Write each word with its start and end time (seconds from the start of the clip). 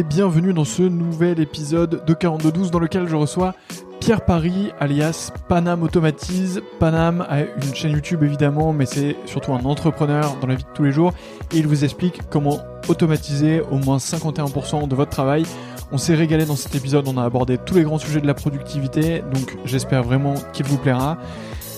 et 0.00 0.02
bienvenue 0.02 0.54
dans 0.54 0.64
ce 0.64 0.80
nouvel 0.80 1.40
épisode 1.40 2.06
de 2.06 2.14
4212 2.14 2.70
dans 2.70 2.78
lequel 2.78 3.06
je 3.06 3.16
reçois 3.16 3.54
Pierre 4.00 4.24
Paris 4.24 4.70
alias 4.80 5.30
Panam 5.46 5.82
Automatise. 5.82 6.62
Panam 6.78 7.26
a 7.28 7.40
une 7.42 7.74
chaîne 7.74 7.92
YouTube 7.92 8.22
évidemment 8.22 8.72
mais 8.72 8.86
c'est 8.86 9.14
surtout 9.26 9.52
un 9.52 9.62
entrepreneur 9.66 10.38
dans 10.40 10.46
la 10.46 10.54
vie 10.54 10.64
de 10.64 10.68
tous 10.72 10.84
les 10.84 10.90
jours 10.90 11.12
et 11.52 11.58
il 11.58 11.66
vous 11.66 11.84
explique 11.84 12.22
comment 12.30 12.60
automatiser 12.88 13.60
au 13.70 13.76
moins 13.76 13.98
51% 13.98 14.88
de 14.88 14.94
votre 14.94 15.10
travail. 15.10 15.44
On 15.92 15.98
s'est 15.98 16.14
régalé 16.14 16.46
dans 16.46 16.56
cet 16.56 16.74
épisode, 16.74 17.06
on 17.06 17.18
a 17.18 17.24
abordé 17.24 17.58
tous 17.58 17.74
les 17.74 17.82
grands 17.82 17.98
sujets 17.98 18.22
de 18.22 18.26
la 18.26 18.34
productivité 18.34 19.22
donc 19.34 19.58
j'espère 19.66 20.02
vraiment 20.02 20.32
qu'il 20.54 20.64
vous 20.64 20.78
plaira. 20.78 21.18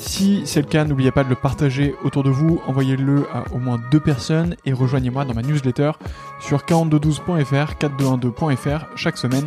Si 0.05 0.43
c'est 0.47 0.61
le 0.61 0.67
cas, 0.67 0.85
n'oubliez 0.85 1.13
pas 1.13 1.23
de 1.23 1.29
le 1.29 1.37
partager 1.37 1.95
autour 2.03 2.25
de 2.25 2.29
vous, 2.29 2.61
envoyez-le 2.67 3.25
à 3.33 3.45
au 3.55 3.59
moins 3.59 3.81
deux 3.93 4.01
personnes 4.01 4.57
et 4.67 4.73
rejoignez-moi 4.73 5.25
dans 5.25 5.33
ma 5.33 5.43
newsletter 5.43 5.93
sur 6.41 6.59
4212.fr, 6.59 7.75
4212.fr 7.81 8.87
chaque 8.97 9.17
semaine. 9.17 9.47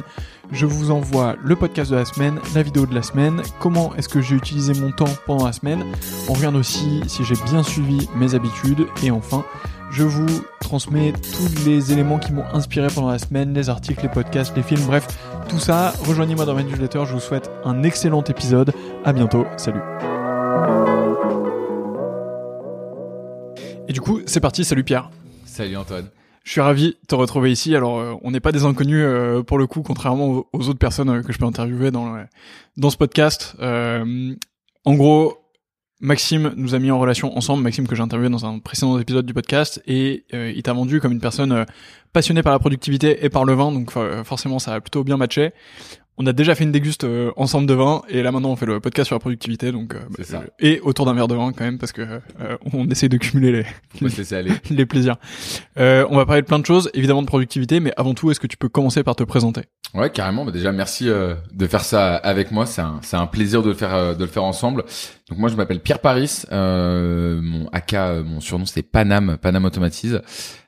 Je 0.52 0.66
vous 0.66 0.92
envoie 0.92 1.36
le 1.44 1.58
podcast 1.58 1.92
de 1.92 1.98
la 1.98 2.06
semaine, 2.06 2.40
la 2.56 2.64
vidéo 2.64 2.86
de 2.86 2.96
la 2.96 3.04
semaine, 3.04 3.42
comment 3.60 3.94
est-ce 3.96 4.08
que 4.08 4.22
j'ai 4.22 4.36
utilisé 4.36 4.74
mon 4.74 4.92
temps 4.92 5.14
pendant 5.26 5.46
la 5.46 5.52
semaine. 5.52 5.84
On 6.30 6.34
regarde 6.34 6.56
aussi 6.56 7.02
si 7.08 7.26
j'ai 7.26 7.36
bien 7.46 7.62
suivi 7.62 8.08
mes 8.16 8.34
habitudes 8.34 8.88
et 9.04 9.12
enfin, 9.12 9.44
je 9.92 10.04
vous 10.04 10.42
transmets 10.62 11.12
tous 11.12 11.66
les 11.66 11.92
éléments 11.92 12.18
qui 12.18 12.32
m'ont 12.32 12.46
inspiré 12.54 12.88
pendant 12.88 13.10
la 13.10 13.20
semaine, 13.20 13.54
les 13.54 13.70
articles, 13.70 14.02
les 14.02 14.10
podcasts, 14.10 14.56
les 14.56 14.64
films, 14.64 14.86
bref, 14.86 15.06
tout 15.50 15.60
ça. 15.60 15.94
Rejoignez-moi 16.08 16.46
dans 16.46 16.56
ma 16.56 16.64
newsletter, 16.64 17.04
je 17.06 17.14
vous 17.14 17.20
souhaite 17.20 17.52
un 17.66 17.84
excellent 17.84 18.24
épisode. 18.24 18.72
À 19.04 19.12
bientôt, 19.12 19.46
salut. 19.58 19.82
Et 23.88 23.94
du 23.94 24.02
coup, 24.02 24.22
c'est 24.26 24.40
parti. 24.40 24.66
Salut 24.66 24.84
Pierre. 24.84 25.10
Salut 25.46 25.78
Antoine. 25.78 26.10
Je 26.46 26.52
suis 26.52 26.62
ravi 26.62 26.90
de 26.90 27.08
te 27.08 27.16
retrouver 27.16 27.52
ici. 27.52 27.76
Alors, 27.76 27.98
euh, 28.00 28.14
on 28.22 28.30
n'est 28.30 28.40
pas 28.40 28.52
des 28.52 28.66
inconnus 28.66 29.04
euh, 29.04 29.42
pour 29.42 29.58
le 29.58 29.66
coup, 29.66 29.82
contrairement 29.82 30.28
aux, 30.28 30.48
aux 30.54 30.70
autres 30.70 30.80
personnes 30.80 31.10
euh, 31.10 31.22
que 31.24 31.34
je 31.34 31.40
peux 31.40 31.46
interviewer 31.46 31.90
dans 31.90 32.18
dans 32.78 32.90
ce 32.92 32.98
podcast. 32.98 33.56
en 33.60 34.94
gros, 34.94 35.38
Maxime 36.02 36.54
nous 36.56 36.76
a 36.76 36.80
mis 36.80 36.92
en 36.92 37.00
relation 37.00 37.36
ensemble. 37.36 37.64
Maxime 37.64 37.88
que 37.88 37.96
j'ai 37.96 38.04
interviewé 38.04 38.30
dans 38.30 38.46
un 38.46 38.60
précédent 38.60 39.00
épisode 39.00 39.26
du 39.26 39.34
podcast 39.34 39.82
et 39.88 40.26
il 40.32 40.62
t'a 40.62 40.74
vendu 40.74 41.00
comme 41.00 41.14
une 41.14 41.22
personne 41.22 41.66
passionnée 42.14 42.44
par 42.44 42.54
la 42.54 42.60
productivité 42.60 43.26
et 43.26 43.30
par 43.30 43.46
le 43.46 43.54
vin. 43.54 43.72
Donc 43.72 43.92
forcément, 44.24 44.60
ça 44.60 44.74
a 44.74 44.82
plutôt 44.82 45.04
bien 45.04 45.18
matché 45.18 45.54
on 46.18 46.26
a 46.28 46.34
déjà 46.34 46.56
fait 46.56 46.64
une 46.64 46.72
déguste 46.72 47.04
euh, 47.04 47.32
ensemble 47.36 47.68
de 47.68 47.74
vin 47.74 48.02
et 48.08 48.24
là 48.24 48.32
maintenant 48.32 48.52
on 48.52 48.56
fait 48.56 48.66
le 48.66 48.80
podcast 48.80 49.08
sur 49.08 49.16
la 49.16 49.20
productivité 49.20 49.72
donc 49.72 49.96
euh, 49.96 50.24
ça. 50.24 50.44
et 50.60 50.80
autour 50.82 51.06
d'un 51.06 51.14
verre 51.14 51.28
de 51.28 51.36
vin 51.36 51.52
quand 51.52 51.66
même 51.66 51.78
parce 51.78 51.92
que 51.92 52.02
euh, 52.02 52.58
on 52.74 52.90
essaye 52.90 53.10
de 53.10 53.18
cumuler 53.18 53.52
les 53.52 53.66
les, 54.02 54.52
les 54.70 54.86
plaisirs. 54.86 55.18
on 55.78 56.16
va 56.16 56.26
parler 56.26 56.42
de 56.42 56.48
plein 56.48 56.60
de 56.60 56.66
choses 56.66 56.90
évidemment 56.94 57.22
de 57.22 57.28
productivité 57.28 57.80
mais 57.80 57.92
avant 57.98 58.14
tout 58.14 58.32
est-ce 58.32 58.40
que 58.40 58.48
tu 58.48 58.58
peux 58.58 58.70
commencer 58.70 59.04
par 59.04 59.16
te 59.16 59.24
présenter? 59.24 59.62
Ouais 59.94 60.10
carrément 60.10 60.46
bah 60.46 60.52
déjà 60.52 60.72
merci 60.72 61.06
de 61.06 61.68
faire 61.68 61.84
ça 61.84 62.16
avec 62.16 62.52
moi 62.52 62.66
c'est 62.66 62.82
un 62.82 63.00
c'est 63.02 63.18
un 63.18 63.28
plaisir 63.28 63.62
de 63.62 63.70
le 63.70 63.76
faire 63.76 64.16
de 64.16 64.24
le 64.24 64.30
faire 64.30 64.44
ensemble. 64.44 64.84
Donc 65.30 65.40
moi 65.40 65.50
je 65.50 65.56
m'appelle 65.56 65.80
Pierre 65.80 66.00
Paris 66.00 66.44
mon 66.52 67.68
AK 67.72 67.96
mon 68.26 68.40
surnom 68.40 68.66
c'est 68.66 68.84
Panam 68.84 69.38
Panam 69.38 69.66
Automatise. 69.66 70.22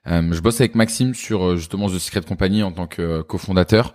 je 0.05 0.41
bosse 0.41 0.59
avec 0.59 0.75
Maxime 0.75 1.13
sur 1.13 1.55
justement 1.55 1.87
The 1.87 1.99
Secret 1.99 2.21
Company 2.21 2.63
en 2.63 2.71
tant 2.71 2.87
que 2.87 3.21
cofondateur 3.21 3.93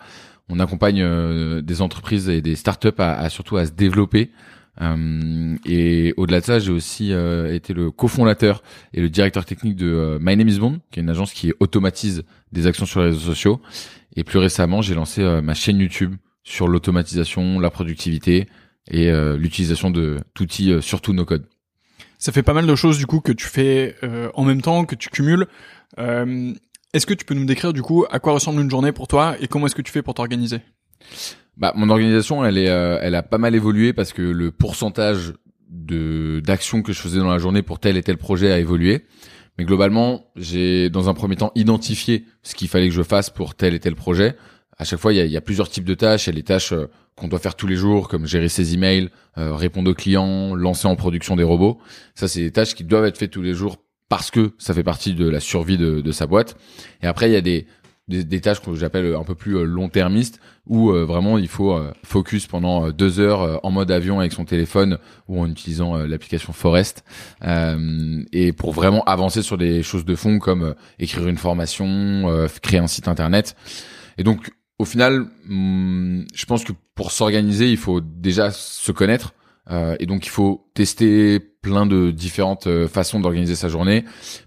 on 0.53 0.59
accompagne 0.59 1.01
euh, 1.01 1.63
des 1.63 1.81
entreprises 1.81 2.29
et 2.29 2.43
des 2.43 2.57
startups 2.57 2.89
à, 2.99 3.29
surtout 3.31 3.57
à 3.57 3.65
se 3.65 3.73
développer. 3.73 4.31
Euh, 4.81 5.57
et 5.65 6.13
au-delà 6.19 6.41
de 6.41 6.45
ça, 6.45 6.59
j'ai 6.59 6.73
aussi 6.73 7.13
euh, 7.13 7.55
été 7.55 7.73
le 7.73 7.91
cofondateur 7.91 8.63
et 8.93 9.01
le 9.01 9.09
directeur 9.09 9.47
technique 9.47 9.77
de 9.77 10.19
My 10.21 10.37
Name 10.37 10.49
is 10.49 10.59
Bond, 10.59 10.81
qui 10.91 11.01
est 11.01 11.03
une 11.03 11.09
agence 11.09 11.33
qui 11.33 11.55
automatise 11.59 12.25
des 12.53 12.67
actions 12.67 12.85
sur 12.85 13.01
les 13.01 13.07
réseaux 13.07 13.21
sociaux. 13.21 13.63
Et 14.15 14.25
plus 14.25 14.39
récemment, 14.39 14.83
j'ai 14.83 14.95
lancé 14.95 15.23
ma 15.43 15.55
chaîne 15.55 15.79
YouTube 15.79 16.17
sur 16.45 16.69
l'automatisation, 16.69 17.59
la 17.59 17.71
productivité 17.71 18.47
et 18.91 19.11
l'utilisation 19.39 19.91
de 19.91 20.19
d'outils 20.35 20.75
surtout 20.83 21.15
no 21.15 21.25
code. 21.25 21.47
Ça 22.19 22.31
fait 22.31 22.43
pas 22.43 22.53
mal 22.53 22.67
de 22.67 22.75
choses 22.75 22.99
du 22.99 23.07
coup 23.07 23.21
que 23.21 23.33
tu 23.33 23.47
fais 23.47 23.97
en 24.35 24.45
même 24.45 24.61
temps, 24.61 24.85
que 24.85 24.95
tu 24.95 25.09
cumules. 25.09 25.47
Est-ce 26.93 27.07
que 27.07 27.15
tu 27.15 27.25
peux 27.25 27.35
nous 27.35 27.47
décrire 27.47 27.73
du 27.73 27.81
coup 27.81 28.05
à 28.11 28.19
quoi 28.19 28.35
ressemble 28.35 28.61
une 28.61 28.71
journée 28.71 28.93
pour 28.93 29.09
toi 29.09 29.37
et 29.41 29.49
comment 29.49 29.67
est-ce 29.67 29.75
que 29.75 29.83
tu 29.83 29.91
fais 29.91 30.03
pour 30.03 30.13
t'organiser? 30.13 30.59
Bah 31.57 31.73
mon 31.75 31.89
organisation 31.89 32.45
elle 32.45 32.59
est 32.59 32.69
euh, 32.69 32.99
elle 33.01 33.15
a 33.15 33.23
pas 33.23 33.39
mal 33.39 33.55
évolué 33.55 33.93
parce 33.93 34.13
que 34.13 34.23
le 34.23 34.51
pourcentage 34.51 35.33
de 35.71 36.41
d'actions 36.45 36.83
que 36.83 36.93
je 36.93 37.01
faisais 37.01 37.19
dans 37.19 37.31
la 37.31 37.39
journée 37.39 37.63
pour 37.63 37.79
tel 37.79 37.97
et 37.97 38.03
tel 38.03 38.19
projet 38.19 38.53
a 38.53 38.59
évolué. 38.59 39.07
Mais 39.59 39.65
globalement, 39.65 40.27
j'ai 40.37 40.91
dans 40.91 41.09
un 41.09 41.15
premier 41.15 41.37
temps 41.37 41.53
identifié 41.55 42.27
ce 42.43 42.55
qu'il 42.55 42.69
fallait 42.69 42.89
que 42.89 42.95
je 42.95 43.03
fasse 43.03 43.31
pour 43.31 43.55
tel 43.55 43.75
et 43.75 43.81
tel 43.81 43.95
projet. 43.95 44.37
À 44.79 44.85
chaque 44.85 44.99
fois, 44.99 45.13
il 45.13 45.17
y 45.17 45.21
a, 45.21 45.27
y 45.27 45.37
a, 45.37 45.43
plusieurs 45.43 45.69
types 45.69 45.85
de 45.85 45.95
tâches. 45.95 46.27
Il 46.27 46.31
y 46.31 46.33
a 46.33 46.37
les 46.37 46.43
tâches 46.43 46.73
euh, 46.73 46.89
qu'on 47.17 47.29
doit 47.29 47.39
faire 47.39 47.55
tous 47.55 47.67
les 47.67 47.77
jours, 47.77 48.09
comme 48.09 48.27
gérer 48.27 48.49
ses 48.49 48.73
emails, 48.73 49.11
euh, 49.37 49.55
répondre 49.55 49.91
aux 49.91 49.95
clients, 49.95 50.55
lancer 50.55 50.89
en 50.89 50.97
production 50.97 51.37
des 51.37 51.43
robots. 51.43 51.79
Ça, 52.15 52.29
c'est 52.29 52.41
des 52.41 52.51
tâches 52.51 52.75
qui 52.75 52.85
doivent 52.85 53.05
être 53.05 53.19
faites 53.19 53.31
tous 53.31 53.43
les 53.43 53.53
jours 53.53 53.77
parce 54.13 54.31
que 54.31 54.53
ça 54.59 54.75
fait 54.75 54.83
partie 54.83 55.15
de 55.15 55.27
la 55.27 55.41
survie 55.41 55.79
de, 55.79 56.03
de 56.03 56.13
sa 56.13 56.27
boîte. 56.27 56.59
Et 57.03 57.07
après, 57.07 57.31
il 57.31 57.33
y 57.33 57.37
a 57.37 57.41
des, 57.41 57.67
des, 58.09 58.41
tâches 58.43 58.61
que 58.61 58.75
j'appelle 58.75 59.15
un 59.15 59.25
peu 59.25 59.35
plus 59.35 59.57
euh, 59.57 59.65
long-termistes 59.65 60.39
où 60.67 60.91
euh, 60.91 61.07
vraiment 61.07 61.39
il 61.39 61.49
faut 61.49 61.73
euh, 61.73 61.95
focus 62.05 62.47
pendant 62.47 62.91
deux 62.91 63.21
heures 63.21 63.59
en 63.63 63.71
mode 63.71 63.91
avion 63.91 64.21
avec 64.21 64.35
son 64.35 64.45
téléphone 64.45 64.99
ou 65.29 65.41
en 65.41 65.49
utilisant 65.49 65.97
l'application 65.97 66.53
Forest 66.53 67.05
et 67.41 68.53
pour 68.53 68.73
vraiment 68.73 69.03
avancer 69.05 69.41
sur 69.41 69.57
des 69.57 69.83
choses 69.83 70.05
de 70.05 70.15
fond 70.15 70.39
comme 70.39 70.75
écrire 70.99 71.27
une 71.27 71.39
formation, 71.39 72.47
créer 72.61 72.81
un 72.81 72.89
site 72.89 73.09
internet. 73.09 73.57
Et 74.19 74.25
donc 74.25 74.51
au 74.79 74.85
final, 74.85 75.25
hmm, 75.47 76.25
je 76.35 76.45
pense 76.45 76.65
que 76.65 76.75
pour 76.95 77.13
s'organiser, 77.13 77.71
il 77.71 77.79
faut 77.79 78.03
déjà 78.03 78.51
se 78.51 78.93
connaître 78.93 79.33
et 79.71 80.05
donc 80.05 80.27
il 80.27 80.31
faut 80.31 80.69
tester 80.75 81.52
plein 81.63 81.87
de 81.87 82.11
différentes 82.11 82.67
euh, 82.67 82.89
façons 82.89 83.21
d'organiser 83.21 83.55
sa 83.55 83.69
journée. 83.69 84.05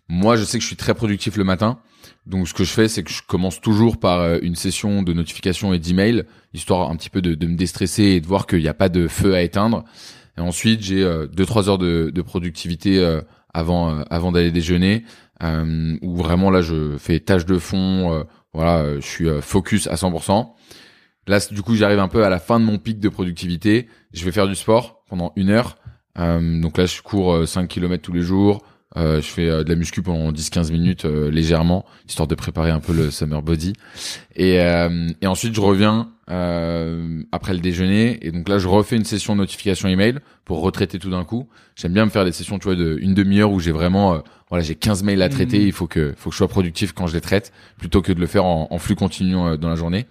Moi, 0.09 0.36
je 0.36 0.44
sais 0.44 0.58
que 0.58 0.62
je 0.62 0.68
suis 0.68 0.76
très 0.76 0.94
productif 0.94 1.38
le 1.38 1.46
matin. 1.46 1.80
Donc 2.28 2.48
ce 2.48 2.53
que 2.53 2.64
je 2.64 2.72
fais, 2.72 2.88
c'est 2.88 3.03
que 3.03 3.12
je 3.12 3.22
commence 3.26 3.62
toujours 3.62 3.98
par 4.00 4.20
euh, 4.20 4.38
une 4.42 4.56
session 4.56 5.02
de 5.02 5.14
notification 5.14 5.74
et 5.74 5.80
d'email, 5.80 6.26
histoire 6.53 6.92
un 6.92 6.96
petit 6.96 7.09
peu 7.09 7.22
de, 7.22 7.34
de 7.34 7.48
me 7.48 7.56
déstresser 7.56 8.03
et 8.03 8.22
de 8.22 8.28
voir 8.28 8.46
qu'il 8.46 8.59
n'y 8.59 8.68
a 8.68 8.74
pas 8.74 8.90
de 8.90 9.08
feu 9.08 9.34
à 9.34 9.42
éteindre. 9.42 9.86
Et 10.38 10.42
ensuite, 10.42 10.81
j'ai 10.81 11.02
deux 11.31 11.46
trois 11.46 11.70
heures 11.70 11.78
de, 11.78 12.12
de 12.14 12.22
productivité 12.22 13.02
avant 13.53 14.02
avant 14.09 14.34
d'aller 14.34 14.52
déjeuner, 14.52 15.06
où 15.42 16.18
vraiment 16.18 16.52
là, 16.52 16.59
je 16.59 16.97
fais 16.97 17.22
tâche 17.22 17.46
de 17.46 17.58
fond. 17.58 18.26
voilà, 18.53 19.00
je 19.00 19.06
suis 19.06 19.30
focus 19.40 19.88
à 19.88 19.96
100%. 19.96 20.50
Là, 21.28 21.40
du 21.52 21.62
coup, 21.62 21.76
j'arrive 21.76 22.00
un 22.00 22.09
peu 22.09 22.26
à 22.26 22.30
la 22.30 22.40
fin 22.40 22.59
de 22.59 22.66
mon 22.66 22.78
pic 22.78 23.00
de 23.00 23.08
productivité. 23.08 23.88
Je 24.14 24.26
vais 24.26 24.34
faire 24.34 24.47
du 24.47 24.56
sport 24.56 25.06
pendant 25.08 25.32
une 25.38 25.52
heure. 25.52 25.78
Euh, 26.20 26.62
donc 26.62 26.78
là, 26.78 26.86
je 26.86 27.02
cours 27.02 27.48
5 27.48 27.64
euh, 27.64 27.68
km 27.68 28.02
tous 28.02 28.14
les 28.14 28.22
jours. 28.22 28.64
Euh, 28.98 29.20
je 29.20 29.28
fais 29.28 29.46
de 29.48 29.68
la 29.68 29.76
muscu 29.76 30.02
pendant 30.02 30.31
10-15 30.31 30.72
minutes 30.72 31.03
légèrement, 31.03 31.86
histoire 32.08 32.28
de 32.28 32.36
préparer 32.36 32.72
un 32.72 32.80
peu 32.80 32.94
le 32.94 33.12
summer 33.12 33.42
body. 33.42 33.74
Et, 34.38 34.56
et 34.56 35.28
ensuite, 35.28 35.53
je 35.53 35.62
reviens 35.62 36.12
après 36.28 37.53
le 37.53 37.59
déjeuner. 37.59 38.26
Et 38.26 38.31
donc 38.31 38.48
là, 38.48 38.58
je 38.58 38.70
refais 38.70 38.96
une 38.96 39.03
session 39.03 39.36
de 39.36 39.42
notification 39.42 39.90
email 39.90 40.20
pour 40.46 40.62
retraiter 40.62 40.98
tout 40.98 41.09
d'un 41.09 41.26
coup. 41.26 41.50
J'aime 41.76 41.92
bien 41.92 42.06
me 42.06 42.09
faire 42.09 42.24
des 42.24 42.32
sessions, 42.32 42.58
tu 42.58 42.66
vois, 42.66 42.76
de 42.76 42.97
une 43.02 43.14
demi-heure 43.14 43.52
où 43.52 43.59
j'ai 43.59 43.74
vraiment, 43.74 44.24
voilà, 44.50 44.64
j'ai 44.64 44.76
15 44.76 45.03
mails 45.03 45.22
à 45.22 45.28
traiter. 45.28 45.59
Mmh. 45.59 45.68
Il 45.68 45.74
faut 45.74 45.88
que, 45.88 46.14
faut 46.16 46.30
que 46.30 46.34
je 46.34 46.38
sois 46.38 46.47
productif 46.47 46.94
quand 46.94 47.08
je 47.08 47.16
les 47.16 47.22
traite, 47.22 47.52
plutôt 47.78 48.02
que 48.02 48.14
de 48.14 48.22
le 48.22 48.28
faire 48.28 48.46
en, 48.46 48.68
en 48.72 48.78
flux 48.78 48.96
continu 48.96 49.34
dans 49.34 49.70
la 49.70 49.76
journée. 49.76 50.06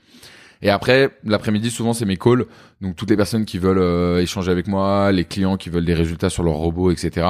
Et 0.63 0.71
après, 0.71 1.11
l'après-midi, 1.25 1.71
souvent, 1.71 1.93
c'est 1.93 2.05
mes 2.05 2.17
calls. 2.17 2.47
Donc, 2.81 2.97
toutes 2.97 3.11
les 3.11 3.17
personnes 3.17 3.45
qui 3.45 3.59
veulent 3.59 3.79
euh, 3.79 4.21
échanger 4.21 4.51
avec 4.51 4.67
moi, 4.67 5.13
les 5.13 5.25
clients 5.25 5.57
qui 5.57 5.71
veulent 5.71 5.85
des 5.85 5.95
résultats 5.95 6.31
sur 6.31 6.43
leur 6.43 6.55
robot, 6.55 6.91
etc. 6.91 7.27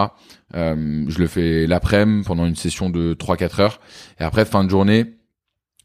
Euh, 0.54 1.04
je 1.08 1.18
le 1.18 1.26
fais 1.26 1.66
l'après-midi 1.66 2.24
pendant 2.26 2.46
une 2.46 2.56
session 2.56 2.90
de 2.90 3.14
3-4 3.14 3.60
heures. 3.60 3.80
Et 4.20 4.24
après, 4.24 4.44
fin 4.44 4.64
de 4.64 4.70
journée, 4.70 5.14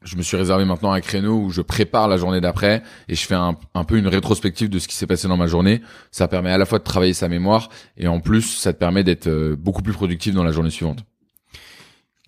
je 0.03 0.15
me 0.15 0.21
suis 0.21 0.38
réservé 0.38 0.63
maintenant 0.63 0.91
un 0.91 1.01
créneau 1.01 1.38
où 1.39 1.50
je 1.50 1.62
prépare 1.62 2.07
la 2.07 2.18
journée 2.18 2.39
d'après 2.39 2.83
et 3.09 3.15
je 3.15 3.25
fais 3.25 3.36
un, 3.36 3.57
un, 3.74 3.83
peu 3.83 3.97
une 3.97 4.07
rétrospective 4.07 4.69
de 4.69 4.80
ce 4.80 4.88
qui 4.88 4.95
s'est 4.95 5.07
passé 5.07 5.27
dans 5.27 5.38
ma 5.38 5.47
journée. 5.47 5.81
Ça 6.12 6.27
permet 6.27 6.51
à 6.51 6.57
la 6.57 6.65
fois 6.65 6.80
de 6.80 6.83
travailler 6.83 7.13
sa 7.13 7.27
mémoire 7.27 7.69
et 7.97 8.07
en 8.07 8.19
plus, 8.21 8.57
ça 8.57 8.71
te 8.71 8.80
permet 8.80 9.03
d'être 9.03 9.27
euh, 9.27 9.56
beaucoup 9.57 9.81
plus 9.81 9.94
productif 9.94 10.33
dans 10.33 10.44
la 10.44 10.51
journée 10.51 10.69
suivante 10.69 11.03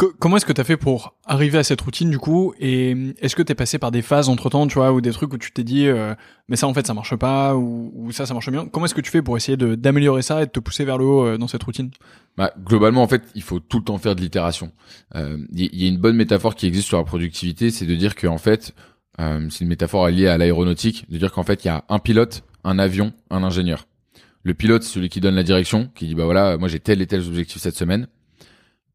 comment 0.06 0.38
est-ce 0.38 0.46
que 0.46 0.54
tu 0.54 0.62
as 0.62 0.64
fait 0.64 0.78
pour 0.78 1.16
arriver 1.26 1.58
à 1.58 1.64
cette 1.64 1.82
routine 1.82 2.10
du 2.10 2.20
coup? 2.20 2.54
Et 2.60 2.96
est-ce 3.20 3.36
que 3.36 3.44
tu 3.44 3.52
es 3.52 3.56
passé 3.56 3.78
par 3.78 3.92
des 3.92 4.02
phases 4.02 4.30
entre 4.30 4.50
temps, 4.50 4.68
tu 4.68 4.76
vois, 4.76 4.92
ou 4.92 5.02
des 5.02 5.12
trucs 5.12 5.34
où 5.34 5.38
tu 5.38 5.52
t'es 5.52 5.64
dit, 5.64 5.88
euh, 5.88 6.14
mais 6.48 6.56
ça 6.56 6.68
en 6.68 6.74
fait 6.74 6.86
ça 6.86 6.94
marche 6.94 7.16
pas, 7.16 7.56
ou, 7.56 8.12
ça 8.12 8.26
ça 8.26 8.34
marche 8.34 8.50
bien? 8.50 8.68
Comment 8.68 8.86
est-ce 8.86 8.96
que 8.96 9.02
tu 9.02 9.12
fais 9.12 9.22
pour 9.22 9.38
essayer 9.38 9.58
d'améliorer 9.58 10.22
ça 10.22 10.42
et 10.42 10.46
de 10.46 10.52
te 10.52 10.60
pousser 10.60 10.86
vers 10.86 10.98
le 10.98 11.06
haut 11.06 11.26
euh, 11.26 11.38
dans 11.38 11.48
cette 11.48 11.64
routine? 11.64 11.92
Bah, 12.38 12.54
Globalement, 12.64 13.04
en 13.04 13.08
fait, 13.08 13.24
il 13.36 13.44
faut 13.44 13.60
tout 13.60 13.80
le 13.80 13.84
temps 13.84 13.98
faire 13.98 14.16
de 14.16 14.22
l'itération. 14.22 14.72
Il 15.14 15.22
euh, 15.22 15.38
y, 15.54 15.86
a 15.86 15.88
une 15.88 15.98
bonne 15.98 16.16
métaphore 16.16 16.56
qui 16.56 16.68
existe 16.68 16.88
sur 16.88 16.98
la 16.98 17.04
productivité, 17.04 17.70
c'est 17.72 17.86
de 17.86 17.96
dire 17.96 18.16
qu'en 18.16 18.38
fait, 18.38 18.74
c'est 19.18 19.62
une 19.62 19.68
métaphore 19.68 20.08
liée 20.10 20.28
à 20.28 20.38
l'aéronautique, 20.38 21.06
de 21.10 21.18
dire 21.18 21.32
qu'en 21.32 21.44
fait, 21.44 21.64
il 21.64 21.68
y 21.68 21.72
a 21.72 21.84
un 21.90 22.00
pilote, 22.00 22.44
un 22.64 22.80
avion, 22.80 23.14
un 23.30 23.44
ingénieur. 23.44 23.88
Le 24.44 24.56
pilote, 24.56 24.82
c'est 24.82 24.94
celui 24.94 25.10
qui 25.10 25.20
donne 25.20 25.36
la 25.36 25.44
direction, 25.44 25.92
qui 25.94 26.08
dit, 26.08 26.16
bah 26.16 26.26
voilà, 26.26 26.58
moi 26.58 26.68
j'ai 26.68 26.80
tel 26.80 27.04
et 27.04 27.08
tel 27.08 27.20
objectif 27.20 27.62
cette 27.62 27.76
semaine 27.76 28.08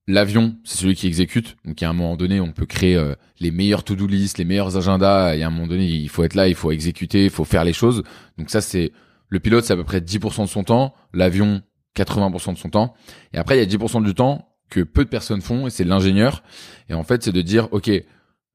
L'avion, 0.08 0.56
c'est 0.62 0.78
celui 0.78 0.94
qui 0.94 1.08
exécute. 1.08 1.56
Donc, 1.64 1.82
à 1.82 1.88
un 1.88 1.92
moment 1.92 2.16
donné, 2.16 2.40
on 2.40 2.52
peut 2.52 2.66
créer 2.66 2.96
euh, 2.96 3.14
les 3.40 3.50
meilleurs 3.50 3.82
to-do 3.82 4.06
list, 4.06 4.38
les 4.38 4.44
meilleurs 4.44 4.76
agendas. 4.76 5.34
Et 5.34 5.42
à 5.42 5.48
un 5.48 5.50
moment 5.50 5.66
donné, 5.66 5.86
il 5.86 6.08
faut 6.08 6.22
être 6.22 6.34
là, 6.34 6.46
il 6.46 6.54
faut 6.54 6.70
exécuter, 6.70 7.24
il 7.24 7.30
faut 7.30 7.44
faire 7.44 7.64
les 7.64 7.72
choses. 7.72 8.04
Donc 8.38 8.50
ça, 8.50 8.60
c'est 8.60 8.92
le 9.28 9.40
pilote, 9.40 9.64
c'est 9.64 9.72
à 9.72 9.76
peu 9.76 9.84
près 9.84 10.00
10% 10.00 10.42
de 10.42 10.48
son 10.48 10.62
temps. 10.62 10.94
L'avion, 11.12 11.62
80% 11.96 12.54
de 12.54 12.58
son 12.58 12.70
temps. 12.70 12.94
Et 13.32 13.38
après, 13.38 13.56
il 13.56 13.60
y 13.60 13.74
a 13.74 13.78
10% 13.78 14.04
du 14.04 14.14
temps 14.14 14.48
que 14.70 14.80
peu 14.80 15.04
de 15.04 15.08
personnes 15.08 15.40
font, 15.40 15.66
et 15.66 15.70
c'est 15.70 15.84
l'ingénieur. 15.84 16.42
Et 16.88 16.94
en 16.94 17.02
fait, 17.02 17.22
c'est 17.22 17.32
de 17.32 17.42
dire, 17.42 17.68
ok, 17.72 17.90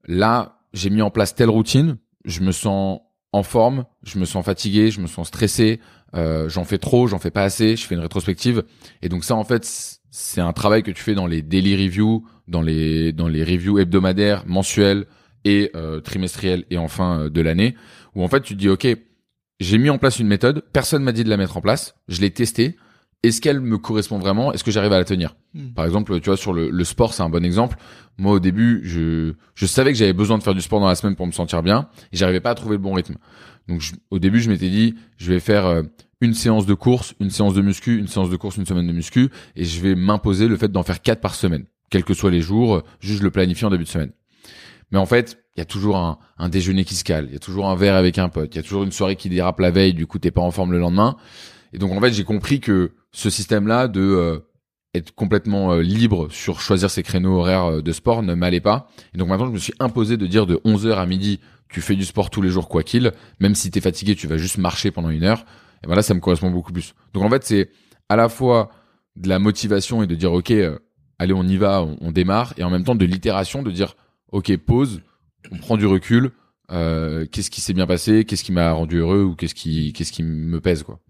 là, 0.06 0.58
j'ai 0.72 0.90
mis 0.90 1.02
en 1.02 1.10
place 1.10 1.34
telle 1.34 1.50
routine, 1.50 1.98
je 2.24 2.40
me 2.40 2.52
sens 2.52 3.00
en 3.32 3.42
forme, 3.42 3.86
je 4.02 4.18
me 4.18 4.24
sens 4.24 4.44
fatigué, 4.44 4.90
je 4.90 5.00
me 5.00 5.06
sens 5.06 5.28
stressé, 5.28 5.80
euh, 6.14 6.48
j'en 6.48 6.64
fais 6.64 6.78
trop, 6.78 7.06
j'en 7.06 7.18
fais 7.18 7.30
pas 7.30 7.44
assez, 7.44 7.76
je 7.76 7.86
fais 7.86 7.94
une 7.94 8.00
rétrospective. 8.00 8.62
Et 9.00 9.08
donc 9.08 9.24
ça, 9.24 9.34
en 9.34 9.44
fait, 9.44 9.66
c'est 10.10 10.40
un 10.40 10.52
travail 10.52 10.82
que 10.82 10.90
tu 10.90 11.02
fais 11.02 11.14
dans 11.14 11.26
les 11.26 11.40
daily 11.40 11.74
reviews, 11.74 12.26
dans 12.46 12.60
les 12.60 13.12
dans 13.12 13.28
les 13.28 13.42
reviews 13.42 13.78
hebdomadaires, 13.78 14.44
mensuels 14.46 15.06
et 15.44 15.70
euh, 15.74 16.00
trimestriels 16.00 16.64
et 16.70 16.76
enfin 16.76 17.20
euh, 17.20 17.30
de 17.30 17.40
l'année, 17.40 17.74
où 18.14 18.22
en 18.22 18.28
fait 18.28 18.42
tu 18.42 18.54
te 18.54 18.58
dis 18.58 18.68
ok, 18.68 18.86
j'ai 19.60 19.78
mis 19.78 19.90
en 19.90 19.98
place 19.98 20.18
une 20.18 20.28
méthode, 20.28 20.62
personne 20.72 21.02
m'a 21.02 21.12
dit 21.12 21.24
de 21.24 21.30
la 21.30 21.38
mettre 21.38 21.56
en 21.56 21.60
place, 21.62 21.94
je 22.08 22.20
l'ai 22.20 22.30
testée, 22.30 22.76
est-ce 23.22 23.40
qu'elle 23.40 23.60
me 23.60 23.78
correspond 23.78 24.18
vraiment? 24.18 24.52
Est-ce 24.52 24.64
que 24.64 24.70
j'arrive 24.70 24.92
à 24.92 24.98
la 24.98 25.04
tenir? 25.04 25.36
Hmm. 25.54 25.72
Par 25.74 25.84
exemple, 25.84 26.18
tu 26.20 26.26
vois, 26.28 26.36
sur 26.36 26.52
le, 26.52 26.70
le 26.70 26.84
sport, 26.84 27.14
c'est 27.14 27.22
un 27.22 27.30
bon 27.30 27.44
exemple. 27.44 27.76
Moi, 28.18 28.32
au 28.32 28.40
début, 28.40 28.80
je, 28.84 29.34
je 29.54 29.66
savais 29.66 29.92
que 29.92 29.98
j'avais 29.98 30.12
besoin 30.12 30.38
de 30.38 30.42
faire 30.42 30.54
du 30.54 30.60
sport 30.60 30.80
dans 30.80 30.88
la 30.88 30.94
semaine 30.94 31.16
pour 31.16 31.26
me 31.26 31.32
sentir 31.32 31.62
bien, 31.62 31.88
et 32.12 32.16
j'arrivais 32.16 32.40
pas 32.40 32.50
à 32.50 32.54
trouver 32.54 32.76
le 32.76 32.82
bon 32.82 32.92
rythme. 32.92 33.16
Donc, 33.68 33.82
au 34.10 34.18
début, 34.18 34.40
je 34.40 34.50
m'étais 34.50 34.68
dit, 34.68 34.96
je 35.18 35.32
vais 35.32 35.40
faire 35.40 35.66
euh, 35.66 35.82
une 36.20 36.34
séance 36.34 36.66
de 36.66 36.74
course, 36.74 37.14
une 37.20 37.30
séance 37.30 37.54
de 37.54 37.62
muscu, 37.62 37.98
une 37.98 38.08
séance 38.08 38.28
de 38.28 38.36
course, 38.36 38.56
une 38.56 38.66
semaine 38.66 38.86
de 38.86 38.92
muscu, 38.92 39.30
et 39.56 39.64
je 39.64 39.80
vais 39.80 39.94
m'imposer 39.94 40.48
le 40.48 40.56
fait 40.56 40.70
d'en 40.70 40.82
faire 40.82 41.00
quatre 41.00 41.20
par 41.20 41.34
semaine, 41.34 41.64
quels 41.90 42.04
que 42.04 42.14
soient 42.14 42.30
les 42.30 42.40
jours, 42.40 42.82
juste 43.00 43.20
je 43.20 43.24
le 43.24 43.30
planifie 43.30 43.64
en 43.64 43.70
début 43.70 43.84
de 43.84 43.88
semaine. 43.88 44.12
Mais 44.90 44.98
en 44.98 45.06
fait, 45.06 45.38
il 45.56 45.60
y 45.60 45.62
a 45.62 45.64
toujours 45.64 45.96
un, 45.96 46.18
un 46.38 46.48
déjeuner 46.48 46.84
qui 46.84 46.94
se 46.94 47.04
cale, 47.04 47.26
il 47.28 47.32
y 47.32 47.36
a 47.36 47.38
toujours 47.38 47.68
un 47.68 47.76
verre 47.76 47.94
avec 47.94 48.18
un 48.18 48.28
pote, 48.28 48.54
il 48.54 48.56
y 48.56 48.60
a 48.60 48.62
toujours 48.62 48.82
une 48.82 48.92
soirée 48.92 49.16
qui 49.16 49.28
dérape 49.28 49.60
la 49.60 49.70
veille, 49.70 49.94
du 49.94 50.06
coup 50.06 50.18
t'es 50.18 50.30
pas 50.30 50.42
en 50.42 50.50
forme 50.50 50.72
le 50.72 50.78
lendemain. 50.78 51.16
Et 51.72 51.78
donc 51.78 51.92
en 51.92 52.00
fait, 52.00 52.12
j'ai 52.12 52.24
compris 52.24 52.60
que 52.60 52.92
ce 53.12 53.30
système-là 53.30 53.88
de 53.88 54.00
euh, 54.00 54.38
être 54.94 55.14
complètement 55.14 55.72
euh, 55.72 55.82
libre 55.82 56.28
sur 56.30 56.60
choisir 56.60 56.90
ses 56.90 57.02
créneaux 57.02 57.38
horaires 57.38 57.64
euh, 57.64 57.82
de 57.82 57.92
sport 57.92 58.22
ne 58.22 58.34
m'allait 58.34 58.60
pas. 58.60 58.88
Et 59.14 59.18
donc 59.18 59.28
maintenant, 59.28 59.46
je 59.46 59.52
me 59.52 59.58
suis 59.58 59.74
imposé 59.80 60.16
de 60.16 60.26
dire 60.26 60.46
de 60.46 60.56
11h 60.64 60.94
à 60.94 61.06
midi, 61.06 61.40
tu 61.68 61.80
fais 61.80 61.94
du 61.94 62.04
sport 62.04 62.30
tous 62.30 62.42
les 62.42 62.50
jours 62.50 62.68
quoi 62.68 62.82
qu'il, 62.82 63.12
même 63.40 63.54
si 63.54 63.70
t'es 63.70 63.80
fatigué, 63.80 64.14
tu 64.14 64.26
vas 64.26 64.36
juste 64.36 64.58
marcher 64.58 64.90
pendant 64.90 65.10
une 65.10 65.24
heure. 65.24 65.44
Et 65.82 65.86
voilà, 65.86 66.02
ça 66.02 66.14
me 66.14 66.20
correspond 66.20 66.50
beaucoup 66.50 66.72
plus. 66.72 66.94
Donc 67.14 67.24
en 67.24 67.30
fait, 67.30 67.44
c'est 67.44 67.70
à 68.08 68.16
la 68.16 68.28
fois 68.28 68.70
de 69.16 69.28
la 69.28 69.38
motivation 69.38 70.02
et 70.02 70.06
de 70.06 70.14
dire 70.14 70.32
ok, 70.32 70.52
allez, 71.18 71.32
on 71.32 71.44
y 71.44 71.56
va, 71.56 71.82
on, 71.82 71.96
on, 72.00 72.12
démarre, 72.12 72.54
et 72.56 72.64
en 72.64 72.70
même 72.70 72.84
temps 72.84 72.94
de 72.94 73.04
l'itération, 73.04 73.62
de 73.62 73.70
dire 73.70 73.96
ok, 74.30 74.56
pause, 74.58 75.00
on 75.50 75.58
prend 75.58 75.76
du 75.76 75.86
recul, 75.86 76.32
euh, 76.70 77.26
qu'est-ce 77.30 77.50
qui 77.50 77.60
s'est 77.60 77.74
bien 77.74 77.86
passé, 77.86 78.24
qu'est-ce 78.24 78.44
qui 78.44 78.52
m'a 78.52 78.72
rendu 78.72 78.98
heureux 78.98 79.22
ou 79.22 79.34
qu'est-ce 79.34 79.54
qui 79.54 79.92
qu'est-ce 79.92 80.12
qui 80.12 80.22
me 80.22 80.60
pèse 80.60 80.82
quoi. 80.82 81.00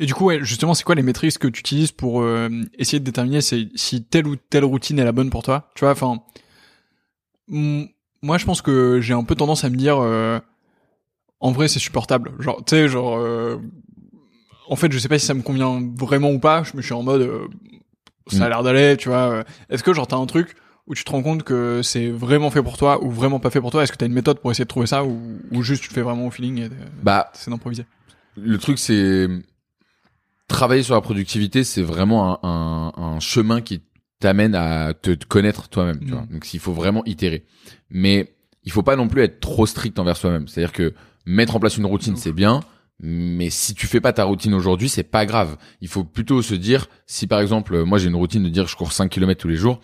Et 0.00 0.06
du 0.06 0.14
coup, 0.14 0.26
ouais, 0.26 0.38
justement, 0.42 0.74
c'est 0.74 0.84
quoi 0.84 0.94
les 0.94 1.02
métriques 1.02 1.38
que 1.38 1.48
tu 1.48 1.60
utilises 1.60 1.92
pour 1.92 2.22
euh, 2.22 2.48
essayer 2.78 3.00
de 3.00 3.04
déterminer 3.04 3.40
si, 3.40 4.04
telle 4.08 4.26
ou 4.26 4.36
telle 4.36 4.64
routine 4.64 4.98
est 4.98 5.04
la 5.04 5.12
bonne 5.12 5.30
pour 5.30 5.42
toi? 5.42 5.70
Tu 5.74 5.84
vois, 5.84 5.92
enfin, 5.92 6.20
moi, 7.48 8.38
je 8.38 8.44
pense 8.44 8.62
que 8.62 9.00
j'ai 9.00 9.14
un 9.14 9.24
peu 9.24 9.34
tendance 9.34 9.64
à 9.64 9.70
me 9.70 9.76
dire, 9.76 9.98
euh, 9.98 10.38
en 11.40 11.50
vrai, 11.50 11.68
c'est 11.68 11.80
supportable. 11.80 12.32
Genre, 12.38 12.58
tu 12.64 12.76
sais, 12.76 12.88
genre, 12.88 13.18
euh, 13.18 13.56
en 14.68 14.76
fait, 14.76 14.92
je 14.92 14.98
sais 14.98 15.08
pas 15.08 15.18
si 15.18 15.26
ça 15.26 15.34
me 15.34 15.42
convient 15.42 15.82
vraiment 15.96 16.30
ou 16.30 16.38
pas. 16.38 16.62
Je 16.62 16.76
me 16.76 16.82
suis 16.82 16.92
en 16.92 17.02
mode, 17.02 17.28
ça 18.28 18.44
a 18.44 18.46
mm. 18.46 18.50
l'air 18.50 18.62
d'aller, 18.62 18.96
tu 18.96 19.08
vois. 19.08 19.44
Est-ce 19.68 19.82
que 19.82 19.92
genre 19.92 20.06
t'as 20.06 20.16
un 20.16 20.26
truc 20.26 20.54
où 20.86 20.94
tu 20.94 21.04
te 21.04 21.10
rends 21.10 21.22
compte 21.22 21.42
que 21.42 21.82
c'est 21.82 22.08
vraiment 22.08 22.50
fait 22.50 22.62
pour 22.62 22.76
toi 22.76 23.02
ou 23.02 23.10
vraiment 23.10 23.40
pas 23.40 23.50
fait 23.50 23.60
pour 23.60 23.70
toi? 23.70 23.82
Est-ce 23.82 23.92
que 23.92 23.96
t'as 23.96 24.06
une 24.06 24.12
méthode 24.12 24.40
pour 24.40 24.50
essayer 24.50 24.64
de 24.64 24.68
trouver 24.68 24.86
ça 24.86 25.04
ou, 25.04 25.38
ou 25.52 25.62
juste 25.62 25.82
tu 25.82 25.88
le 25.88 25.94
fais 25.94 26.02
vraiment 26.02 26.26
au 26.26 26.30
feeling 26.30 26.58
et 26.58 26.70
bah, 27.02 27.30
c'est 27.32 27.50
d'improviser? 27.50 27.86
Le 28.36 28.58
truc, 28.58 28.78
c'est 28.78 29.26
travailler 30.48 30.82
sur 30.82 30.94
la 30.94 31.00
productivité, 31.00 31.62
c'est 31.62 31.82
vraiment 31.82 32.42
un, 32.42 32.48
un, 32.48 32.92
un, 32.96 33.20
chemin 33.20 33.60
qui 33.60 33.82
t'amène 34.18 34.54
à 34.54 34.94
te, 34.94 35.12
connaître 35.24 35.68
toi-même. 35.68 36.00
Tu 36.00 36.10
vois 36.10 36.22
mm. 36.22 36.32
Donc, 36.32 36.54
il 36.54 36.60
faut 36.60 36.72
vraiment 36.72 37.04
itérer. 37.04 37.44
Mais 37.90 38.34
il 38.64 38.72
faut 38.72 38.82
pas 38.82 38.96
non 38.96 39.08
plus 39.08 39.22
être 39.22 39.40
trop 39.40 39.66
strict 39.66 39.98
envers 39.98 40.16
soi-même. 40.16 40.48
C'est-à-dire 40.48 40.72
que 40.72 40.94
mettre 41.26 41.54
en 41.54 41.60
place 41.60 41.76
une 41.76 41.86
routine, 41.86 42.16
c'est 42.16 42.32
bien. 42.32 42.60
Mais 43.00 43.48
si 43.50 43.74
tu 43.74 43.86
fais 43.86 44.00
pas 44.00 44.12
ta 44.12 44.24
routine 44.24 44.54
aujourd'hui, 44.54 44.88
c'est 44.88 45.04
pas 45.04 45.24
grave. 45.24 45.56
Il 45.80 45.88
faut 45.88 46.02
plutôt 46.02 46.42
se 46.42 46.54
dire, 46.54 46.88
si 47.06 47.28
par 47.28 47.40
exemple, 47.40 47.84
moi 47.84 47.98
j'ai 47.98 48.08
une 48.08 48.16
routine 48.16 48.42
de 48.42 48.48
dire 48.48 48.66
je 48.66 48.74
cours 48.74 48.92
5 48.92 49.08
km 49.08 49.40
tous 49.40 49.46
les 49.46 49.54
jours, 49.54 49.80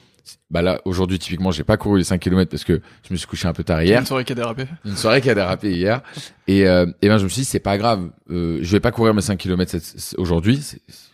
bah 0.50 0.62
là 0.62 0.81
aujourd'hui 0.85 1.19
typiquement 1.19 1.50
j'ai 1.50 1.65
pas 1.65 1.76
couru 1.76 1.99
les 1.99 2.05
5 2.05 2.19
km 2.19 2.50
parce 2.50 2.65
que 2.65 2.81
je 3.06 3.12
me 3.12 3.17
suis 3.17 3.26
couché 3.26 3.47
un 3.49 3.53
peu 3.53 3.65
tard 3.65 3.82
hier. 3.82 4.00
Une 4.00 4.06
soirée 4.06 4.25
qui 4.25 4.32
a 4.32 4.35
dérapé. 4.35 4.65
Une 4.85 4.97
soirée 4.97 5.21
qui 5.21 5.31
a 5.31 5.35
dérapé 5.35 5.73
hier. 5.73 6.03
Et 6.47 6.67
euh, 6.67 6.87
et 7.03 7.09
ben 7.09 7.19
je 7.19 7.25
me 7.25 7.29
suis 7.29 7.43
dit 7.43 7.44
c'est 7.44 7.61
pas 7.61 7.76
grave. 7.76 8.11
Euh, 8.31 8.59
je 8.62 8.73
vais 8.73 8.81
pas 8.81 8.91
courir 8.91 9.15
mes 9.15 9.21
5 9.21 9.37
km 9.38 9.76
aujourd'hui. 10.17 10.61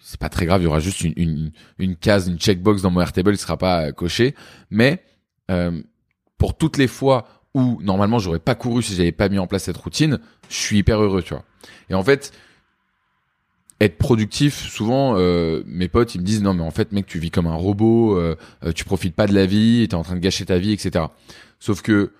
C'est 0.02 0.20
pas 0.20 0.28
très 0.28 0.46
grave. 0.46 0.60
Il 0.60 0.64
y 0.64 0.66
aura 0.66 0.80
juste 0.80 1.02
une, 1.02 1.12
une, 1.16 1.52
une 1.78 1.96
case 1.96 2.28
une 2.28 2.38
checkbox 2.38 2.82
dans 2.82 2.90
mon 2.90 3.00
Airtable. 3.00 3.32
Qui 3.32 3.42
sera 3.42 3.56
pas 3.56 3.86
euh, 3.86 3.92
coché. 3.92 4.34
Mais 4.70 5.02
euh, 5.50 5.82
pour 6.38 6.56
toutes 6.56 6.78
les 6.78 6.88
fois 6.88 7.26
où 7.54 7.80
normalement 7.82 8.20
j'aurais 8.20 8.38
pas 8.38 8.54
couru 8.54 8.82
si 8.82 8.94
j'avais 8.94 9.12
pas 9.12 9.28
mis 9.28 9.40
en 9.40 9.48
place 9.48 9.64
cette 9.64 9.76
routine 9.76 10.20
je 10.48 10.54
suis 10.54 10.78
hyper 10.78 11.02
heureux 11.02 11.22
tu 11.22 11.34
vois. 11.34 11.44
Et 11.88 11.94
en 11.94 12.04
fait 12.04 12.32
être 13.80 13.96
productif, 13.96 14.54
souvent 14.68 15.14
euh, 15.16 15.62
mes 15.66 15.88
potes 15.88 16.14
ils 16.14 16.20
me 16.20 16.26
disent 16.26 16.42
non 16.42 16.52
mais 16.52 16.62
en 16.62 16.70
fait 16.70 16.92
mec 16.92 17.06
tu 17.06 17.18
vis 17.18 17.30
comme 17.30 17.46
un 17.46 17.54
robot, 17.54 18.16
euh, 18.16 18.36
euh 18.64 18.72
tu 18.72 18.84
profites 18.84 19.14
pas 19.14 19.26
de 19.26 19.34
la 19.34 19.46
vie, 19.46 19.86
t'es 19.88 19.94
en 19.94 20.02
train 20.02 20.16
de 20.16 20.20
gâcher 20.20 20.44
ta 20.44 20.58
vie, 20.58 20.72
etc. 20.72 21.06
Sauf 21.58 21.80
que 21.80 22.12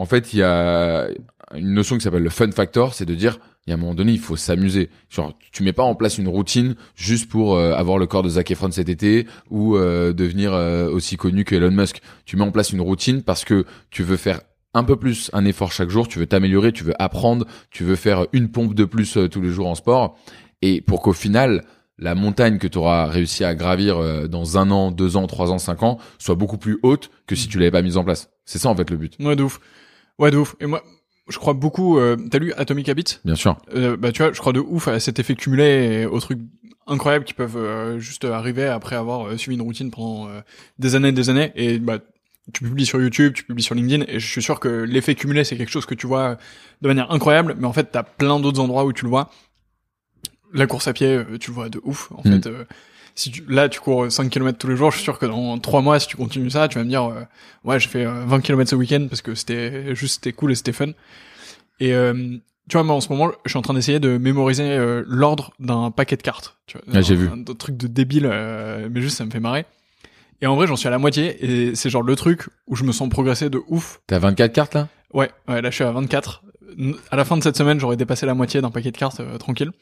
en 0.00 0.06
fait 0.06 0.32
il 0.32 0.40
y 0.40 0.42
a 0.42 1.06
une 1.54 1.74
notion 1.74 1.96
qui 1.96 2.02
s'appelle 2.02 2.24
le 2.24 2.30
fun 2.30 2.50
factor, 2.50 2.94
c'est 2.94 3.06
de 3.06 3.14
dire 3.14 3.38
il 3.66 3.70
y 3.70 3.72
a 3.72 3.76
un 3.76 3.78
moment 3.78 3.94
donné 3.94 4.12
il 4.12 4.18
faut 4.18 4.36
s'amuser. 4.36 4.90
Genre 5.08 5.38
tu 5.52 5.62
mets 5.62 5.72
pas 5.72 5.84
en 5.84 5.94
place 5.94 6.18
une 6.18 6.26
routine 6.26 6.74
juste 6.96 7.30
pour 7.30 7.54
euh, 7.54 7.72
avoir 7.74 7.98
le 7.98 8.08
corps 8.08 8.24
de 8.24 8.30
Zac 8.30 8.50
Efron 8.50 8.72
cet 8.72 8.88
été 8.88 9.28
ou 9.48 9.76
devenir 9.76 10.52
aussi 10.92 11.16
connu 11.16 11.44
que 11.44 11.54
Elon 11.54 11.70
Musk. 11.70 12.00
Tu 12.24 12.36
mets 12.36 12.44
en 12.44 12.50
place 12.50 12.72
une 12.72 12.80
routine 12.80 13.22
parce 13.22 13.44
que 13.44 13.64
tu 13.90 14.02
veux 14.02 14.16
faire 14.16 14.40
un 14.74 14.84
peu 14.84 14.96
plus 14.96 15.30
un 15.32 15.44
effort 15.44 15.72
chaque 15.72 15.90
jour, 15.90 16.06
tu 16.08 16.18
veux 16.20 16.26
t'améliorer, 16.26 16.72
tu 16.72 16.84
veux 16.84 17.00
apprendre, 17.02 17.44
tu 17.70 17.84
veux 17.84 17.96
faire 17.96 18.26
une 18.32 18.50
pompe 18.50 18.74
de 18.74 18.84
plus 18.84 19.18
tous 19.30 19.40
les 19.40 19.50
jours 19.50 19.68
en 19.68 19.74
sport 19.76 20.16
et 20.62 20.80
pour 20.80 21.02
qu'au 21.02 21.12
final, 21.12 21.64
la 21.98 22.14
montagne 22.14 22.58
que 22.58 22.66
tu 22.66 22.78
auras 22.78 23.06
réussi 23.06 23.44
à 23.44 23.54
gravir 23.54 23.98
euh, 23.98 24.26
dans 24.26 24.58
un 24.58 24.70
an, 24.70 24.90
deux 24.90 25.16
ans, 25.16 25.26
trois 25.26 25.52
ans, 25.52 25.58
cinq 25.58 25.82
ans 25.82 25.98
soit 26.18 26.34
beaucoup 26.34 26.58
plus 26.58 26.78
haute 26.82 27.10
que 27.26 27.36
si 27.36 27.48
tu 27.48 27.58
l'avais 27.58 27.70
pas 27.70 27.82
mise 27.82 27.96
en 27.96 28.04
place. 28.04 28.30
C'est 28.44 28.58
ça 28.58 28.68
en 28.68 28.74
fait 28.74 28.90
le 28.90 28.96
but. 28.96 29.16
Ouais, 29.20 29.36
de 29.36 29.42
ouf. 29.42 29.60
Ouais, 30.18 30.30
de 30.30 30.38
ouf. 30.38 30.56
Et 30.60 30.66
moi, 30.66 30.82
je 31.28 31.38
crois 31.38 31.54
beaucoup. 31.54 31.98
Euh, 31.98 32.16
T'as 32.30 32.38
lu 32.38 32.52
Atomic 32.54 32.88
Habits? 32.88 33.18
Bien 33.24 33.34
sûr. 33.34 33.56
Euh, 33.74 33.96
bah 33.96 34.12
tu 34.12 34.22
vois, 34.22 34.32
je 34.32 34.40
crois 34.40 34.52
de 34.52 34.60
ouf 34.60 34.88
à 34.88 34.98
cet 34.98 35.18
effet 35.18 35.34
cumulé 35.34 35.64
et 35.64 36.06
aux 36.06 36.20
trucs 36.20 36.40
incroyables 36.86 37.24
qui 37.24 37.34
peuvent 37.34 37.56
euh, 37.56 37.98
juste 37.98 38.24
arriver 38.24 38.64
après 38.66 38.96
avoir 38.96 39.28
euh, 39.28 39.36
suivi 39.36 39.56
une 39.56 39.62
routine 39.62 39.90
pendant 39.90 40.28
des 40.78 40.94
années 40.94 41.08
et 41.08 41.12
des 41.12 41.30
années. 41.30 41.52
Et 41.54 41.78
bah 41.78 41.98
tu 42.52 42.64
publies 42.64 42.86
sur 42.86 43.00
YouTube, 43.00 43.34
tu 43.34 43.44
publies 43.44 43.62
sur 43.62 43.76
LinkedIn, 43.76 44.06
et 44.08 44.18
je 44.18 44.26
suis 44.26 44.42
sûr 44.42 44.58
que 44.58 44.68
l'effet 44.68 45.14
cumulé 45.14 45.44
c'est 45.44 45.56
quelque 45.56 45.70
chose 45.70 45.86
que 45.86 45.94
tu 45.94 46.08
vois 46.08 46.36
de 46.82 46.88
manière 46.88 47.12
incroyable, 47.12 47.54
mais 47.58 47.66
en 47.66 47.72
fait 47.72 47.90
t'as 47.92 48.02
plein 48.02 48.40
d'autres 48.40 48.58
endroits 48.58 48.84
où 48.84 48.92
tu 48.92 49.04
le 49.04 49.10
vois 49.10 49.30
la 50.52 50.66
course 50.66 50.88
à 50.88 50.92
pied, 50.92 51.08
euh, 51.08 51.38
tu 51.38 51.50
le 51.50 51.54
vois 51.54 51.68
de 51.68 51.80
ouf. 51.84 52.10
En 52.12 52.22
mm. 52.24 52.32
fait, 52.32 52.46
euh, 52.48 52.64
si 53.14 53.30
tu, 53.30 53.44
là 53.48 53.68
tu 53.68 53.80
cours 53.80 54.10
5 54.10 54.30
km 54.30 54.58
tous 54.58 54.68
les 54.68 54.76
jours, 54.76 54.90
je 54.90 54.96
suis 54.96 55.04
sûr 55.04 55.18
que 55.18 55.26
dans 55.26 55.58
3 55.58 55.82
mois, 55.82 56.00
si 56.00 56.06
tu 56.06 56.16
continues 56.16 56.50
ça, 56.50 56.68
tu 56.68 56.78
vas 56.78 56.84
me 56.84 56.88
dire, 56.88 57.04
euh, 57.04 57.22
ouais, 57.64 57.78
j'ai 57.78 57.88
fait 57.88 58.04
20 58.04 58.40
km 58.40 58.70
ce 58.70 58.76
week-end 58.76 59.06
parce 59.08 59.22
que 59.22 59.34
c'était 59.34 59.94
juste 59.94 60.14
c'était 60.16 60.32
cool 60.32 60.52
et 60.52 60.54
c'était 60.54 60.72
fun. 60.72 60.90
Et 61.80 61.92
tu 62.68 62.76
vois, 62.76 62.84
moi 62.84 62.94
en 62.94 63.00
ce 63.00 63.08
moment, 63.08 63.32
je 63.44 63.50
suis 63.50 63.58
en 63.58 63.62
train 63.62 63.74
d'essayer 63.74 64.00
de 64.00 64.18
mémoriser 64.18 65.02
l'ordre 65.06 65.52
d'un 65.58 65.90
paquet 65.90 66.16
de 66.16 66.22
cartes. 66.22 66.58
Tu 66.66 66.76
vois, 66.76 66.86
ah, 66.94 67.00
j'ai 67.00 67.16
vu. 67.16 67.28
Un, 67.28 67.42
truc 67.54 67.76
de 67.76 67.86
débile, 67.86 68.28
mais 68.90 69.00
juste 69.00 69.16
ça 69.16 69.24
me 69.24 69.30
fait 69.30 69.40
marrer. 69.40 69.64
Et 70.42 70.46
en 70.46 70.56
vrai, 70.56 70.66
j'en 70.66 70.76
suis 70.76 70.88
à 70.88 70.90
la 70.90 70.98
moitié 70.98 71.44
et 71.44 71.74
c'est 71.74 71.90
genre 71.90 72.02
le 72.02 72.16
truc 72.16 72.48
où 72.66 72.76
je 72.76 72.84
me 72.84 72.92
sens 72.92 73.08
progresser 73.08 73.50
de 73.50 73.60
ouf. 73.68 74.00
T'as 74.06 74.18
24 74.18 74.52
cartes 74.52 74.74
là? 74.74 74.88
Ouais, 75.12 75.30
ouais, 75.48 75.60
là 75.60 75.70
je 75.70 75.74
suis 75.74 75.84
à 75.84 75.90
24. 75.90 76.44
À 77.10 77.16
la 77.16 77.24
fin 77.24 77.36
de 77.36 77.42
cette 77.42 77.56
semaine, 77.56 77.80
j'aurais 77.80 77.96
dépassé 77.96 78.26
la 78.26 78.34
moitié 78.34 78.60
d'un 78.60 78.70
paquet 78.70 78.90
de 78.90 78.96
cartes 78.96 79.20
tranquille. 79.38 79.72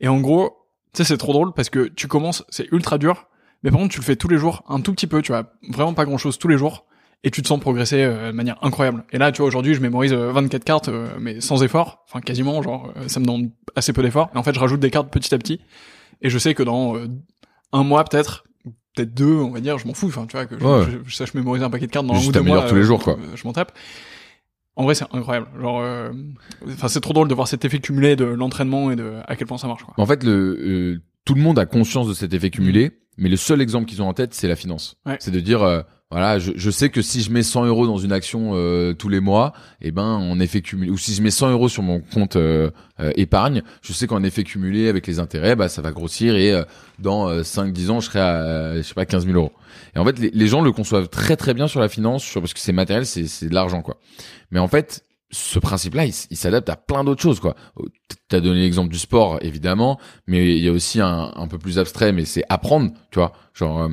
Et 0.00 0.08
en 0.08 0.20
gros, 0.20 0.68
tu 0.92 0.98
sais, 0.98 1.04
c'est 1.04 1.18
trop 1.18 1.32
drôle 1.32 1.52
parce 1.52 1.70
que 1.70 1.88
tu 1.88 2.08
commences, 2.08 2.44
c'est 2.48 2.70
ultra 2.72 2.98
dur, 2.98 3.28
mais 3.62 3.70
par 3.70 3.80
contre, 3.80 3.92
tu 3.92 4.00
le 4.00 4.04
fais 4.04 4.16
tous 4.16 4.28
les 4.28 4.38
jours, 4.38 4.62
un 4.68 4.80
tout 4.80 4.92
petit 4.92 5.06
peu, 5.06 5.22
tu 5.22 5.32
vois, 5.32 5.52
vraiment 5.68 5.94
pas 5.94 6.04
grand 6.04 6.18
chose 6.18 6.38
tous 6.38 6.48
les 6.48 6.58
jours, 6.58 6.86
et 7.24 7.30
tu 7.30 7.42
te 7.42 7.48
sens 7.48 7.58
progresser 7.58 8.02
euh, 8.02 8.28
de 8.28 8.36
manière 8.36 8.58
incroyable. 8.62 9.04
Et 9.10 9.18
là, 9.18 9.32
tu 9.32 9.38
vois, 9.38 9.48
aujourd'hui, 9.48 9.74
je 9.74 9.80
mémorise 9.80 10.12
24 10.12 10.62
euh, 10.62 10.64
cartes, 10.64 10.88
euh, 10.88 11.08
mais 11.18 11.40
sans 11.40 11.62
effort, 11.62 12.04
enfin 12.08 12.20
quasiment, 12.20 12.62
genre, 12.62 12.92
ça 13.08 13.20
me 13.20 13.24
demande 13.24 13.50
assez 13.74 13.92
peu 13.92 14.02
d'effort. 14.02 14.30
Et 14.34 14.38
en 14.38 14.42
fait, 14.42 14.54
je 14.54 14.60
rajoute 14.60 14.80
des 14.80 14.90
cartes 14.90 15.10
petit 15.10 15.34
à 15.34 15.38
petit, 15.38 15.60
et 16.22 16.30
je 16.30 16.38
sais 16.38 16.54
que 16.54 16.62
dans 16.62 16.96
un 17.72 17.82
mois 17.82 18.04
peut-être, 18.04 18.44
peut-être 18.94 19.14
deux, 19.14 19.34
on 19.34 19.50
va 19.50 19.60
dire, 19.60 19.78
je 19.78 19.86
m'en 19.86 19.94
fous, 19.94 20.06
enfin, 20.06 20.26
tu 20.26 20.36
vois, 20.36 20.46
que 20.46 20.56
je, 20.58 20.98
je, 21.04 21.14
sache 21.14 21.34
mémoriser 21.34 21.64
un 21.64 21.70
paquet 21.70 21.86
de 21.86 21.92
cartes 21.92 22.06
dans 22.06 22.14
un 22.14 22.24
ou 22.24 22.32
deux 22.32 22.40
mois. 22.40 22.68
tous 22.68 22.76
les 22.76 22.84
jours, 22.84 23.02
quoi. 23.02 23.18
je 23.34 23.44
m'en 23.44 23.52
tape. 23.52 23.72
En 24.78 24.84
vrai, 24.84 24.94
c'est 24.94 25.06
incroyable. 25.12 25.48
Genre, 25.60 25.80
euh, 25.80 26.12
enfin, 26.68 26.86
c'est 26.86 27.00
trop 27.00 27.12
drôle 27.12 27.26
de 27.26 27.34
voir 27.34 27.48
cet 27.48 27.64
effet 27.64 27.80
cumulé 27.80 28.14
de 28.14 28.24
l'entraînement 28.24 28.92
et 28.92 28.96
de 28.96 29.14
à 29.26 29.34
quel 29.34 29.48
point 29.48 29.58
ça 29.58 29.66
marche. 29.66 29.82
Quoi. 29.82 29.92
En 29.96 30.06
fait, 30.06 30.22
le 30.22 30.30
euh, 30.30 31.02
tout 31.24 31.34
le 31.34 31.42
monde 31.42 31.58
a 31.58 31.66
conscience 31.66 32.06
de 32.06 32.14
cet 32.14 32.32
effet 32.32 32.50
cumulé. 32.50 32.92
Mais 33.16 33.28
le 33.28 33.36
seul 33.36 33.60
exemple 33.60 33.86
qu'ils 33.86 34.00
ont 34.00 34.08
en 34.08 34.14
tête, 34.14 34.34
c'est 34.34 34.46
la 34.46 34.54
finance. 34.54 34.96
Ouais. 35.04 35.16
C'est 35.18 35.32
de 35.32 35.40
dire, 35.40 35.64
euh, 35.64 35.82
voilà, 36.10 36.38
je, 36.38 36.52
je 36.56 36.70
sais 36.70 36.88
que 36.88 37.02
si 37.02 37.20
je 37.20 37.30
mets 37.30 37.42
100 37.42 37.66
euros 37.66 37.86
dans 37.86 37.98
une 37.98 38.12
action 38.12 38.52
euh, 38.54 38.94
tous 38.94 39.10
les 39.10 39.20
mois, 39.20 39.52
eh 39.82 39.90
ben 39.90 40.04
en 40.04 40.40
effet 40.40 40.62
cumulé, 40.62 40.90
ou 40.90 40.96
si 40.96 41.14
je 41.14 41.22
mets 41.22 41.30
100 41.30 41.50
euros 41.50 41.68
sur 41.68 41.82
mon 41.82 42.00
compte 42.00 42.36
euh, 42.36 42.70
euh, 43.00 43.12
épargne, 43.16 43.62
je 43.82 43.92
sais 43.92 44.06
qu'en 44.06 44.22
effet 44.22 44.42
cumulé 44.42 44.88
avec 44.88 45.06
les 45.06 45.18
intérêts, 45.18 45.54
bah 45.54 45.68
ça 45.68 45.82
va 45.82 45.92
grossir 45.92 46.34
et 46.34 46.52
euh, 46.52 46.64
dans 46.98 47.30
5-10 47.30 47.90
ans, 47.90 48.00
je 48.00 48.06
serai 48.06 48.20
à, 48.20 48.36
euh, 48.36 48.76
je 48.78 48.82
sais 48.82 48.94
pas, 48.94 49.04
15 49.04 49.26
000 49.26 49.36
euros. 49.36 49.52
Et 49.94 49.98
en 49.98 50.04
fait, 50.04 50.18
les, 50.18 50.30
les 50.30 50.46
gens 50.48 50.62
le 50.62 50.72
conçoivent 50.72 51.08
très 51.08 51.36
très 51.36 51.52
bien 51.52 51.68
sur 51.68 51.80
la 51.80 51.90
finance, 51.90 52.24
sur, 52.24 52.40
parce 52.40 52.54
que 52.54 52.60
c'est 52.60 52.72
matériel, 52.72 53.04
c'est 53.04 53.26
c'est 53.26 53.48
de 53.48 53.54
l'argent 53.54 53.82
quoi. 53.82 53.98
Mais 54.50 54.60
en 54.60 54.68
fait, 54.68 55.04
ce 55.30 55.58
principe-là, 55.58 56.06
il, 56.06 56.12
s'adapte 56.12 56.68
à 56.70 56.76
plein 56.76 57.04
d'autres 57.04 57.20
choses, 57.20 57.40
quoi. 57.40 57.54
T'as 58.28 58.40
donné 58.40 58.60
l'exemple 58.60 58.90
du 58.90 58.98
sport, 58.98 59.38
évidemment, 59.42 59.98
mais 60.26 60.56
il 60.56 60.64
y 60.64 60.68
a 60.68 60.72
aussi 60.72 61.00
un, 61.00 61.32
un 61.34 61.46
peu 61.48 61.58
plus 61.58 61.78
abstrait, 61.78 62.12
mais 62.12 62.24
c'est 62.24 62.44
apprendre, 62.48 62.92
tu 63.10 63.18
vois. 63.18 63.32
Genre, 63.52 63.82
euh, 63.82 63.88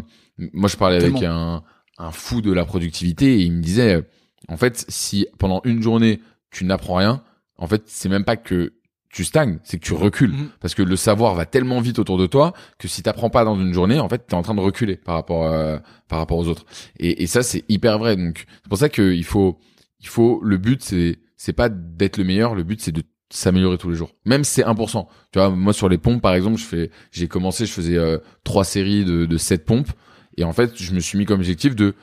moi, 0.54 0.70
je 0.70 0.78
parlais 0.78 0.98
avec 0.98 1.22
un, 1.24 1.62
un 1.98 2.12
fou 2.12 2.42
de 2.42 2.52
la 2.52 2.66
productivité 2.66 3.40
et 3.40 3.42
il 3.44 3.52
me 3.54 3.62
disait, 3.62 3.96
euh, 3.96 4.02
en 4.50 4.58
fait, 4.58 4.86
si 4.90 5.28
pendant 5.40 5.62
une 5.64 5.82
journée 5.82 6.22
tu 6.52 6.66
n'apprends 6.66 6.96
rien, 6.96 7.22
en 7.58 7.68
fait, 7.68 7.84
c'est 7.86 8.10
même 8.10 8.26
pas 8.26 8.38
que 8.38 8.74
tu 9.10 9.24
stagnes, 9.24 9.60
c'est 9.64 9.80
que 9.80 9.86
tu 9.86 9.94
recules, 9.94 10.32
Mhm. 10.32 10.50
parce 10.60 10.76
que 10.76 10.82
le 10.84 10.96
savoir 10.98 11.36
va 11.36 11.46
tellement 11.46 11.80
vite 11.80 12.00
autour 12.00 12.18
de 12.18 12.28
toi 12.28 12.54
que 12.80 12.90
si 12.90 13.02
t'apprends 13.02 13.30
pas 13.30 13.46
dans 13.46 13.56
une 13.58 13.74
journée, 13.74 13.98
en 14.00 14.10
fait, 14.10 14.28
t'es 14.28 14.34
en 14.34 14.42
train 14.42 14.56
de 14.56 14.60
reculer 14.60 14.98
par 14.98 15.16
rapport 15.16 15.46
euh, 15.46 15.78
par 16.10 16.20
rapport 16.20 16.38
aux 16.38 16.48
autres. 16.50 16.66
Et, 17.00 17.24
et 17.24 17.28
ça, 17.28 17.42
c'est 17.44 17.64
hyper 17.70 17.98
vrai. 17.98 18.18
Donc, 18.18 18.46
c'est 18.64 18.70
pour 18.70 18.78
ça 18.78 18.90
qu'il 18.90 19.24
faut 19.24 19.58
il 20.02 20.08
faut 20.08 20.42
le 20.44 20.58
but 20.58 20.84
c'est 20.84 21.18
c'est 21.38 21.54
pas 21.54 21.70
d'être 21.70 22.18
le 22.18 22.26
meilleur 22.26 22.56
le 22.56 22.64
but 22.64 22.82
c'est 22.82 22.92
de 22.92 23.04
s'améliorer 23.32 23.78
tous 23.78 23.90
les 23.90 23.96
jours 23.96 24.12
même 24.26 24.44
si 24.44 24.52
c'est 24.56 24.64
1% 24.64 25.08
tu 25.32 25.40
vois 25.40 25.50
moi 25.50 25.74
sur 25.74 25.90
les 25.90 25.98
pompes 25.98 26.22
par 26.22 26.36
exemple 26.36 26.58
je 26.58 26.64
fais 26.66 26.92
j'ai 27.12 27.28
commencé 27.28 27.66
je 27.66 27.72
faisais 27.72 27.98
euh, 27.98 28.20
trois 28.44 28.64
séries 28.66 29.04
de 29.04 29.26
de 29.26 29.38
7 29.38 29.66
pompes 29.66 29.90
et 30.38 30.44
en 30.44 30.54
fait 30.54 30.72
je 30.76 30.94
me 30.94 31.00
suis 31.00 31.18
mis 31.18 31.26
comme 31.26 31.40
objectif 31.40 31.76
de 31.76 31.94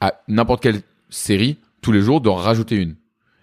à 0.00 0.20
n'importe 0.28 0.62
quelle 0.62 0.80
série 1.10 1.58
tous 1.80 1.92
les 1.92 2.00
jours 2.00 2.20
d'en 2.20 2.34
rajouter 2.34 2.76
une 2.76 2.96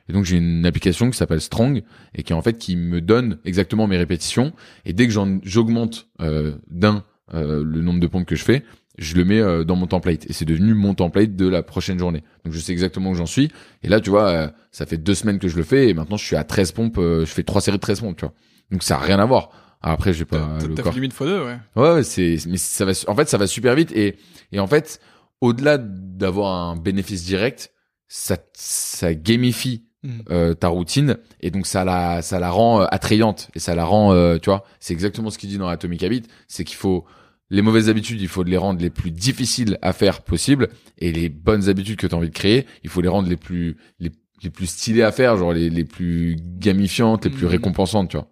et 0.07 0.13
donc 0.13 0.25
j'ai 0.25 0.37
une 0.37 0.65
application 0.65 1.09
qui 1.09 1.17
s'appelle 1.17 1.41
Strong 1.41 1.83
et 2.15 2.23
qui 2.23 2.33
en 2.33 2.41
fait 2.41 2.57
qui 2.57 2.75
me 2.75 3.01
donne 3.01 3.37
exactement 3.45 3.87
mes 3.87 3.97
répétitions 3.97 4.53
et 4.85 4.93
dès 4.93 5.07
que 5.07 5.13
j'augmente 5.43 6.07
euh, 6.21 6.55
d'un 6.69 7.03
euh, 7.33 7.63
le 7.63 7.81
nombre 7.81 7.99
de 7.99 8.07
pompes 8.07 8.25
que 8.25 8.35
je 8.35 8.43
fais 8.43 8.63
je 8.99 9.15
le 9.15 9.25
mets 9.25 9.39
euh, 9.39 9.63
dans 9.63 9.75
mon 9.75 9.87
template 9.87 10.29
et 10.29 10.33
c'est 10.33 10.45
devenu 10.45 10.73
mon 10.73 10.93
template 10.93 11.35
de 11.35 11.47
la 11.47 11.63
prochaine 11.63 11.97
journée. 11.97 12.23
Donc 12.43 12.53
je 12.53 12.59
sais 12.59 12.73
exactement 12.73 13.11
où 13.11 13.15
j'en 13.15 13.25
suis 13.25 13.49
et 13.81 13.87
là 13.87 13.99
tu 14.01 14.09
vois 14.09 14.29
euh, 14.29 14.47
ça 14.71 14.85
fait 14.85 14.97
deux 14.97 15.15
semaines 15.15 15.39
que 15.39 15.47
je 15.47 15.55
le 15.55 15.63
fais 15.63 15.89
et 15.89 15.93
maintenant 15.93 16.17
je 16.17 16.25
suis 16.25 16.35
à 16.35 16.43
13 16.43 16.73
pompes, 16.73 16.97
euh, 16.97 17.25
je 17.25 17.31
fais 17.31 17.43
trois 17.43 17.61
séries 17.61 17.77
de 17.77 17.81
13 17.81 18.01
pompes, 18.01 18.17
tu 18.17 18.25
vois. 18.25 18.33
Donc 18.71 18.83
ça 18.83 18.97
a 18.97 18.99
rien 18.99 19.19
à 19.19 19.25
voir. 19.25 19.49
Après 19.81 20.13
j'ai 20.13 20.25
pas 20.25 20.57
T'as 20.59 20.67
le 20.67 20.75
corps. 20.75 20.93
limite 20.93 21.13
x2, 21.13 21.45
ouais. 21.45 21.57
Ouais, 21.75 21.93
ouais, 21.95 22.03
c'est 22.03 22.37
mais 22.47 22.57
ça 22.57 22.85
va 22.85 22.91
en 23.07 23.15
fait 23.15 23.29
ça 23.29 23.37
va 23.37 23.47
super 23.47 23.75
vite 23.75 23.91
et 23.93 24.17
et 24.51 24.59
en 24.59 24.67
fait 24.67 24.99
au-delà 25.41 25.77
d'avoir 25.77 26.53
un 26.53 26.75
bénéfice 26.75 27.23
direct, 27.23 27.71
ça 28.07 28.37
ça 28.53 29.13
gamifie 29.13 29.85
Mhm. 30.01 30.21
euh, 30.29 30.53
ta 30.53 30.69
routine 30.69 31.17
et 31.41 31.51
donc 31.51 31.67
ça 31.67 31.83
la 31.83 32.21
ça 32.21 32.39
la 32.39 32.49
rend 32.51 32.81
euh, 32.81 32.85
attrayante 32.89 33.49
et 33.53 33.59
ça 33.59 33.75
la 33.75 33.83
rend 33.83 34.13
euh, 34.13 34.37
tu 34.37 34.49
vois, 34.49 34.63
c'est 34.79 34.93
exactement 34.93 35.29
ce 35.29 35.37
qu'il 35.37 35.49
dit 35.49 35.57
dans 35.57 35.67
Atomic 35.67 36.01
Habit, 36.03 36.23
c'est 36.47 36.63
qu'il 36.63 36.77
faut 36.77 37.03
les 37.49 37.61
mauvaises 37.61 37.89
habitudes, 37.89 38.21
il 38.21 38.29
faut 38.29 38.43
les 38.43 38.55
rendre 38.55 38.79
les 38.81 38.91
plus 38.91 39.11
difficiles 39.11 39.77
à 39.81 39.91
faire 39.91 40.21
possible 40.21 40.69
et 40.99 41.11
les 41.11 41.27
bonnes 41.27 41.67
habitudes 41.67 41.97
que 41.97 42.07
tu 42.07 42.15
as 42.15 42.17
envie 42.17 42.29
de 42.29 42.33
créer, 42.33 42.65
il 42.85 42.89
faut 42.89 43.01
les 43.01 43.09
rendre 43.09 43.27
les 43.27 43.35
plus 43.35 43.75
les, 43.99 44.09
les 44.41 44.49
plus 44.49 44.67
stylées 44.67 45.03
à 45.03 45.11
faire, 45.11 45.35
genre 45.35 45.51
les, 45.51 45.69
les 45.69 45.83
plus 45.83 46.37
gamifiantes, 46.41 47.25
les 47.25 47.31
plus 47.31 47.45
Mhm. 47.47 47.51
récompensantes, 47.51 48.09
tu 48.09 48.15
vois. 48.15 48.27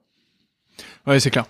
Ouais, 1.07 1.19
c'est 1.21 1.31
clair. 1.31 1.45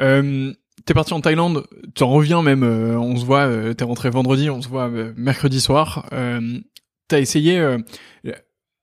Euh, 0.00 0.52
t'es 0.84 0.94
parti 0.94 1.14
en 1.14 1.20
Thaïlande, 1.20 1.66
t'en 1.94 2.08
reviens 2.08 2.42
même, 2.42 2.62
euh, 2.62 2.98
on 2.98 3.16
se 3.16 3.24
voit, 3.24 3.46
euh, 3.46 3.72
t'es 3.72 3.84
rentré 3.84 4.10
vendredi, 4.10 4.50
on 4.50 4.60
se 4.60 4.68
voit 4.68 4.88
euh, 4.88 5.12
mercredi 5.16 5.60
soir. 5.60 6.06
Euh, 6.12 6.60
t'as 7.08 7.18
essayé 7.18 7.58
euh, 7.58 7.78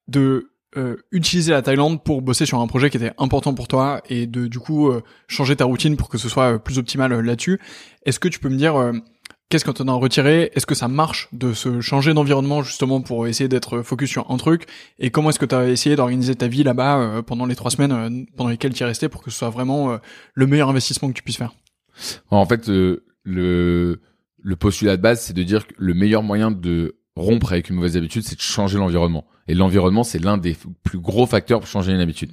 de 0.08 0.50
utiliser 1.10 1.52
la 1.52 1.62
Thaïlande 1.62 2.04
pour 2.04 2.20
bosser 2.20 2.44
sur 2.44 2.60
un 2.60 2.66
projet 2.66 2.90
qui 2.90 2.98
était 2.98 3.12
important 3.16 3.54
pour 3.54 3.66
toi 3.66 4.02
et 4.10 4.26
de 4.26 4.46
du 4.46 4.58
coup 4.58 4.92
changer 5.26 5.56
ta 5.56 5.64
routine 5.64 5.96
pour 5.96 6.10
que 6.10 6.18
ce 6.18 6.28
soit 6.28 6.58
plus 6.58 6.76
optimal 6.76 7.18
là-dessus. 7.18 7.58
Est-ce 8.04 8.20
que 8.20 8.28
tu 8.28 8.40
peux 8.40 8.50
me 8.50 8.58
dire 8.58 8.92
qu'est-ce 9.48 9.64
que 9.64 9.70
t'en 9.70 9.88
as 9.88 9.92
retiré? 9.92 10.50
Est-ce 10.54 10.66
que 10.66 10.74
ça 10.74 10.88
marche 10.88 11.28
de 11.32 11.52
se 11.52 11.80
changer 11.80 12.14
d'environnement 12.14 12.62
justement 12.62 13.00
pour 13.00 13.26
essayer 13.26 13.48
d'être 13.48 13.82
focus 13.82 14.10
sur 14.10 14.30
un 14.30 14.36
truc? 14.36 14.66
Et 14.98 15.10
comment 15.10 15.30
est-ce 15.30 15.38
que 15.38 15.44
t'as 15.44 15.68
essayé 15.68 15.96
d'organiser 15.96 16.34
ta 16.34 16.48
vie 16.48 16.62
là-bas 16.62 16.98
euh, 16.98 17.22
pendant 17.22 17.46
les 17.46 17.54
trois 17.54 17.70
semaines 17.70 17.92
euh, 17.92 18.24
pendant 18.36 18.50
lesquelles 18.50 18.74
tu 18.74 18.82
es 18.82 18.86
resté 18.86 19.08
pour 19.08 19.22
que 19.22 19.30
ce 19.30 19.38
soit 19.38 19.50
vraiment 19.50 19.92
euh, 19.92 19.98
le 20.34 20.46
meilleur 20.46 20.68
investissement 20.68 21.08
que 21.08 21.14
tu 21.14 21.22
puisses 21.22 21.38
faire? 21.38 21.54
En 22.30 22.44
fait, 22.46 22.68
le, 22.68 24.00
postulat 24.58 24.96
de 24.96 25.02
base, 25.02 25.22
c'est 25.22 25.34
de 25.34 25.42
dire 25.42 25.66
que 25.66 25.74
le 25.78 25.94
meilleur 25.94 26.22
moyen 26.22 26.50
de 26.50 26.96
rompre 27.14 27.52
avec 27.52 27.70
une 27.70 27.76
mauvaise 27.76 27.96
habitude, 27.96 28.22
c'est 28.22 28.36
de 28.36 28.42
changer 28.42 28.76
l'environnement. 28.76 29.24
Et 29.48 29.54
l'environnement, 29.54 30.04
c'est 30.04 30.18
l'un 30.18 30.36
des 30.36 30.56
plus 30.82 30.98
gros 30.98 31.24
facteurs 31.26 31.60
pour 31.60 31.68
changer 31.68 31.92
une 31.92 32.00
habitude. 32.00 32.32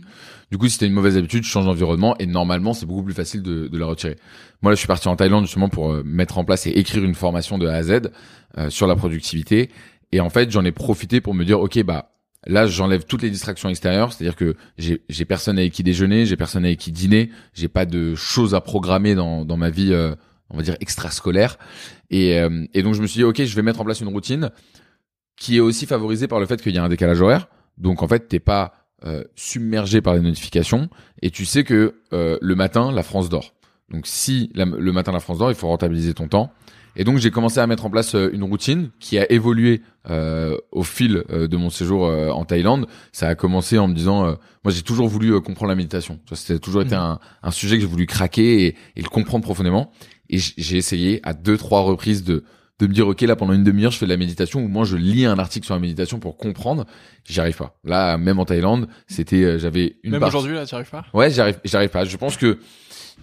Du 0.54 0.60
coup, 0.60 0.70
si 0.70 0.78
t'as 0.78 0.86
une 0.86 0.94
mauvaise 0.94 1.18
habitude, 1.18 1.44
change 1.46 1.66
l'environnement 1.66 2.16
et 2.20 2.28
normalement, 2.28 2.76
c'est 2.76 2.86
beaucoup 2.86 3.02
plus 3.02 3.16
facile 3.16 3.42
de, 3.42 3.68
de 3.68 3.78
la 3.80 3.88
retirer. 3.88 4.18
Moi, 4.62 4.72
là, 4.72 4.76
je 4.76 4.80
suis 4.82 4.88
parti 4.88 5.08
en 5.08 5.16
Thaïlande 5.16 5.46
justement 5.46 5.68
pour 5.68 5.92
euh, 5.92 6.04
mettre 6.06 6.38
en 6.38 6.46
place 6.46 6.68
et 6.68 6.70
écrire 6.70 7.04
une 7.04 7.16
formation 7.16 7.58
de 7.58 7.66
A 7.66 7.74
à 7.74 7.82
Z 7.82 8.12
euh, 8.60 8.70
sur 8.70 8.86
la 8.86 8.96
productivité. 8.96 9.72
Et 10.12 10.20
en 10.20 10.30
fait, 10.30 10.52
j'en 10.52 10.64
ai 10.64 10.72
profité 10.72 11.22
pour 11.22 11.34
me 11.34 11.44
dire, 11.44 11.60
ok, 11.60 11.82
bah 11.82 12.12
là, 12.46 12.68
j'enlève 12.68 13.04
toutes 13.06 13.24
les 13.24 13.32
distractions 13.32 13.68
extérieures, 13.68 14.14
c'est-à-dire 14.14 14.36
que 14.36 14.56
j'ai 14.78 15.02
j'ai 15.10 15.26
personne 15.26 15.58
avec 15.58 15.74
qui 15.74 15.82
déjeuner, 15.82 16.28
j'ai 16.28 16.38
personne 16.38 16.66
avec 16.66 16.78
qui 16.78 16.92
dîner, 16.92 17.32
j'ai 17.56 17.68
pas 17.68 17.88
de 17.88 18.14
choses 18.14 18.54
à 18.54 18.62
programmer 18.62 19.16
dans 19.16 19.46
dans 19.46 19.58
ma 19.58 19.72
vie, 19.72 19.92
euh, 19.92 20.14
on 20.52 20.58
va 20.58 20.62
dire 20.62 20.76
extrascolaire. 20.82 21.58
Et 22.12 22.40
euh, 22.40 22.64
et 22.76 22.84
donc 22.84 22.94
je 22.94 23.02
me 23.02 23.08
suis 23.08 23.18
dit, 23.18 23.24
ok, 23.24 23.44
je 23.44 23.56
vais 23.56 23.64
mettre 23.64 23.82
en 23.82 23.86
place 23.86 24.02
une 24.02 24.10
routine 24.10 24.52
qui 25.36 25.58
est 25.58 25.62
aussi 25.62 25.88
favorisée 25.88 26.28
par 26.28 26.40
le 26.40 26.46
fait 26.46 26.62
qu'il 26.62 26.76
y 26.76 26.78
a 26.78 26.84
un 26.84 26.90
décalage 26.90 27.22
horaire. 27.22 27.48
Donc 27.80 28.04
en 28.04 28.08
fait, 28.08 28.28
t'es 28.28 28.40
pas 28.40 28.83
euh, 29.06 29.24
submergé 29.36 30.02
par 30.02 30.14
les 30.14 30.22
notifications 30.22 30.90
et 31.22 31.30
tu 31.32 31.46
sais 31.46 31.64
que 31.64 31.96
euh, 32.14 32.38
le 32.42 32.56
matin, 32.56 32.92
la 32.92 33.04
France 33.04 33.30
dort. 33.30 33.54
Donc 33.92 34.08
si 34.08 34.50
la- 34.56 34.66
le 34.66 34.92
matin 34.92 35.12
la 35.12 35.20
France 35.20 35.38
dort, 35.40 35.52
il 35.52 35.56
faut 35.56 35.68
rentabiliser 35.68 36.14
ton 36.14 36.28
temps. 36.28 36.52
Et 36.96 37.04
donc 37.04 37.18
j'ai 37.18 37.32
commencé 37.32 37.60
à 37.60 37.66
mettre 37.68 37.86
en 37.86 37.90
place 37.90 38.14
euh, 38.16 38.30
une 38.34 38.44
routine 38.44 38.92
qui 39.00 39.18
a 39.18 39.30
évolué 39.32 39.82
euh, 40.10 40.56
au 40.72 40.84
fil 40.84 41.24
euh, 41.32 41.48
de 41.48 41.58
mon 41.58 41.70
séjour 41.72 42.06
euh, 42.06 42.30
en 42.30 42.46
Thaïlande. 42.46 42.88
Ça 43.12 43.28
a 43.28 43.36
commencé 43.36 43.78
en 43.80 43.88
me 43.88 43.96
disant, 43.96 44.26
euh, 44.26 44.36
moi 44.64 44.72
j'ai 44.72 44.84
toujours 44.84 45.08
voulu 45.08 45.40
comprendre 45.42 45.70
la 45.70 45.76
méditation. 45.76 46.20
Ça 46.30 46.36
c'était 46.36 46.60
toujours 46.60 46.84
été 46.84 46.96
Mhm. 46.96 47.02
un, 47.02 47.20
un 47.42 47.52
sujet 47.52 47.76
que 47.78 47.82
j'ai 47.82 47.88
voulu 47.88 48.06
craquer 48.06 48.66
et, 48.68 48.76
et 48.96 49.02
le 49.02 49.10
comprendre 49.10 49.44
profondément. 49.44 49.92
Et 50.30 50.38
j'ai 50.38 50.78
essayé 50.78 51.20
à 51.24 51.34
deux 51.34 51.58
trois 51.58 51.82
reprises 51.82 52.24
de 52.24 52.44
de 52.80 52.88
me 52.88 52.94
dire 52.94 53.08
ok 53.08 53.22
là 53.22 53.36
pendant 53.36 53.54
une 53.54 53.64
demi-heure 53.64 53.92
je 53.92 53.98
fais 54.00 54.06
de 54.06 54.12
la 54.12 54.18
méditation 54.18 54.64
ou 54.64 54.68
moi 54.68 54.84
je 54.84 54.98
lis 54.98 55.26
un 55.26 55.38
article 55.38 55.66
sur 55.66 55.76
la 55.76 55.80
méditation 55.80 56.20
pour 56.20 56.38
comprendre. 56.38 56.86
J'y 57.26 57.40
arrive 57.40 57.56
pas. 57.58 57.78
Là 57.84 58.18
même 58.18 58.40
en 58.40 58.46
Thaïlande 58.46 58.88
c'était 59.08 59.44
euh, 59.44 59.60
j'avais 59.60 59.98
une 60.04 60.12
Même 60.12 60.24
aujourd'hui, 60.24 60.56
là, 60.56 60.66
tu 60.66 60.74
arrives 60.76 60.90
pas? 60.90 61.06
Ouais, 61.14 61.30
j'arrive, 61.30 61.60
j'arrive 61.64 61.90
pas. 61.90 62.04
Je 62.06 62.18
pense 62.18 62.36
que 62.38 62.60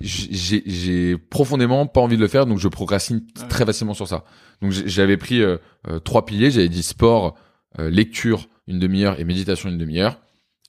j'ai, 0.01 0.63
j'ai 0.67 1.19
profondément 1.19 1.87
pas 1.87 2.01
envie 2.01 2.17
de 2.17 2.23
le 2.23 2.29
faire, 2.29 2.47
donc 2.47 2.59
je 2.59 2.69
procrastine 2.69 3.23
Ouais. 3.41 3.49
très 3.49 3.67
facilement 3.67 3.93
sur 3.95 4.07
ça. 4.09 4.25
Donc 4.63 4.71
j'avais 4.73 5.17
pris 5.17 5.43
euh, 5.43 5.57
euh, 5.89 5.99
trois 5.99 6.25
piliers. 6.25 6.51
J'avais 6.51 6.69
dit 6.69 6.83
sport, 6.83 7.37
lecture 7.79 8.49
une 8.67 8.79
demi-heure 8.79 9.19
et 9.21 9.25
méditation 9.25 9.69
une 9.69 9.79
demi-heure. 9.79 10.21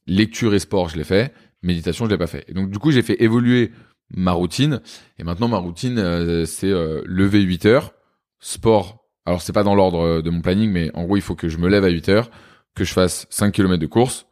Lecture 0.07 0.53
et 0.53 0.59
sport, 0.59 0.89
je 0.89 0.97
l'ai 0.97 1.03
fait. 1.03 1.33
Méditation, 1.61 2.05
je 2.05 2.09
l'ai 2.09 2.17
pas 2.17 2.27
fait. 2.27 2.45
Et 2.47 2.53
donc 2.53 2.71
du 2.71 2.79
coup, 2.79 2.91
j'ai 2.91 3.03
fait 3.03 3.21
évoluer 3.23 3.71
ma 4.13 4.31
routine. 4.31 4.81
Et 5.19 5.23
maintenant, 5.23 5.47
ma 5.47 5.57
routine, 5.57 6.45
c'est 6.45 6.71
lever 7.05 7.41
8 7.41 7.65
heures, 7.67 7.93
sport. 8.41 9.05
Alors 9.25 9.41
c'est 9.41 9.53
pas 9.53 9.63
dans 9.63 9.75
l'ordre 9.75 9.99
euh, 9.99 10.21
de 10.21 10.29
mon 10.29 10.41
planning, 10.41 10.69
mais 10.69 10.91
en 10.93 11.05
gros, 11.05 11.15
il 11.15 11.21
faut 11.21 11.35
que 11.35 11.47
je 11.47 11.57
me 11.57 11.69
lève 11.69 11.85
à 11.85 11.89
8 11.89 12.09
heures, 12.09 12.31
que 12.75 12.83
je 12.83 12.91
fasse 12.91 13.27
5 13.29 13.53
km 13.53 13.79
de 13.79 13.87
course, 13.87 14.27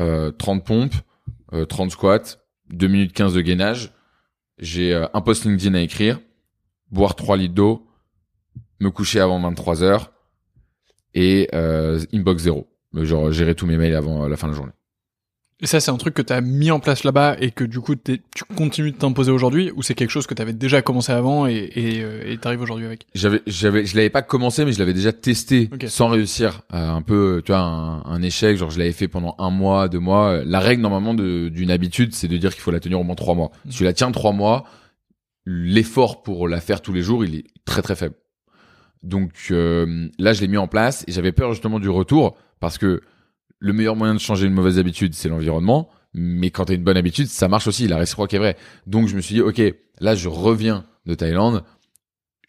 euh, 0.00 0.30
30 0.30 0.64
pompes, 0.64 0.94
euh, 1.52 1.64
30 1.64 1.90
squats, 1.90 2.38
2 2.70 2.86
minutes 2.86 3.12
15 3.12 3.34
de 3.34 3.40
gainage. 3.40 3.92
J'ai 4.58 4.94
euh, 4.94 5.06
un 5.14 5.20
post 5.20 5.44
LinkedIn 5.44 5.74
à 5.74 5.80
écrire, 5.80 6.20
boire 6.90 7.14
3 7.14 7.36
litres 7.36 7.54
d'eau, 7.54 7.86
me 8.80 8.90
coucher 8.90 9.20
avant 9.20 9.40
23 9.40 9.82
heures 9.82 10.12
et 11.14 11.48
euh, 11.54 12.00
inbox 12.12 12.42
zéro. 12.42 12.68
Genre 12.94 13.30
gérer 13.32 13.54
tous 13.54 13.66
mes 13.66 13.76
mails 13.76 13.94
avant 13.94 14.26
la 14.28 14.36
fin 14.36 14.46
de 14.46 14.52
la 14.52 14.56
journée. 14.56 14.72
Et 15.60 15.66
ça, 15.66 15.80
c'est 15.80 15.90
un 15.90 15.96
truc 15.96 16.14
que 16.14 16.22
t'as 16.22 16.40
mis 16.40 16.70
en 16.70 16.78
place 16.78 17.02
là-bas 17.02 17.36
et 17.40 17.50
que 17.50 17.64
du 17.64 17.80
coup, 17.80 17.96
tu 17.96 18.20
continues 18.56 18.92
de 18.92 18.96
t'imposer 18.96 19.32
aujourd'hui 19.32 19.72
ou 19.74 19.82
c'est 19.82 19.94
quelque 19.94 20.10
chose 20.10 20.28
que 20.28 20.34
t'avais 20.34 20.52
déjà 20.52 20.82
commencé 20.82 21.10
avant 21.10 21.48
et 21.48 21.70
et 21.74 22.04
euh, 22.04 22.30
et 22.30 22.38
t'arrives 22.38 22.60
aujourd'hui 22.60 22.86
avec? 22.86 23.08
J'avais, 23.14 23.42
j'avais, 23.46 23.84
je 23.84 23.96
l'avais 23.96 24.08
pas 24.10 24.22
commencé, 24.22 24.64
mais 24.64 24.72
je 24.72 24.78
l'avais 24.78 24.94
déjà 24.94 25.12
testé 25.12 25.68
sans 25.88 26.08
réussir. 26.08 26.62
Euh, 26.72 26.90
un 26.90 27.02
peu, 27.02 27.42
tu 27.44 27.50
vois, 27.50 27.60
un, 27.60 28.04
un 28.04 28.22
échec. 28.22 28.56
Genre, 28.56 28.70
je 28.70 28.78
l'avais 28.78 28.92
fait 28.92 29.08
pendant 29.08 29.34
un 29.38 29.50
mois, 29.50 29.88
deux 29.88 29.98
mois. 29.98 30.44
La 30.44 30.60
règle 30.60 30.82
normalement 30.82 31.14
d'une 31.14 31.70
habitude, 31.72 32.14
c'est 32.14 32.28
de 32.28 32.36
dire 32.36 32.52
qu'il 32.52 32.62
faut 32.62 32.70
la 32.70 32.80
tenir 32.80 33.00
au 33.00 33.04
moins 33.04 33.16
trois 33.16 33.34
mois. 33.34 33.50
Si 33.68 33.78
tu 33.78 33.84
la 33.84 33.92
tiens 33.92 34.12
trois 34.12 34.32
mois, 34.32 34.64
l'effort 35.44 36.22
pour 36.22 36.46
la 36.46 36.60
faire 36.60 36.82
tous 36.82 36.92
les 36.92 37.02
jours, 37.02 37.24
il 37.24 37.34
est 37.34 37.44
très 37.64 37.82
très 37.82 37.96
faible. 37.96 38.14
Donc 39.02 39.32
euh, 39.50 40.08
là, 40.20 40.32
je 40.32 40.40
l'ai 40.40 40.48
mis 40.48 40.56
en 40.56 40.68
place 40.68 41.04
et 41.08 41.12
j'avais 41.12 41.32
peur 41.32 41.52
justement 41.52 41.80
du 41.80 41.88
retour 41.88 42.36
parce 42.60 42.78
que 42.78 43.00
le 43.58 43.72
meilleur 43.72 43.96
moyen 43.96 44.14
de 44.14 44.20
changer 44.20 44.46
une 44.46 44.54
mauvaise 44.54 44.78
habitude, 44.78 45.14
c'est 45.14 45.28
l'environnement. 45.28 45.88
Mais 46.14 46.50
quand 46.50 46.66
tu 46.66 46.72
as 46.72 46.74
une 46.74 46.84
bonne 46.84 46.96
habitude, 46.96 47.26
ça 47.26 47.48
marche 47.48 47.66
aussi. 47.66 47.86
La 47.86 47.98
réciproque 47.98 48.32
est 48.34 48.38
vraie. 48.38 48.56
Donc 48.86 49.08
je 49.08 49.16
me 49.16 49.20
suis 49.20 49.34
dit, 49.36 49.40
ok, 49.40 49.60
là, 50.00 50.14
je 50.14 50.28
reviens 50.28 50.84
de 51.06 51.14
Thaïlande. 51.14 51.64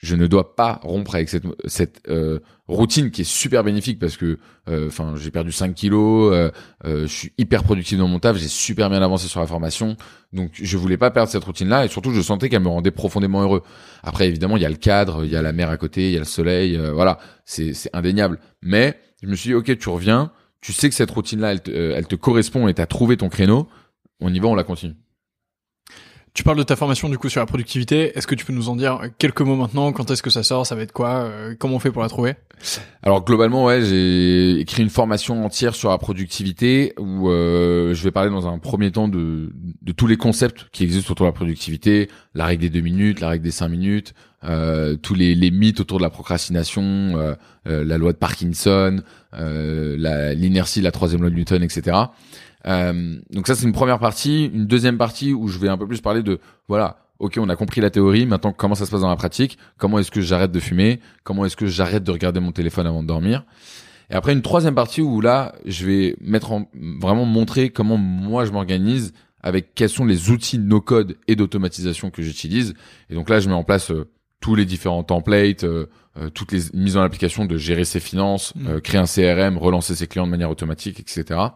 je 0.01 0.15
ne 0.15 0.27
dois 0.27 0.55
pas 0.55 0.79
rompre 0.83 1.15
avec 1.15 1.27
cette, 1.27 1.43
cette 1.65 2.01
euh, 2.07 2.39
routine 2.67 3.11
qui 3.11 3.21
est 3.21 3.29
super 3.29 3.63
bénéfique 3.65 3.99
parce 3.99 4.15
que 4.15 4.37
euh, 4.69 4.87
enfin 4.87 5.15
j'ai 5.17 5.29
perdu 5.29 5.51
5 5.51 5.73
kilos, 5.73 6.31
euh, 6.33 6.51
je 6.83 7.07
suis 7.07 7.33
hyper 7.37 7.63
productif 7.63 7.97
dans 7.97 8.07
mon 8.07 8.19
taf, 8.19 8.37
j'ai 8.37 8.47
super 8.47 8.89
bien 8.89 9.01
avancé 9.01 9.27
sur 9.27 9.41
la 9.41 9.47
formation, 9.47 9.97
donc 10.31 10.51
je 10.53 10.77
voulais 10.77 10.95
pas 10.95 11.11
perdre 11.11 11.29
cette 11.29 11.43
routine 11.43 11.67
là 11.67 11.83
et 11.83 11.89
surtout 11.89 12.13
je 12.13 12.21
sentais 12.21 12.47
qu'elle 12.47 12.61
me 12.61 12.69
rendait 12.69 12.91
profondément 12.91 13.41
heureux. 13.41 13.61
Après 14.01 14.27
évidemment 14.27 14.55
il 14.55 14.63
y 14.63 14.65
a 14.65 14.69
le 14.69 14.75
cadre, 14.75 15.25
il 15.25 15.31
y 15.31 15.35
a 15.35 15.41
la 15.41 15.51
mer 15.51 15.69
à 15.69 15.75
côté, 15.75 16.07
il 16.07 16.13
y 16.13 16.17
a 16.17 16.19
le 16.19 16.25
soleil, 16.25 16.79
voilà 16.93 17.19
c'est 17.43 17.73
c'est 17.73 17.89
indéniable. 17.93 18.39
Mais 18.61 18.97
je 19.21 19.27
me 19.27 19.35
suis 19.35 19.49
dit 19.49 19.53
ok 19.55 19.77
tu 19.77 19.89
reviens, 19.89 20.31
tu 20.61 20.73
sais 20.73 20.89
que 20.89 20.95
cette 20.95 21.11
routine 21.11 21.39
là 21.39 21.51
elle 21.51 21.61
te, 21.61 21.71
elle 21.71 22.07
te 22.07 22.15
correspond 22.15 22.67
et 22.67 22.73
t'as 22.73 22.85
trouvé 22.85 23.17
ton 23.17 23.29
créneau, 23.29 23.67
on 24.19 24.33
y 24.33 24.39
va 24.39 24.47
on 24.47 24.55
la 24.55 24.63
continue. 24.63 24.95
Tu 26.33 26.43
parles 26.43 26.57
de 26.59 26.63
ta 26.63 26.75
formation 26.75 27.09
du 27.09 27.17
coup 27.17 27.27
sur 27.27 27.41
la 27.41 27.47
productivité. 27.47 28.15
Est-ce 28.15 28.27
que 28.27 28.35
tu 28.35 28.45
peux 28.45 28.53
nous 28.53 28.69
en 28.69 28.75
dire 28.75 29.01
quelques 29.17 29.41
mots 29.41 29.55
maintenant? 29.55 29.91
Quand 29.91 30.09
est-ce 30.11 30.21
que 30.21 30.29
ça 30.29 30.43
sort? 30.43 30.65
Ça 30.65 30.75
va 30.75 30.83
être 30.83 30.91
quoi? 30.91 31.23
Euh, 31.23 31.55
Comment 31.57 31.77
on 31.77 31.79
fait 31.79 31.91
pour 31.91 32.03
la 32.03 32.07
trouver? 32.07 32.35
Alors 33.01 33.25
globalement, 33.25 33.65
ouais, 33.65 33.81
j'ai 33.81 34.59
écrit 34.59 34.83
une 34.83 34.91
formation 34.91 35.43
entière 35.43 35.73
sur 35.73 35.89
la 35.89 35.97
productivité 35.97 36.93
où 36.99 37.29
euh, 37.29 37.95
je 37.95 38.03
vais 38.03 38.11
parler 38.11 38.29
dans 38.29 38.47
un 38.47 38.59
premier 38.59 38.91
temps 38.91 39.07
de, 39.07 39.51
de 39.81 39.91
tous 39.91 40.05
les 40.05 40.17
concepts 40.17 40.67
qui 40.71 40.83
existent 40.83 41.11
autour 41.11 41.25
de 41.25 41.29
la 41.29 41.33
productivité, 41.35 42.09
la 42.35 42.45
règle 42.45 42.61
des 42.61 42.69
deux 42.69 42.81
minutes, 42.81 43.21
la 43.21 43.29
règle 43.29 43.43
des 43.43 43.51
cinq 43.51 43.69
minutes, 43.69 44.13
euh, 44.43 44.95
tous 44.95 45.15
les, 45.15 45.35
les, 45.35 45.51
mythes 45.51 45.79
autour 45.79 45.97
de 45.97 46.03
la 46.03 46.09
procrastination, 46.09 46.83
euh, 46.83 47.35
euh, 47.67 47.83
la 47.83 47.97
loi 47.97 48.13
de 48.13 48.17
Parkinson, 48.17 49.01
l'inertie, 49.33 50.81
la 50.81 50.91
troisième 50.91 51.21
loi 51.21 51.29
de 51.29 51.35
Newton, 51.35 51.63
etc. 51.63 51.97
Euh, 52.67 53.17
donc 53.31 53.47
ça 53.47 53.55
c'est 53.55 53.65
une 53.65 53.73
première 53.73 53.99
partie, 53.99 54.45
une 54.53 54.65
deuxième 54.65 54.97
partie 54.97 55.33
où 55.33 55.47
je 55.47 55.57
vais 55.59 55.69
un 55.69 55.77
peu 55.77 55.87
plus 55.87 56.01
parler 56.01 56.23
de 56.23 56.39
voilà, 56.67 56.97
ok 57.19 57.37
on 57.39 57.47
a 57.47 57.55
compris 57.55 57.79
la 57.79 57.89
théorie, 57.89 58.25
maintenant 58.25 58.51
comment 58.51 58.75
ça 58.75 58.85
se 58.85 58.91
passe 58.91 59.01
dans 59.01 59.09
la 59.09 59.15
pratique, 59.15 59.57
comment 59.77 59.99
est-ce 59.99 60.11
que 60.11 60.21
j'arrête 60.21 60.51
de 60.51 60.59
fumer, 60.59 60.99
comment 61.23 61.45
est-ce 61.45 61.55
que 61.55 61.67
j'arrête 61.67 62.03
de 62.03 62.11
regarder 62.11 62.39
mon 62.39 62.51
téléphone 62.51 62.85
avant 62.85 63.01
de 63.01 63.07
dormir? 63.07 63.45
Et 64.09 64.15
après 64.15 64.33
une 64.33 64.41
troisième 64.41 64.75
partie 64.75 65.01
où 65.01 65.21
là 65.21 65.55
je 65.65 65.85
vais 65.85 66.15
mettre 66.19 66.51
en, 66.51 66.69
vraiment 66.73 67.25
montrer 67.25 67.69
comment 67.69 67.97
moi 67.97 68.43
je 68.43 68.51
m'organise 68.51 69.13
avec 69.41 69.73
quels 69.73 69.89
sont 69.89 70.05
les 70.05 70.29
outils 70.29 70.59
no 70.59 70.81
code 70.81 71.15
et 71.29 71.37
d'automatisation 71.37 72.09
que 72.09 72.21
j'utilise. 72.21 72.73
Et 73.09 73.15
donc 73.15 73.29
là 73.29 73.39
je 73.39 73.47
mets 73.47 73.55
en 73.55 73.63
place 73.63 73.91
euh, 73.91 74.09
tous 74.39 74.55
les 74.55 74.65
différents 74.65 75.03
templates, 75.03 75.63
euh, 75.63 75.87
toutes 76.33 76.51
les 76.51 76.61
mises 76.73 76.97
en 76.97 77.01
application 77.01 77.45
de 77.45 77.57
gérer 77.57 77.85
ses 77.85 77.99
finances, 77.99 78.53
mmh. 78.55 78.79
créer 78.81 78.99
un 78.99 79.05
CRM, 79.05 79.57
relancer 79.57 79.95
ses 79.95 80.07
clients 80.07 80.25
de 80.25 80.31
manière 80.31 80.49
automatique, 80.49 80.99
etc 80.99 81.49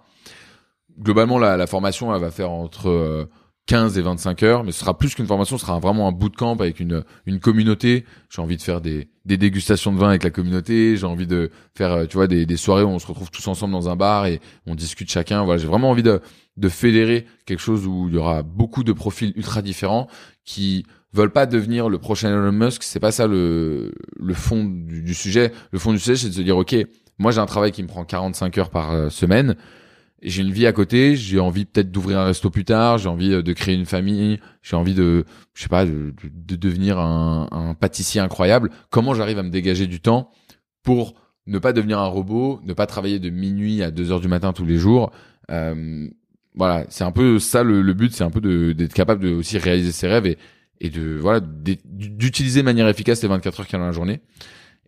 globalement, 0.99 1.39
la, 1.39 1.57
la 1.57 1.67
formation, 1.67 2.13
elle 2.13 2.21
va 2.21 2.31
faire 2.31 2.51
entre 2.51 3.29
15 3.67 3.97
euh, 3.97 3.99
et 3.99 4.03
25 4.03 4.43
heures, 4.43 4.63
mais 4.63 4.71
ce 4.71 4.79
sera 4.79 4.97
plus 4.97 5.15
qu'une 5.15 5.25
formation, 5.25 5.57
ce 5.57 5.65
sera 5.65 5.79
vraiment 5.79 6.07
un 6.07 6.11
bootcamp 6.11 6.53
avec 6.53 6.79
une, 6.79 7.03
une 7.25 7.39
communauté. 7.39 8.05
J'ai 8.29 8.41
envie 8.41 8.57
de 8.57 8.61
faire 8.61 8.81
des, 8.81 9.09
des 9.25 9.37
dégustations 9.37 9.91
de 9.91 9.97
vin 9.97 10.09
avec 10.09 10.23
la 10.23 10.29
communauté. 10.29 10.97
J'ai 10.97 11.05
envie 11.05 11.27
de 11.27 11.51
faire, 11.75 11.91
euh, 11.91 12.05
tu 12.05 12.17
vois, 12.17 12.27
des, 12.27 12.45
des 12.45 12.57
soirées 12.57 12.83
où 12.83 12.89
on 12.89 12.99
se 12.99 13.07
retrouve 13.07 13.31
tous 13.31 13.47
ensemble 13.47 13.73
dans 13.73 13.89
un 13.89 13.95
bar 13.95 14.25
et 14.25 14.39
on 14.65 14.75
discute 14.75 15.09
chacun. 15.09 15.43
Voilà, 15.43 15.61
j'ai 15.61 15.67
vraiment 15.67 15.89
envie 15.89 16.03
de, 16.03 16.21
de 16.57 16.69
fédérer 16.69 17.25
quelque 17.45 17.61
chose 17.61 17.87
où 17.87 18.07
il 18.09 18.15
y 18.15 18.17
aura 18.17 18.43
beaucoup 18.43 18.83
de 18.83 18.93
profils 18.93 19.33
ultra 19.35 19.61
différents 19.61 20.07
qui 20.45 20.85
veulent 21.13 21.31
pas 21.31 21.45
devenir 21.45 21.89
le 21.89 21.97
prochain 21.99 22.29
Elon 22.29 22.51
Musk. 22.51 22.83
C'est 22.83 22.99
pas 22.99 23.11
ça 23.11 23.27
le, 23.27 23.93
le 24.19 24.33
fond 24.33 24.65
du, 24.65 25.13
sujet. 25.13 25.51
Le 25.71 25.79
fond 25.79 25.91
du 25.91 25.99
sujet, 25.99 26.15
c'est 26.15 26.29
de 26.29 26.33
se 26.33 26.41
dire, 26.41 26.57
OK, 26.57 26.75
moi 27.19 27.31
j'ai 27.31 27.39
un 27.39 27.45
travail 27.45 27.71
qui 27.71 27.83
me 27.83 27.87
prend 27.87 28.03
45 28.03 28.57
heures 28.57 28.69
par 28.69 28.91
euh, 28.91 29.09
semaine 29.09 29.55
j'ai 30.23 30.41
une 30.41 30.51
vie 30.51 30.65
à 30.65 30.71
côté, 30.71 31.15
j'ai 31.15 31.39
envie 31.39 31.65
peut-être 31.65 31.91
d'ouvrir 31.91 32.19
un 32.19 32.25
resto 32.25 32.49
plus 32.49 32.63
tard, 32.63 32.97
j'ai 32.97 33.09
envie 33.09 33.33
euh, 33.33 33.43
de 33.43 33.53
créer 33.53 33.75
une 33.75 33.85
famille, 33.85 34.39
j'ai 34.61 34.75
envie 34.75 34.93
de, 34.93 35.25
je 35.53 35.63
sais 35.63 35.69
pas, 35.69 35.85
de, 35.85 36.13
de 36.23 36.55
devenir 36.55 36.97
un, 36.97 37.47
un, 37.51 37.73
pâtissier 37.73 38.21
incroyable. 38.21 38.69
Comment 38.89 39.13
j'arrive 39.13 39.39
à 39.39 39.43
me 39.43 39.49
dégager 39.49 39.85
du 39.85 39.99
temps 39.99 40.31
pour 40.81 41.13
ne 41.45 41.59
pas 41.59 41.73
devenir 41.73 41.99
un 41.99 42.07
robot, 42.07 42.61
ne 42.63 42.73
pas 42.73 42.85
travailler 42.85 43.19
de 43.19 43.29
minuit 43.29 43.83
à 43.83 43.91
2 43.91 44.11
heures 44.11 44.21
du 44.21 44.29
matin 44.29 44.53
tous 44.53 44.65
les 44.65 44.77
jours. 44.77 45.11
Euh, 45.51 46.07
voilà, 46.55 46.85
c'est 46.89 47.03
un 47.03 47.11
peu 47.11 47.39
ça 47.39 47.63
le, 47.63 47.81
le 47.81 47.93
but, 47.93 48.13
c'est 48.13 48.23
un 48.23 48.29
peu 48.29 48.73
d'être 48.73 48.93
capable 48.93 49.23
de 49.23 49.33
aussi 49.33 49.57
réaliser 49.57 49.91
ses 49.91 50.07
rêves 50.07 50.25
et, 50.25 50.37
et 50.81 50.89
de 50.89 51.17
voilà 51.17 51.39
d'utiliser 51.39 52.61
de 52.61 52.65
manière 52.65 52.87
efficace 52.87 53.21
les 53.21 53.29
24 53.29 53.59
heures 53.59 53.65
qu'il 53.67 53.73
y 53.73 53.75
a 53.77 53.79
dans 53.79 53.85
la 53.85 53.91
journée. 53.91 54.21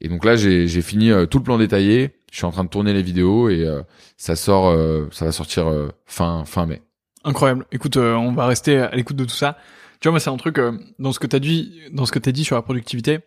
Et 0.01 0.09
donc 0.09 0.25
là, 0.25 0.35
j'ai 0.35 0.81
fini 0.81 1.11
euh, 1.11 1.25
tout 1.25 1.37
le 1.37 1.43
plan 1.43 1.57
détaillé. 1.57 2.15
Je 2.31 2.37
suis 2.37 2.45
en 2.45 2.51
train 2.51 2.65
de 2.65 2.69
tourner 2.69 2.93
les 2.93 3.01
vidéos 3.01 3.49
et 3.49 3.65
euh, 3.65 3.81
ça 4.17 4.35
sort, 4.35 4.67
euh, 4.67 5.07
ça 5.11 5.25
va 5.25 5.31
sortir 5.31 5.71
fin 6.05 6.43
fin 6.45 6.65
mai. 6.65 6.81
Incroyable. 7.23 7.65
Écoute, 7.71 7.97
on 7.97 8.33
va 8.33 8.45
rester 8.45 8.77
à 8.77 8.95
l'écoute 8.95 9.15
de 9.15 9.25
tout 9.25 9.35
ça. 9.35 9.57
Tu 9.99 10.07
vois, 10.07 10.11
moi, 10.11 10.19
c'est 10.19 10.29
un 10.29 10.37
truc 10.37 10.59
dans 10.99 11.11
ce 11.11 11.19
que 11.19 11.27
t'as 11.27 11.39
dit, 11.39 11.79
dans 11.91 12.05
ce 12.05 12.11
que 12.11 12.19
t'as 12.19 12.31
dit 12.31 12.43
sur 12.43 12.55
la 12.55 12.61
productivité. 12.61 13.19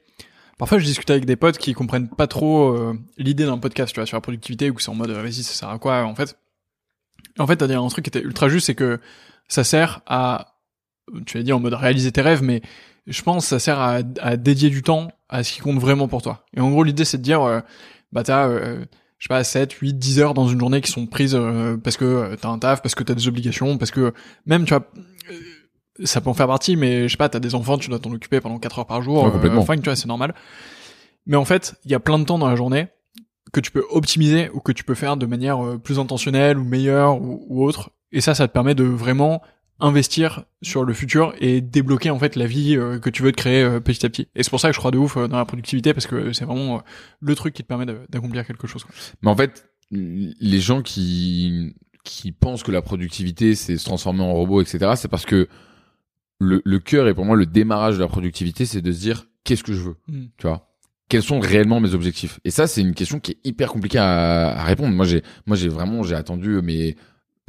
Parfois, 0.59 0.79
je 0.79 0.85
discute 0.85 1.11
avec 1.11 1.25
des 1.25 1.37
potes 1.37 1.57
qui 1.57 1.73
comprennent 1.73 2.09
pas 2.09 2.27
trop 2.27 2.77
l'idée 3.17 3.47
d'un 3.47 3.59
podcast, 3.59 3.93
tu 3.93 4.01
vois, 4.01 4.07
sur 4.07 4.17
la 4.17 4.21
productivité, 4.21 4.71
ou 4.71 4.79
c'est 4.79 4.91
en 4.91 4.95
mode, 4.95 5.11
vas-y, 5.11 5.43
ça 5.43 5.55
sert 5.55 5.69
à 5.71 5.79
quoi, 5.79 6.05
en 6.05 6.15
fait. 6.15 6.39
En 7.39 7.47
fait, 7.47 7.57
t'as 7.57 7.67
dit 7.67 7.75
un 7.75 7.89
truc 7.89 8.05
qui 8.05 8.11
était 8.11 8.21
ultra 8.21 8.49
juste, 8.49 8.67
c'est 8.67 8.75
que 8.75 9.01
ça 9.49 9.65
sert 9.65 10.03
à, 10.07 10.58
tu 11.27 11.39
vas 11.39 11.45
dire 11.45 11.57
en 11.57 11.61
mode 11.61 11.75
réaliser 11.75 12.13
tes 12.13 12.21
rêves, 12.21 12.43
mais 12.43 12.63
je 13.09 13.23
pense 13.23 13.45
que 13.45 13.49
ça 13.49 13.59
sert 13.59 13.81
à, 13.81 14.01
à, 14.21 14.37
dédier 14.37 14.71
du 14.71 14.83
temps 14.83 15.09
à 15.29 15.43
ce 15.43 15.53
qui 15.53 15.61
compte 15.61 15.79
vraiment 15.79 16.09
pour 16.09 16.23
toi. 16.23 16.45
Et 16.55 16.61
en 16.61 16.71
gros, 16.71 16.85
l'idée, 16.85 17.05
c'est 17.05 17.19
de 17.19 17.23
dire, 17.23 17.43
euh, 17.43 17.61
bah 18.13 18.23
t'as, 18.23 18.49
euh, 18.49 18.85
je 19.19 19.25
sais 19.25 19.29
pas, 19.29 19.43
7, 19.43 19.73
8, 19.73 19.95
10 19.95 20.21
heures 20.21 20.35
dans 20.35 20.47
une 20.49 20.61
journée 20.61 20.81
qui 20.81 20.91
sont 20.91 21.07
prises 21.07 21.35
euh, 21.35 21.77
parce 21.77 21.97
que 21.97 22.35
t'as 22.37 22.49
un 22.49 22.59
taf, 22.59 22.83
parce 22.83 22.95
que 22.95 23.03
t'as 23.03 23.15
des 23.15 23.27
obligations, 23.27 23.79
parce 23.79 23.91
que 23.91 24.13
même, 24.47 24.65
tu 24.65 24.75
vois, 24.75 24.87
ça 26.05 26.21
peut 26.21 26.31
en 26.31 26.35
faire 26.35 26.47
partie, 26.47 26.77
mais 26.77 27.09
je 27.09 27.13
sais 27.13 27.17
pas, 27.17 27.29
t'as 27.29 27.41
des 27.41 27.55
enfants, 27.55 27.79
tu 27.79 27.89
dois 27.89 27.99
t'en 27.99 28.13
occuper 28.13 28.41
pendant 28.41 28.59
4 28.59 28.81
heures 28.81 28.87
par 28.87 29.03
jour. 29.03 29.25
Ouais, 29.25 29.31
complètement. 29.31 29.63
Enfin, 29.63 29.77
tu 29.77 29.83
vois, 29.83 29.97
c'est 29.97 30.07
normal. 30.07 30.35
Mais 31.27 31.37
en 31.37 31.45
fait, 31.45 31.75
il 31.85 31.91
y 31.91 31.95
a 31.95 32.01
plein 32.01 32.19
de 32.19 32.25
temps 32.25 32.39
dans 32.39 32.49
la 32.49 32.57
journée 32.57 32.89
que 33.53 33.61
tu 33.61 33.71
peux 33.71 33.85
optimiser 33.91 34.51
ou 34.53 34.61
que 34.61 34.73
tu 34.73 34.85
peux 34.85 34.95
faire 34.95 35.17
de 35.17 35.25
manière 35.25 35.79
plus 35.83 35.99
intentionnelle 35.99 36.59
ou 36.59 36.65
meilleure 36.65 37.21
ou, 37.21 37.45
ou 37.49 37.65
autre. 37.65 37.91
Et 38.13 38.21
ça, 38.21 38.35
ça 38.35 38.47
te 38.47 38.53
permet 38.53 38.75
de 38.75 38.85
vraiment 38.85 39.43
investir 39.81 40.45
sur 40.63 40.85
le 40.85 40.93
futur 40.93 41.35
et 41.41 41.61
débloquer 41.61 42.11
en 42.11 42.19
fait 42.19 42.37
la 42.37 42.47
vie 42.47 42.77
euh, 42.77 42.99
que 42.99 43.11
tu 43.11 43.23
veux 43.23 43.33
te 43.33 43.37
créer 43.37 43.63
euh, 43.63 43.81
petit 43.81 44.05
à 44.05 44.09
petit. 44.09 44.29
Et 44.35 44.43
c'est 44.43 44.51
pour 44.51 44.61
ça 44.61 44.69
que 44.69 44.75
je 44.75 44.79
crois 44.79 44.91
de 44.91 44.99
ouf 44.99 45.17
euh, 45.17 45.29
dans 45.29 45.37
la 45.37 45.45
productivité 45.45 45.95
parce 45.95 46.07
que 46.07 46.33
c'est 46.33 46.45
vraiment 46.45 46.83
le 47.21 47.35
truc 47.35 47.55
qui 47.55 47.63
te 47.63 47.69
permet 47.69 47.87
d'accomplir 48.09 48.47
quelque 48.47 48.67
chose. 48.67 48.85
Quoi. 48.85 48.95
Mais 49.23 49.31
en 49.31 49.37
fait, 49.37 49.71
les 49.91 50.61
gens 50.61 50.83
qui 50.83 51.75
qui 52.05 52.33
pensent 52.33 52.63
que 52.63 52.73
la 52.73 52.83
productivité 52.83 53.55
c'est 53.55 53.77
se 53.77 53.85
transformer 53.85 54.23
en 54.23 54.33
robot, 54.33 54.63
etc. 54.63 54.93
C'est 54.97 55.09
parce 55.09 55.27
que 55.27 55.49
le, 56.41 56.63
le 56.65 56.79
cœur 56.79 57.07
et 57.09 57.15
pour 57.15 57.25
moi 57.25 57.37
le 57.37 57.47
démarrage 57.47 57.97
de 57.97 58.01
la 58.01 58.09
productivité, 58.09 58.65
c'est 58.65 58.81
de 58.81 58.93
se 58.93 59.01
dire 59.01 59.27
qu'est-ce 59.45 59.63
que 59.63 59.73
je 59.73 59.83
veux, 59.83 59.97
hmm. 60.09 60.27
tu 60.37 60.47
vois? 60.47 60.65
Quels 61.09 61.23
sont 61.23 61.41
réellement 61.41 61.81
mes 61.81 61.95
objectifs? 61.95 62.39
Et 62.45 62.51
ça, 62.51 62.67
c'est 62.67 62.83
une 62.83 62.95
question 62.95 63.19
qui 63.19 63.33
est 63.33 63.39
hyper 63.43 63.73
compliquée 63.73 63.97
à, 63.97 64.49
à 64.51 64.65
répondre. 64.65 64.95
Moi, 64.95 65.07
j'ai, 65.07 65.23
moi, 65.47 65.57
j'ai 65.57 65.71
vraiment, 65.71 66.03
j'ai 66.03 66.15
attendu 66.15 66.61
mes 66.61 66.97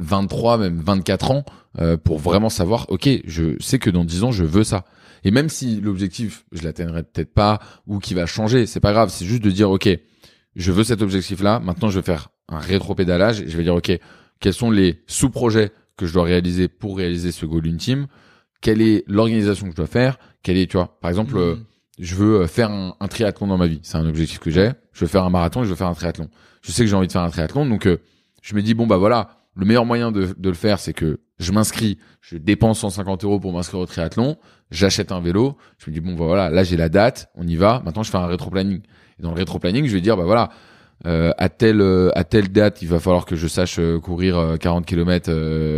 23, 0.00 0.58
même 0.58 0.80
24 0.80 1.30
ans, 1.30 1.44
euh, 1.78 1.96
pour 1.96 2.18
vraiment 2.18 2.48
savoir, 2.48 2.86
ok, 2.88 3.08
je 3.24 3.56
sais 3.60 3.78
que 3.78 3.90
dans 3.90 4.04
10 4.04 4.24
ans, 4.24 4.32
je 4.32 4.44
veux 4.44 4.64
ça. 4.64 4.84
Et 5.22 5.30
même 5.30 5.48
si 5.48 5.80
l'objectif, 5.80 6.44
je 6.52 6.64
l'atteindrai 6.64 7.02
peut-être 7.02 7.32
pas, 7.32 7.60
ou 7.86 7.98
qui 7.98 8.14
va 8.14 8.26
changer, 8.26 8.66
c'est 8.66 8.80
pas 8.80 8.92
grave, 8.92 9.10
c'est 9.10 9.24
juste 9.24 9.42
de 9.42 9.50
dire, 9.50 9.70
ok, 9.70 9.88
je 10.56 10.72
veux 10.72 10.84
cet 10.84 11.02
objectif-là, 11.02 11.60
maintenant 11.60 11.90
je 11.90 12.00
vais 12.00 12.04
faire 12.04 12.30
un 12.48 12.58
rétro-pédalage, 12.58 13.42
et 13.42 13.48
je 13.48 13.56
vais 13.56 13.62
dire, 13.62 13.74
ok, 13.74 13.92
quels 14.40 14.54
sont 14.54 14.70
les 14.70 15.02
sous-projets 15.06 15.70
que 15.96 16.06
je 16.06 16.14
dois 16.14 16.24
réaliser 16.24 16.68
pour 16.68 16.96
réaliser 16.96 17.30
ce 17.30 17.46
goal 17.46 17.66
ultime, 17.66 18.06
quelle 18.60 18.82
est 18.82 19.04
l'organisation 19.06 19.66
que 19.66 19.72
je 19.72 19.76
dois 19.76 19.86
faire, 19.86 20.18
quelle 20.42 20.56
est, 20.56 20.68
tu 20.68 20.76
vois, 20.76 20.98
par 21.00 21.10
exemple, 21.10 21.36
euh, 21.36 21.54
mmh. 21.54 21.64
je 21.98 22.14
veux 22.14 22.40
euh, 22.40 22.46
faire 22.46 22.70
un, 22.70 23.08
triathlon 23.08 23.46
dans 23.46 23.58
ma 23.58 23.66
vie, 23.66 23.80
c'est 23.82 23.98
un 23.98 24.08
objectif 24.08 24.38
que 24.38 24.50
j'ai, 24.50 24.72
je 24.92 25.04
veux 25.04 25.08
faire 25.08 25.24
un 25.24 25.30
marathon 25.30 25.62
et 25.62 25.64
je 25.64 25.70
veux 25.70 25.76
faire 25.76 25.86
un 25.86 25.94
triathlon. 25.94 26.28
Je 26.62 26.72
sais 26.72 26.82
que 26.82 26.88
j'ai 26.88 26.96
envie 26.96 27.06
de 27.06 27.12
faire 27.12 27.22
un 27.22 27.30
triathlon, 27.30 27.66
donc 27.66 27.88
je 28.42 28.54
me 28.54 28.62
dis, 28.62 28.74
bon 28.74 28.86
bah 28.86 28.96
voilà, 28.96 29.39
le 29.56 29.66
meilleur 29.66 29.84
moyen 29.84 30.12
de, 30.12 30.34
de 30.36 30.48
le 30.48 30.54
faire, 30.54 30.78
c'est 30.78 30.92
que 30.92 31.20
je 31.38 31.52
m'inscris, 31.52 31.98
je 32.20 32.36
dépense 32.36 32.80
150 32.80 33.24
euros 33.24 33.40
pour 33.40 33.52
m'inscrire 33.52 33.80
au 33.80 33.86
triathlon, 33.86 34.36
j'achète 34.70 35.10
un 35.10 35.20
vélo, 35.20 35.56
je 35.78 35.90
me 35.90 35.94
dis 35.94 36.00
bon 36.00 36.12
bah 36.12 36.26
voilà, 36.26 36.50
là 36.50 36.62
j'ai 36.62 36.76
la 36.76 36.88
date, 36.88 37.30
on 37.34 37.46
y 37.46 37.56
va. 37.56 37.82
Maintenant 37.84 38.02
je 38.02 38.10
fais 38.10 38.18
un 38.18 38.26
rétro-planning. 38.26 38.82
Et 39.18 39.22
dans 39.22 39.30
le 39.30 39.36
rétro-planning, 39.36 39.86
je 39.86 39.92
vais 39.92 40.00
dire 40.00 40.16
bah 40.16 40.24
voilà, 40.24 40.50
euh, 41.06 41.32
à 41.38 41.48
telle 41.48 41.80
euh, 41.80 42.10
à 42.14 42.24
telle 42.24 42.52
date, 42.52 42.82
il 42.82 42.88
va 42.88 43.00
falloir 43.00 43.24
que 43.24 43.36
je 43.36 43.48
sache 43.48 43.78
euh, 43.78 43.98
courir 43.98 44.56
40 44.60 44.84
km 44.84 45.32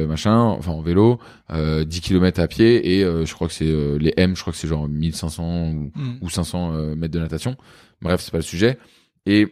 machin, 0.07 0.37
enfin 0.37 0.73
en 0.73 0.83
vélo, 0.83 1.21
10 1.51 2.01
km 2.01 2.41
à 2.41 2.49
pied 2.49 2.99
et 2.99 3.05
je 3.05 3.33
crois 3.35 3.47
que 3.47 3.55
c'est 3.55 3.73
les 3.99 4.13
M, 4.17 4.35
je 4.35 4.41
crois 4.41 4.53
que 4.53 4.59
c'est 4.59 4.69
genre 4.69 4.89
1500 4.89 5.45
ou, 5.45 5.93
mm. 5.95 6.19
ou 6.21 6.29
500 6.29 6.73
mètres 6.97 7.15
de 7.15 7.21
natation. 7.21 7.57
Bref, 8.01 8.21
c'est 8.21 8.33
pas 8.33 8.39
le 8.39 8.43
sujet. 8.43 8.79
Et 9.27 9.47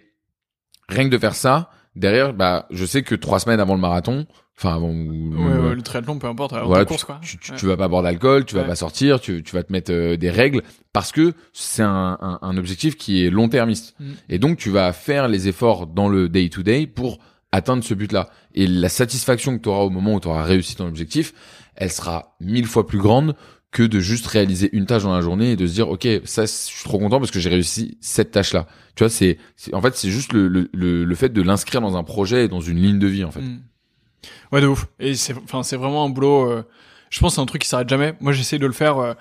rien 0.89 1.05
que 1.05 1.11
de 1.11 1.19
faire 1.19 1.37
ça, 1.37 1.71
derrière, 1.97 2.33
bah, 2.33 2.67
je 2.71 2.85
sais 2.85 3.03
que 3.03 3.15
trois 3.15 3.41
semaines 3.41 3.61
avant 3.61 3.75
le 3.75 3.81
marathon, 3.81 4.27
enfin 4.57 4.75
avant 4.75 4.91
ouais, 4.91 5.75
le 5.75 5.83
triathlon, 5.83 6.19
peu 6.19 6.27
importe, 6.27 6.55
voilà, 6.65 6.85
course 6.85 7.05
quoi. 7.05 7.21
Tu, 7.23 7.39
tu, 7.39 7.67
vas 7.67 7.77
pas 7.77 7.89
boire 7.89 8.03
d'alcool, 8.03 8.45
tu 8.45 8.55
vas 8.55 8.65
pas 8.65 8.77
sortir, 8.77 9.21
tu, 9.21 9.43
tu 9.43 9.55
vas 9.55 9.63
te 9.63 9.73
mettre 9.73 9.93
euh, 9.93 10.17
des 10.17 10.31
règles 10.31 10.63
parce 10.93 11.13
que 11.13 11.33
c'est 11.53 11.83
un, 11.83 12.19
un, 12.21 12.39
un, 12.43 12.57
objectif 12.57 12.97
qui 12.97 13.25
est 13.25 13.31
long-termiste. 13.31 13.95
Mm. 13.99 14.13
Et 14.29 14.39
donc 14.39 14.59
tu 14.59 14.71
vas 14.71 14.93
faire 14.93 15.29
les 15.29 15.49
efforts 15.49 15.87
dans 15.87 16.09
le 16.09 16.29
day 16.29 16.49
to 16.49 16.63
day 16.63 16.87
pour 16.87 17.19
atteindre 17.53 17.83
ce 17.83 17.95
but-là. 17.95 18.31
Et 18.55 18.67
la 18.67 18.89
satisfaction 18.89 19.57
que 19.57 19.63
tu 19.63 19.69
auras 19.69 19.83
au 19.83 19.91
moment 19.91 20.15
où 20.15 20.21
tu 20.21 20.29
auras 20.29 20.45
réussi 20.45 20.77
ton 20.77 20.87
objectif, 20.87 21.35
elle 21.75 21.91
sera 21.91 22.37
mille 22.41 22.67
fois 22.67 22.87
plus 22.87 22.99
grande 22.99 23.35
que 23.71 23.83
de 23.85 24.01
juste 24.01 24.27
réaliser 24.27 24.69
une 24.73 24.87
tâche 24.87 25.05
dans 25.05 25.15
la 25.15 25.21
journée 25.21 25.53
et 25.53 25.57
de 25.57 25.67
se 25.67 25.73
dire 25.73 25.89
ok 25.89 26.07
ça 26.25 26.43
je 26.43 26.51
suis 26.51 26.85
trop 26.85 26.99
content 26.99 27.19
parce 27.19 27.31
que 27.31 27.39
j'ai 27.39 27.51
réussi 27.51 27.99
cette 28.01 28.33
tâche 28.33 28.53
là 28.53 28.67
tu 28.97 29.05
vois 29.05 29.11
c'est 29.11 29.39
en 29.73 29.81
fait 29.81 29.95
c'est 29.97 30.11
juste 30.11 30.33
le, 30.33 30.49
le, 30.49 30.69
le, 31.05 31.15
fait 31.15 31.29
de 31.29 31.43
l'inscrire 31.43 31.81
dans 31.81 31.97
un 31.97 32.03
projet 32.03 32.47
et 32.47 32.49
dans 32.49 32.61
une 32.61 32.79
ligne 32.79 32.99
de 32.99 33.07
vie 33.07 33.25
en 33.25 33.31
fait. 33.31 33.41
Mm. 33.41 33.61
ouais 34.53 34.61
de 34.61 34.67
ouf. 34.67 34.87
Et 34.99 35.15
c'est 35.15 35.35
enfin 35.35 35.63
c'est 35.63 35.77
vraiment 35.77 36.05
un 36.05 36.09
boulot 36.09 36.51
euh, 36.51 36.67
je 37.11 37.21
pense 37.21 37.37
c'est 37.37 37.41
un 37.41 37.47
truc 37.47 37.63
qui 37.63 37.69
s'arrête 37.69 37.89
jamais. 37.89 38.15
Moi 38.21 38.33
j'essaie 38.33 38.59
de 38.59 38.67
le 38.67 38.73
faire 38.73 38.99
euh, 38.99 39.15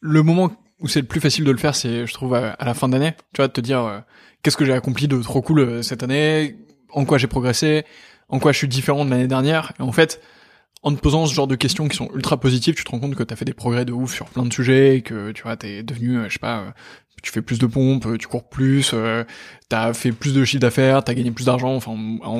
le 0.00 0.22
moment 0.22 0.52
où 0.80 0.88
c'est 0.88 1.00
le 1.00 1.06
plus 1.06 1.20
facile 1.20 1.44
de 1.44 1.50
le 1.50 1.56
faire 1.56 1.74
c'est 1.74 2.06
je 2.06 2.12
trouve 2.12 2.34
à, 2.34 2.56
la 2.60 2.74
fin 2.74 2.88
d'année. 2.88 3.14
Tu 3.32 3.38
vois 3.38 3.48
de 3.48 3.52
te 3.52 3.62
dire 3.62 3.80
euh, 3.80 3.98
qu'est-ce 4.42 4.58
que 4.58 4.66
j'ai 4.66 4.74
accompli 4.74 5.08
de 5.08 5.20
trop 5.22 5.40
cool 5.40 5.82
cette 5.82 6.02
année? 6.02 6.56
En 6.90 7.06
quoi 7.06 7.16
j'ai 7.16 7.26
progressé? 7.28 7.84
En 8.28 8.38
quoi 8.38 8.52
je 8.52 8.58
suis 8.58 8.68
différent 8.68 9.04
de 9.06 9.10
l'année 9.10 9.26
dernière? 9.26 9.72
Et 9.78 9.82
en 9.82 9.92
fait 9.92 10.20
en 10.86 10.94
te 10.94 11.00
posant 11.00 11.26
ce 11.26 11.34
genre 11.34 11.48
de 11.48 11.56
questions 11.56 11.88
qui 11.88 11.96
sont 11.96 12.08
ultra 12.14 12.38
positives, 12.38 12.76
tu 12.76 12.84
te 12.84 12.90
rends 12.92 13.00
compte 13.00 13.16
que 13.16 13.24
t'as 13.24 13.34
fait 13.34 13.44
des 13.44 13.54
progrès 13.54 13.84
de 13.84 13.92
ouf 13.92 14.14
sur 14.14 14.26
plein 14.26 14.44
de 14.44 14.52
sujets, 14.52 15.02
que 15.04 15.32
tu 15.32 15.42
vois, 15.42 15.56
t'es 15.56 15.82
devenu, 15.82 16.16
euh, 16.16 16.28
je 16.28 16.34
sais 16.34 16.38
pas, 16.38 16.60
euh, 16.60 16.70
tu 17.24 17.32
fais 17.32 17.42
plus 17.42 17.58
de 17.58 17.66
pompes, 17.66 18.06
euh, 18.06 18.16
tu 18.16 18.28
cours 18.28 18.48
plus, 18.48 18.92
euh, 18.94 19.24
t'as 19.68 19.92
fait 19.94 20.12
plus 20.12 20.32
de 20.32 20.44
chiffre 20.44 20.60
d'affaires, 20.60 21.02
t'as 21.02 21.14
gagné 21.14 21.32
plus 21.32 21.46
d'argent. 21.46 21.74
Enfin, 21.74 21.96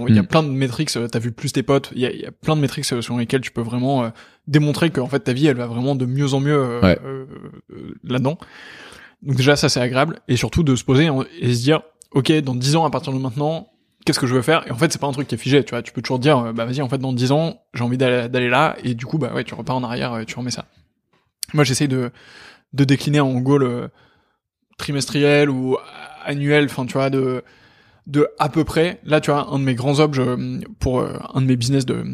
il 0.06 0.14
y 0.14 0.18
a 0.20 0.22
mm. 0.22 0.26
plein 0.28 0.44
de 0.44 0.50
métriques. 0.50 0.92
T'as 1.11 1.18
vu 1.18 1.32
plus 1.32 1.52
tes 1.52 1.64
potes. 1.64 1.90
Il 1.96 2.00
y 2.00 2.06
a, 2.06 2.12
y 2.12 2.24
a, 2.24 2.30
plein 2.30 2.54
de 2.54 2.61
métriques 2.61 2.85
sur 2.85 3.18
lesquelles 3.18 3.40
tu 3.40 3.50
peux 3.50 3.62
vraiment 3.62 4.12
démontrer 4.46 4.90
que 4.90 5.00
en 5.00 5.09
fait 5.09 5.18
ta 5.18 5.32
vie, 5.32 5.48
elle 5.48 5.56
va 5.56 5.66
vraiment 5.66 5.96
de 5.96 6.06
mieux 6.06 6.32
en 6.35 6.38
mieux 6.38 6.80
là-dedans. 8.04 8.38
Donc 9.22 9.37
déjà, 9.38 9.56
ça 9.56 9.68
c'est 9.68 9.80
agréable 9.80 10.20
et 10.28 10.37
surtout 10.37 10.62
de 10.62 10.76
se 10.76 10.85
poser 10.85 11.11
et 11.40 11.52
se 11.52 11.62
dire, 11.62 11.82
ok, 12.12 12.30
dans 12.42 12.54
dix 12.54 12.76
ans 12.76 12.85
à 12.85 12.90
partir 12.90 13.12
de 13.12 13.18
maintenant, 13.18 13.70
qu'est-ce 14.06 14.20
que 14.20 14.26
je 14.26 14.34
veux 14.34 14.42
faire 14.42 14.66
et 14.66 14.70
en 14.70 14.76
fait 14.76 14.90
c'est 14.90 15.00
pas 15.00 15.08
un 15.08 15.12
truc 15.12 15.28
qui 15.28 15.34
est 15.34 15.38
figé 15.38 15.62
tu 15.64 15.70
vois. 15.70 15.82
Tu 15.82 15.92
peux 15.92 16.00
toujours 16.00 16.18
dire 16.18 16.38
euh, 16.38 16.52
bah 16.52 16.64
vas-y 16.64 16.80
en 16.80 16.88
fait 16.88 16.98
dans 16.98 17.12
10 17.12 17.32
ans 17.32 17.60
j'ai 17.74 17.82
envie 17.82 17.98
d'aller 17.98 18.48
là 18.48 18.76
et 18.82 18.94
du 18.94 19.04
coup 19.04 19.18
bah 19.18 19.32
ouais 19.34 19.44
tu 19.44 19.54
repars 19.54 19.76
en 19.76 19.82
arrière 19.82 20.18
et 20.18 20.24
tu 20.24 20.36
remets 20.36 20.50
ça. 20.50 20.64
Moi 21.52 21.64
j'essaye 21.64 21.88
de 21.88 22.10
de 22.72 22.84
décliner 22.84 23.20
en 23.20 23.34
goal 23.40 23.64
euh, 23.64 23.88
trimestriel 24.78 25.50
ou 25.50 25.76
annuel 26.24 26.66
enfin 26.66 26.86
tu 26.86 26.94
vois 26.94 27.10
de 27.10 27.42
de 28.06 28.28
à 28.38 28.48
peu 28.48 28.62
près. 28.62 29.00
Là 29.04 29.20
tu 29.20 29.32
vois 29.32 29.48
un 29.50 29.58
de 29.58 29.64
mes 29.64 29.74
grands 29.74 29.98
objets 29.98 30.22
euh, 30.22 30.60
pour 30.78 31.02
un 31.02 31.40
de 31.40 31.46
mes 31.46 31.56
business 31.56 31.84
de 31.84 32.04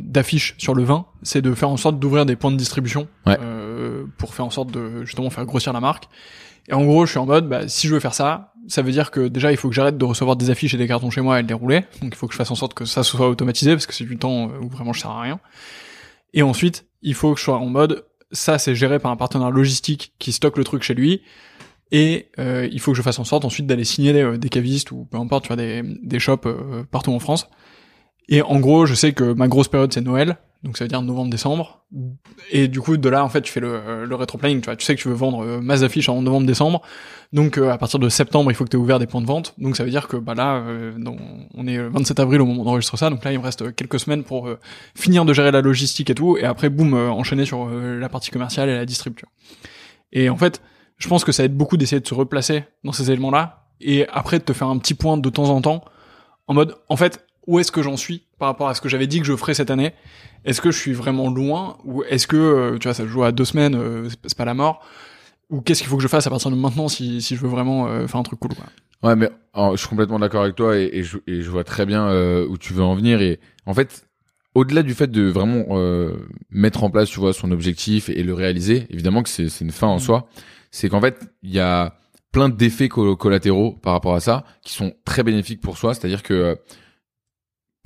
d'affiches 0.00 0.54
sur 0.58 0.74
le 0.74 0.84
vin 0.84 1.06
c'est 1.22 1.40
de 1.40 1.54
faire 1.54 1.70
en 1.70 1.78
sorte 1.78 1.98
d'ouvrir 1.98 2.26
des 2.26 2.36
points 2.36 2.52
de 2.52 2.56
distribution 2.56 3.08
pour 4.18 4.34
faire 4.34 4.44
en 4.44 4.50
sorte 4.50 4.70
de 4.70 5.04
justement 5.04 5.30
faire 5.30 5.46
grossir 5.46 5.72
la 5.72 5.80
marque 5.80 6.08
et 6.68 6.74
en 6.74 6.84
gros 6.84 7.06
je 7.06 7.12
suis 7.12 7.18
en 7.18 7.26
mode 7.26 7.48
bah 7.48 7.68
si 7.68 7.88
je 7.88 7.94
veux 7.94 8.00
faire 8.00 8.14
ça 8.14 8.52
ça 8.68 8.82
veut 8.82 8.92
dire 8.92 9.10
que 9.10 9.28
déjà 9.28 9.52
il 9.52 9.56
faut 9.56 9.68
que 9.68 9.74
j'arrête 9.74 9.98
de 9.98 10.04
recevoir 10.04 10.36
des 10.36 10.50
affiches 10.50 10.74
et 10.74 10.76
des 10.76 10.88
cartons 10.88 11.10
chez 11.10 11.20
moi 11.20 11.40
et 11.40 11.42
de 11.42 11.54
les. 11.68 11.80
Donc 12.02 12.12
il 12.12 12.14
faut 12.14 12.26
que 12.26 12.32
je 12.32 12.38
fasse 12.38 12.50
en 12.50 12.54
sorte 12.54 12.74
que 12.74 12.84
ça 12.84 13.02
soit 13.02 13.28
automatisé 13.28 13.72
parce 13.72 13.86
que 13.86 13.94
c'est 13.94 14.04
du 14.04 14.16
temps 14.16 14.50
où 14.60 14.68
vraiment 14.68 14.92
je 14.92 15.00
sers 15.00 15.10
à 15.10 15.20
rien. 15.20 15.40
Et 16.34 16.42
ensuite, 16.42 16.86
il 17.02 17.14
faut 17.14 17.32
que 17.32 17.38
je 17.38 17.44
sois 17.44 17.58
en 17.58 17.66
mode 17.66 18.04
ça 18.32 18.58
c'est 18.58 18.74
géré 18.74 18.98
par 18.98 19.10
un 19.10 19.16
partenaire 19.16 19.50
logistique 19.50 20.14
qui 20.18 20.32
stocke 20.32 20.58
le 20.58 20.64
truc 20.64 20.82
chez 20.82 20.94
lui. 20.94 21.22
Et 21.92 22.30
euh, 22.40 22.68
il 22.72 22.80
faut 22.80 22.90
que 22.90 22.96
je 22.96 23.02
fasse 23.02 23.20
en 23.20 23.24
sorte 23.24 23.44
ensuite 23.44 23.66
d'aller 23.66 23.84
signer 23.84 24.12
des, 24.12 24.22
euh, 24.22 24.36
des, 24.36 24.48
cavistes 24.48 24.90
ou 24.90 25.04
peu 25.04 25.18
importe, 25.18 25.44
tu 25.44 25.48
vois, 25.48 25.56
des, 25.56 25.82
des 26.02 26.18
shops 26.18 26.46
euh, 26.46 26.82
partout 26.90 27.12
en 27.12 27.20
France. 27.20 27.48
Et 28.28 28.42
en 28.42 28.58
gros, 28.58 28.86
je 28.86 28.94
sais 28.94 29.12
que 29.12 29.32
ma 29.34 29.46
grosse 29.46 29.68
période 29.68 29.92
c'est 29.92 30.00
Noël 30.00 30.36
donc 30.62 30.76
ça 30.76 30.84
veut 30.84 30.88
dire 30.88 31.02
novembre-décembre. 31.02 31.84
Et 32.50 32.66
du 32.66 32.80
coup, 32.80 32.96
de 32.96 33.08
là, 33.08 33.24
en 33.24 33.28
fait, 33.28 33.42
tu 33.42 33.52
fais 33.52 33.60
le, 33.60 34.04
le 34.04 34.14
rétro-planning, 34.14 34.60
tu 34.60 34.66
vois. 34.66 34.76
Tu 34.76 34.84
sais 34.84 34.96
que 34.96 35.00
tu 35.00 35.08
veux 35.08 35.14
vendre 35.14 35.44
euh, 35.44 35.60
masse 35.60 35.80
d'affiches 35.80 36.08
en 36.08 36.20
novembre-décembre. 36.22 36.82
Donc, 37.32 37.58
euh, 37.58 37.70
à 37.70 37.78
partir 37.78 38.00
de 38.00 38.08
septembre, 38.08 38.50
il 38.50 38.54
faut 38.54 38.64
que 38.64 38.70
tu 38.70 38.76
aies 38.76 38.80
ouvert 38.80 38.98
des 38.98 39.06
points 39.06 39.20
de 39.20 39.26
vente. 39.26 39.54
Donc, 39.58 39.76
ça 39.76 39.84
veut 39.84 39.90
dire 39.90 40.08
que, 40.08 40.16
bah 40.16 40.34
là, 40.34 40.56
euh, 40.56 40.92
on 41.54 41.66
est 41.66 41.78
27 41.78 42.18
avril 42.20 42.40
au 42.40 42.46
moment 42.46 42.64
d'enregistrer 42.64 42.96
ça. 42.96 43.10
Donc 43.10 43.22
là, 43.24 43.32
il 43.32 43.38
me 43.38 43.44
reste 43.44 43.74
quelques 43.74 44.00
semaines 44.00 44.24
pour 44.24 44.48
finir 44.94 45.24
de 45.24 45.32
gérer 45.32 45.50
la 45.50 45.60
logistique 45.60 46.10
et 46.10 46.14
tout. 46.14 46.36
Et 46.36 46.44
après, 46.44 46.68
boum, 46.68 46.94
enchaîner 46.94 47.44
sur 47.44 47.68
la 47.68 48.08
partie 48.08 48.30
commerciale 48.30 48.68
et 48.68 48.74
la 48.74 48.86
distribution. 48.86 49.28
Et 50.12 50.28
en 50.28 50.36
fait, 50.36 50.60
je 50.98 51.08
pense 51.08 51.24
que 51.24 51.32
ça 51.32 51.44
aide 51.44 51.56
beaucoup 51.56 51.76
d'essayer 51.76 52.00
de 52.00 52.06
se 52.06 52.14
replacer 52.14 52.64
dans 52.84 52.92
ces 52.92 53.10
éléments-là. 53.10 53.66
Et 53.80 54.08
après, 54.08 54.38
de 54.38 54.44
te 54.44 54.52
faire 54.52 54.68
un 54.68 54.78
petit 54.78 54.94
point 54.94 55.16
de 55.16 55.30
temps 55.30 55.50
en 55.50 55.60
temps. 55.60 55.84
En 56.48 56.54
mode, 56.54 56.76
en 56.88 56.96
fait, 56.96 57.25
où 57.46 57.58
est-ce 57.58 57.72
que 57.72 57.82
j'en 57.82 57.96
suis 57.96 58.24
par 58.38 58.48
rapport 58.48 58.68
à 58.68 58.74
ce 58.74 58.80
que 58.80 58.88
j'avais 58.88 59.06
dit 59.06 59.20
que 59.20 59.26
je 59.26 59.36
ferais 59.36 59.54
cette 59.54 59.70
année? 59.70 59.92
Est-ce 60.44 60.60
que 60.60 60.70
je 60.70 60.78
suis 60.78 60.92
vraiment 60.92 61.30
loin? 61.30 61.78
Ou 61.84 62.02
est-ce 62.04 62.26
que 62.26 62.36
euh, 62.36 62.78
tu 62.78 62.88
vois 62.88 62.94
ça 62.94 63.06
joue 63.06 63.22
à 63.24 63.32
deux 63.32 63.44
semaines, 63.44 63.74
euh, 63.74 64.08
c'est 64.24 64.36
pas 64.36 64.44
la 64.44 64.54
mort? 64.54 64.84
Ou 65.50 65.60
qu'est-ce 65.60 65.80
qu'il 65.80 65.88
faut 65.88 65.96
que 65.96 66.02
je 66.02 66.08
fasse 66.08 66.26
à 66.26 66.30
partir 66.30 66.50
de 66.50 66.56
maintenant 66.56 66.88
si, 66.88 67.22
si 67.22 67.36
je 67.36 67.40
veux 67.40 67.48
vraiment 67.48 67.86
euh, 67.86 68.06
faire 68.06 68.20
un 68.20 68.24
truc 68.24 68.40
cool 68.40 68.54
quoi? 68.54 68.66
Ouais, 69.02 69.14
mais 69.14 69.30
je 69.54 69.76
suis 69.76 69.88
complètement 69.88 70.18
d'accord 70.18 70.42
avec 70.42 70.56
toi 70.56 70.76
et, 70.76 70.90
et, 70.92 71.02
je, 71.02 71.18
et, 71.26 71.42
je, 71.42 71.50
vois 71.50 71.64
très 71.64 71.84
bien 71.84 72.10
où 72.48 72.56
tu 72.56 72.72
veux 72.72 72.82
en 72.82 72.94
venir 72.94 73.20
et 73.20 73.38
en 73.66 73.74
fait 73.74 74.06
au-delà 74.54 74.82
du 74.82 74.94
fait 74.94 75.08
de 75.08 75.28
vraiment 75.28 75.66
mettre 76.50 76.82
en 76.82 76.90
place, 76.90 77.10
tu 77.10 77.20
vois, 77.20 77.34
son 77.34 77.52
objectif 77.52 78.08
et, 78.08 78.22
le 78.22 78.32
réaliser, 78.32 78.86
évidemment 78.88 79.22
que 79.22 79.28
c'est 79.28 79.60
une 79.60 79.70
fin 79.70 79.86
en 79.86 79.96
mmh. 79.96 80.00
soi. 80.00 80.28
C'est 80.70 80.88
qu'en 80.88 81.00
fait, 81.02 81.20
il 81.42 81.52
y 81.52 81.60
a 81.60 81.94
plein 82.32 82.48
d'effets 82.48 82.88
collatéraux 82.88 83.72
par 83.72 83.92
rapport 83.92 84.14
à 84.14 84.20
ça 84.20 84.44
qui 84.62 84.72
sont 84.72 84.94
très 85.04 85.22
bénéfiques 85.22 85.60
pour 85.60 85.78
soi. 85.78 85.94
C'est-à-dire 85.94 86.22
que 86.22 86.58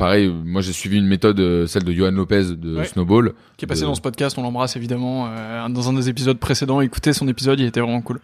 pareil, 0.00 0.28
moi 0.28 0.62
j'ai 0.62 0.72
suivi 0.72 0.96
une 0.96 1.06
méthode, 1.06 1.38
euh, 1.38 1.66
celle 1.66 1.84
de 1.84 1.92
Johan 1.92 2.10
Lopez 2.10 2.56
de 2.56 2.82
Snowball. 2.84 3.34
Qui 3.56 3.66
est 3.66 3.68
passé 3.68 3.82
dans 3.82 3.94
ce 3.94 4.00
podcast, 4.00 4.36
on 4.38 4.42
l'embrasse 4.42 4.74
évidemment. 4.74 5.28
Euh, 5.28 5.68
dans 5.68 5.88
un 5.90 5.92
des 5.92 6.08
épisodes 6.08 6.38
précédents, 6.38 6.80
écoutez 6.80 7.12
son 7.12 7.28
épisode, 7.28 7.60
il 7.60 7.66
était 7.66 7.80
vraiment 7.80 8.00
cool. 8.00 8.18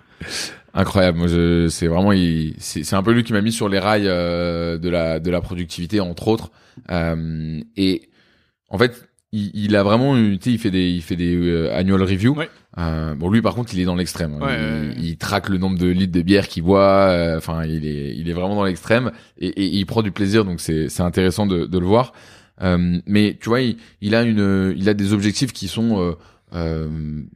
Incroyable, 0.74 1.18
moi 1.18 1.28
c'est 1.68 1.86
vraiment, 1.86 2.12
c'est 2.58 2.94
un 2.94 3.02
peu 3.02 3.12
lui 3.12 3.24
qui 3.24 3.32
m'a 3.34 3.42
mis 3.42 3.52
sur 3.52 3.68
les 3.68 3.78
rails 3.78 4.08
euh, 4.08 4.78
de 4.78 4.88
la 4.88 5.20
de 5.20 5.30
la 5.30 5.40
productivité 5.42 6.00
entre 6.00 6.28
autres. 6.28 6.50
et 6.90 8.08
en 8.70 8.78
fait, 8.78 9.08
il, 9.36 9.50
il, 9.54 9.76
a 9.76 9.82
vraiment, 9.82 10.14
tu 10.14 10.38
sais, 10.40 10.50
il 10.50 10.58
fait 10.58 10.70
des, 10.70 10.88
il 10.88 11.02
fait 11.02 11.16
des 11.16 11.34
euh, 11.34 11.76
annual 11.76 12.02
reviews. 12.02 12.36
Euh, 12.78 13.14
bon, 13.14 13.30
lui, 13.30 13.42
par 13.42 13.54
contre, 13.54 13.74
il 13.74 13.80
est 13.80 13.84
dans 13.84 13.94
l'extrême. 13.94 14.38
il, 14.96 15.04
il, 15.04 15.16
traque 15.16 15.48
le 15.48 15.58
nombre 15.58 15.78
de 15.78 15.86
litres 15.86 16.12
de 16.12 16.22
bière 16.22 16.48
qu'il 16.48 16.62
boit. 16.62 17.08
Euh, 17.10 17.36
enfin, 17.36 17.64
il 17.64 17.86
est, 17.86 18.16
il 18.16 18.28
est 18.28 18.32
vraiment 18.32 18.54
dans 18.54 18.64
l'extrême 18.64 19.12
et, 19.38 19.48
et, 19.48 19.76
il 19.76 19.86
prend 19.86 20.02
du 20.02 20.10
plaisir. 20.10 20.44
Donc, 20.44 20.60
c'est, 20.60 20.88
c'est 20.88 21.02
intéressant 21.02 21.46
de, 21.46 21.66
de 21.66 21.78
le 21.78 21.86
voir. 21.86 22.12
Euh, 22.62 22.98
mais 23.06 23.36
tu 23.40 23.50
vois, 23.50 23.60
il, 23.60 23.76
il, 24.00 24.14
a 24.14 24.22
une, 24.22 24.74
il 24.76 24.88
a 24.88 24.94
des 24.94 25.12
objectifs 25.12 25.52
qui 25.52 25.68
sont 25.68 26.16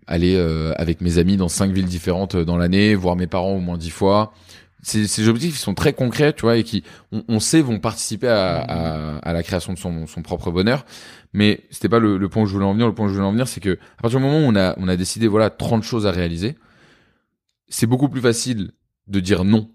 aller 0.07 0.37
avec 0.77 1.03
mes 1.03 1.19
amis 1.19 1.37
dans 1.37 1.49
cinq 1.49 1.73
villes 1.73 1.85
différentes 1.85 2.37
dans 2.37 2.57
l'année, 2.57 2.95
voir 2.95 3.17
mes 3.17 3.27
parents 3.27 3.53
au 3.57 3.61
moins 3.61 3.77
dix 3.77 3.91
fois 3.91 4.33
ces, 4.83 5.07
ces 5.07 5.29
objectifs 5.29 5.57
qui 5.57 5.63
sont 5.63 5.75
très 5.75 5.93
concrets, 5.93 6.33
tu 6.33 6.43
vois, 6.43 6.57
et 6.57 6.65
qui, 6.65 6.85
on, 7.13 7.23
on 7.29 7.41
sait, 7.41 7.61
vont 7.61 7.79
participer 7.79 8.29
à, 8.29 8.59
à, 8.59 9.17
à, 9.19 9.33
la 9.33 9.43
création 9.43 9.73
de 9.73 9.79
son, 9.79 10.07
son 10.07 10.23
propre 10.23 10.51
bonheur. 10.51 10.85
Mais 11.33 11.65
c'était 11.71 11.89
pas 11.89 11.99
le, 11.99 12.19
le, 12.19 12.29
point 12.29 12.43
où 12.43 12.47
je 12.47 12.53
voulais 12.53 12.65
en 12.65 12.73
venir. 12.73 12.87
Le 12.87 12.95
point 12.95 13.07
où 13.07 13.09
je 13.09 13.15
voulais 13.15 13.27
en 13.27 13.33
venir, 13.33 13.49
c'est 13.49 13.61
que 13.61 13.79
à 13.99 14.03
partir 14.03 14.19
du 14.19 14.27
moment 14.27 14.39
où 14.39 14.51
on 14.51 14.57
a, 14.57 14.75
on 14.79 14.89
a 14.89 14.97
décidé, 14.97 15.29
voilà, 15.29 15.51
30 15.51 15.83
choses 15.83 16.07
à 16.07 16.11
réaliser, 16.11 16.57
c'est 17.69 17.87
beaucoup 17.87 18.09
plus 18.09 18.21
facile 18.21 18.73
de 19.07 19.21
dire 19.21 19.45
non. 19.45 19.71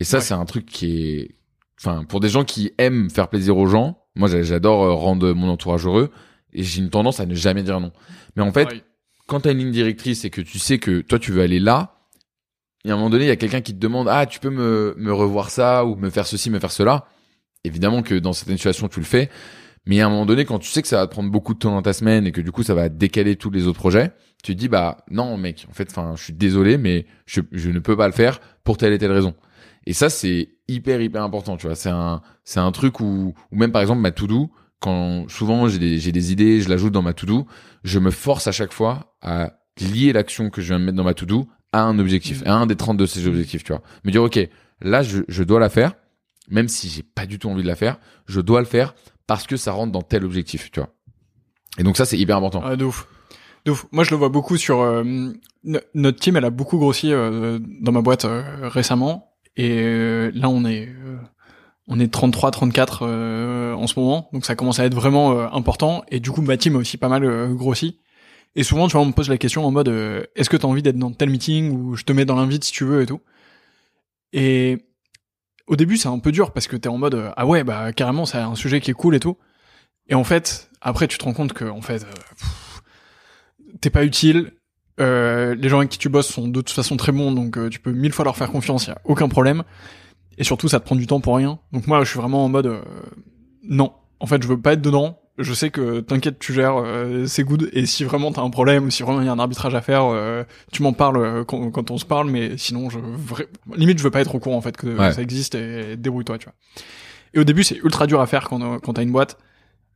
Et 0.00 0.04
ça, 0.04 0.20
c'est 0.20 0.34
un 0.34 0.44
truc 0.44 0.66
qui 0.66 1.08
est, 1.08 1.36
enfin, 1.78 2.04
pour 2.04 2.20
des 2.20 2.28
gens 2.28 2.44
qui 2.44 2.72
aiment 2.78 3.08
faire 3.10 3.28
plaisir 3.28 3.56
aux 3.56 3.66
gens, 3.66 3.98
moi, 4.14 4.28
j'adore 4.42 4.82
euh, 4.82 4.92
rendre 4.92 5.32
mon 5.32 5.48
entourage 5.48 5.86
heureux, 5.86 6.10
et 6.52 6.62
j'ai 6.62 6.80
une 6.80 6.90
tendance 6.90 7.20
à 7.20 7.26
ne 7.26 7.34
jamais 7.34 7.62
dire 7.62 7.80
non. 7.80 7.92
Mais 8.36 8.42
en 8.42 8.52
fait, 8.52 8.84
quand 9.26 9.40
tu 9.40 9.48
as 9.48 9.52
une 9.52 9.58
ligne 9.58 9.70
directrice 9.70 10.24
et 10.24 10.30
que 10.30 10.40
tu 10.40 10.58
sais 10.58 10.78
que 10.78 11.00
toi, 11.00 11.18
tu 11.18 11.32
veux 11.32 11.42
aller 11.42 11.60
là, 11.60 12.01
et 12.84 12.90
à 12.90 12.94
un 12.94 12.96
moment 12.96 13.10
donné, 13.10 13.24
il 13.24 13.28
y 13.28 13.32
a 13.32 13.36
quelqu'un 13.36 13.60
qui 13.60 13.74
te 13.74 13.78
demande 13.78 14.08
ah 14.08 14.26
tu 14.26 14.40
peux 14.40 14.50
me 14.50 14.94
me 14.98 15.12
revoir 15.12 15.50
ça 15.50 15.84
ou 15.84 15.96
me 15.96 16.10
faire 16.10 16.26
ceci, 16.26 16.50
me 16.50 16.58
faire 16.58 16.72
cela. 16.72 17.06
Évidemment 17.64 18.02
que 18.02 18.16
dans 18.16 18.32
certaines 18.32 18.56
situations 18.56 18.88
tu 18.88 18.98
le 18.98 19.06
fais, 19.06 19.30
mais 19.86 20.00
à 20.00 20.06
un 20.06 20.10
moment 20.10 20.26
donné, 20.26 20.44
quand 20.44 20.58
tu 20.58 20.68
sais 20.68 20.82
que 20.82 20.88
ça 20.88 20.98
va 20.98 21.06
prendre 21.08 21.30
beaucoup 21.30 21.54
de 21.54 21.58
temps 21.58 21.72
dans 21.72 21.82
ta 21.82 21.92
semaine 21.92 22.26
et 22.26 22.32
que 22.32 22.40
du 22.40 22.52
coup 22.52 22.62
ça 22.62 22.74
va 22.74 22.88
décaler 22.88 23.36
tous 23.36 23.50
les 23.50 23.66
autres 23.66 23.78
projets, 23.78 24.12
tu 24.42 24.54
te 24.54 24.58
dis 24.58 24.68
bah 24.68 24.98
non 25.10 25.36
mec, 25.36 25.66
en 25.68 25.72
fait, 25.72 25.88
enfin 25.90 26.14
je 26.16 26.24
suis 26.24 26.32
désolé, 26.32 26.78
mais 26.78 27.06
je 27.26 27.40
je 27.52 27.70
ne 27.70 27.78
peux 27.78 27.96
pas 27.96 28.06
le 28.06 28.12
faire 28.12 28.40
pour 28.64 28.76
telle 28.76 28.92
et 28.92 28.98
telle 28.98 29.12
raison. 29.12 29.34
Et 29.86 29.92
ça 29.92 30.10
c'est 30.10 30.50
hyper 30.68 31.00
hyper 31.00 31.22
important, 31.22 31.56
tu 31.56 31.66
vois. 31.66 31.76
C'est 31.76 31.90
un 31.90 32.22
c'est 32.44 32.60
un 32.60 32.72
truc 32.72 33.00
où 33.00 33.34
ou 33.50 33.56
même 33.56 33.72
par 33.72 33.82
exemple 33.82 34.00
ma 34.00 34.12
to 34.12 34.26
do 34.26 34.50
quand 34.80 35.28
souvent 35.28 35.68
j'ai 35.68 35.78
des 35.78 35.98
j'ai 35.98 36.12
des 36.12 36.32
idées, 36.32 36.60
je 36.60 36.68
l'ajoute 36.68 36.92
dans 36.92 37.02
ma 37.02 37.14
to 37.14 37.26
do, 37.26 37.46
je 37.84 37.98
me 37.98 38.10
force 38.10 38.46
à 38.46 38.52
chaque 38.52 38.72
fois 38.72 39.16
à 39.20 39.52
lier 39.80 40.12
l'action 40.12 40.50
que 40.50 40.60
je 40.60 40.68
viens 40.68 40.80
de 40.80 40.84
mettre 40.84 40.96
dans 40.96 41.04
ma 41.04 41.14
to 41.14 41.26
do 41.26 41.48
à 41.72 41.82
un 41.82 41.98
objectif, 41.98 42.42
à 42.46 42.54
un 42.54 42.66
des 42.66 42.76
32 42.76 43.04
de 43.04 43.06
ces 43.08 43.26
objectifs, 43.26 43.64
tu 43.64 43.72
vois. 43.72 43.82
Me 44.04 44.10
dire, 44.10 44.22
OK, 44.22 44.38
là, 44.80 45.02
je, 45.02 45.22
je 45.28 45.42
dois 45.42 45.60
la 45.60 45.68
faire, 45.68 45.94
même 46.48 46.68
si 46.68 46.88
j'ai 46.88 47.02
pas 47.02 47.26
du 47.26 47.38
tout 47.38 47.48
envie 47.48 47.62
de 47.62 47.68
la 47.68 47.76
faire, 47.76 47.98
je 48.26 48.40
dois 48.40 48.60
le 48.60 48.66
faire 48.66 48.94
parce 49.26 49.46
que 49.46 49.56
ça 49.56 49.72
rentre 49.72 49.92
dans 49.92 50.02
tel 50.02 50.24
objectif, 50.24 50.70
tu 50.70 50.80
vois. 50.80 50.90
Et 51.78 51.82
donc 51.82 51.96
ça, 51.96 52.04
c'est 52.04 52.18
hyper 52.18 52.36
important. 52.36 52.62
Ah, 52.64 52.76
de. 52.76 52.86
Moi, 53.92 54.04
je 54.04 54.10
le 54.10 54.16
vois 54.16 54.28
beaucoup 54.28 54.56
sur... 54.56 54.80
Euh, 54.80 55.04
notre 55.94 56.18
team, 56.18 56.36
elle 56.36 56.44
a 56.44 56.50
beaucoup 56.50 56.78
grossi 56.78 57.12
euh, 57.12 57.60
dans 57.80 57.92
ma 57.92 58.02
boîte 58.02 58.24
euh, 58.24 58.68
récemment. 58.68 59.32
Et 59.56 60.30
là, 60.34 60.48
on 60.48 60.64
est... 60.64 60.88
on 61.86 62.00
est 62.00 62.12
33, 62.12 62.50
34 62.50 63.06
en 63.76 63.86
ce 63.86 63.98
moment, 63.98 64.30
donc 64.32 64.46
ça 64.46 64.54
commence 64.56 64.80
à 64.80 64.86
être 64.86 64.94
vraiment 64.94 65.38
important. 65.54 66.04
Et 66.08 66.20
du 66.20 66.30
coup, 66.30 66.40
ma 66.40 66.56
team 66.56 66.76
a 66.76 66.78
aussi 66.78 66.96
pas 66.96 67.08
mal 67.08 67.54
grossi. 67.54 68.00
Et 68.54 68.64
souvent, 68.64 68.86
tu 68.86 68.92
vois, 68.92 69.00
on 69.00 69.06
me 69.06 69.12
pose 69.12 69.30
la 69.30 69.38
question 69.38 69.64
en 69.64 69.70
mode, 69.70 69.88
euh, 69.88 70.24
est-ce 70.36 70.50
que 70.50 70.56
tu 70.56 70.66
as 70.66 70.68
envie 70.68 70.82
d'être 70.82 70.98
dans 70.98 71.10
tel 71.12 71.30
meeting 71.30 71.70
ou 71.70 71.96
je 71.96 72.04
te 72.04 72.12
mets 72.12 72.24
dans 72.24 72.36
l'invite 72.36 72.64
si 72.64 72.72
tu 72.72 72.84
veux 72.84 73.02
et 73.02 73.06
tout. 73.06 73.20
Et 74.34 74.78
au 75.66 75.76
début, 75.76 75.96
c'est 75.96 76.08
un 76.08 76.18
peu 76.18 76.32
dur 76.32 76.52
parce 76.52 76.66
que 76.66 76.76
t'es 76.76 76.88
en 76.88 76.98
mode, 76.98 77.14
euh, 77.14 77.30
ah 77.36 77.46
ouais, 77.46 77.64
bah 77.64 77.92
carrément, 77.92 78.26
c'est 78.26 78.38
un 78.38 78.54
sujet 78.54 78.80
qui 78.80 78.90
est 78.90 78.94
cool 78.94 79.14
et 79.14 79.20
tout. 79.20 79.38
Et 80.08 80.14
en 80.14 80.24
fait, 80.24 80.70
après, 80.80 81.08
tu 81.08 81.16
te 81.16 81.24
rends 81.24 81.32
compte 81.32 81.52
que, 81.54 81.64
en 81.64 81.80
fait, 81.80 82.02
euh, 82.04 83.70
t'es 83.80 83.90
pas 83.90 84.04
utile. 84.04 84.52
euh, 85.00 85.54
les 85.54 85.68
gens 85.70 85.78
avec 85.78 85.88
qui 85.88 85.98
tu 85.98 86.10
bosses 86.10 86.28
sont 86.28 86.48
de 86.48 86.60
toute 86.60 86.70
façon 86.70 86.98
très 86.98 87.12
bons, 87.12 87.32
donc 87.32 87.58
tu 87.70 87.80
peux 87.80 87.92
mille 87.92 88.12
fois 88.12 88.26
leur 88.26 88.36
faire 88.36 88.50
confiance, 88.50 88.86
y 88.86 88.90
a 88.90 89.00
aucun 89.04 89.28
problème. 89.28 89.62
Et 90.36 90.44
surtout, 90.44 90.68
ça 90.68 90.80
te 90.80 90.84
prend 90.84 90.96
du 90.96 91.06
temps 91.06 91.20
pour 91.20 91.36
rien. 91.36 91.58
Donc 91.72 91.86
moi, 91.86 92.04
je 92.04 92.10
suis 92.10 92.18
vraiment 92.18 92.44
en 92.44 92.48
mode 92.48 92.82
non. 93.62 93.92
En 94.20 94.26
fait, 94.26 94.42
je 94.42 94.48
veux 94.48 94.60
pas 94.60 94.74
être 94.74 94.82
dedans. 94.82 95.18
Je 95.38 95.54
sais 95.54 95.70
que 95.70 96.00
t'inquiète, 96.00 96.38
tu 96.38 96.52
gères, 96.52 96.76
euh, 96.76 97.26
c'est 97.26 97.42
good. 97.42 97.70
Et 97.72 97.86
si 97.86 98.04
vraiment 98.04 98.32
t'as 98.32 98.42
un 98.42 98.50
problème 98.50 98.84
ou 98.84 98.90
si 98.90 99.02
vraiment 99.02 99.20
il 99.22 99.26
y 99.26 99.28
a 99.28 99.32
un 99.32 99.38
arbitrage 99.38 99.74
à 99.74 99.80
faire, 99.80 100.04
euh, 100.04 100.44
tu 100.72 100.82
m'en 100.82 100.92
parles 100.92 101.16
euh, 101.16 101.44
quand, 101.44 101.70
quand 101.70 101.90
on 101.90 101.96
se 101.98 102.04
parle. 102.04 102.28
Mais 102.30 102.58
sinon, 102.58 102.90
je 102.90 102.98
vra- 102.98 103.46
limite, 103.74 103.98
je 103.98 104.02
veux 104.04 104.10
pas 104.10 104.20
être 104.20 104.34
au 104.34 104.38
courant 104.40 104.56
en 104.56 104.60
fait 104.60 104.76
que 104.76 104.86
Ouais. 104.88 105.12
ça 105.12 105.22
existe 105.22 105.54
et 105.54 105.96
débrouille-toi, 105.96 106.36
tu 106.38 106.44
vois. 106.44 106.54
Et 107.34 107.38
au 107.38 107.44
début, 107.44 107.64
c'est 107.64 107.76
ultra 107.76 108.06
dur 108.06 108.20
à 108.20 108.26
faire 108.26 108.46
quand, 108.48 108.78
quand 108.80 108.92
t'as 108.92 109.02
une 109.02 109.12
boîte. 109.12 109.38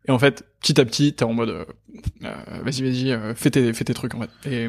Et 0.09 0.11
en 0.11 0.19
fait, 0.19 0.45
petit 0.63 0.81
à 0.81 0.85
petit, 0.87 1.13
t'es 1.13 1.25
en 1.25 1.35
mode, 1.35 1.51
euh, 1.51 1.65
euh, 2.25 2.35
vas-y, 2.63 2.83
vas-y, 2.83 3.35
fais 3.35 3.51
tes, 3.51 3.73
fais 3.75 3.85
tes 3.85 3.93
trucs 3.93 4.15
en 4.15 4.21
fait. 4.21 4.31
Et 4.51 4.69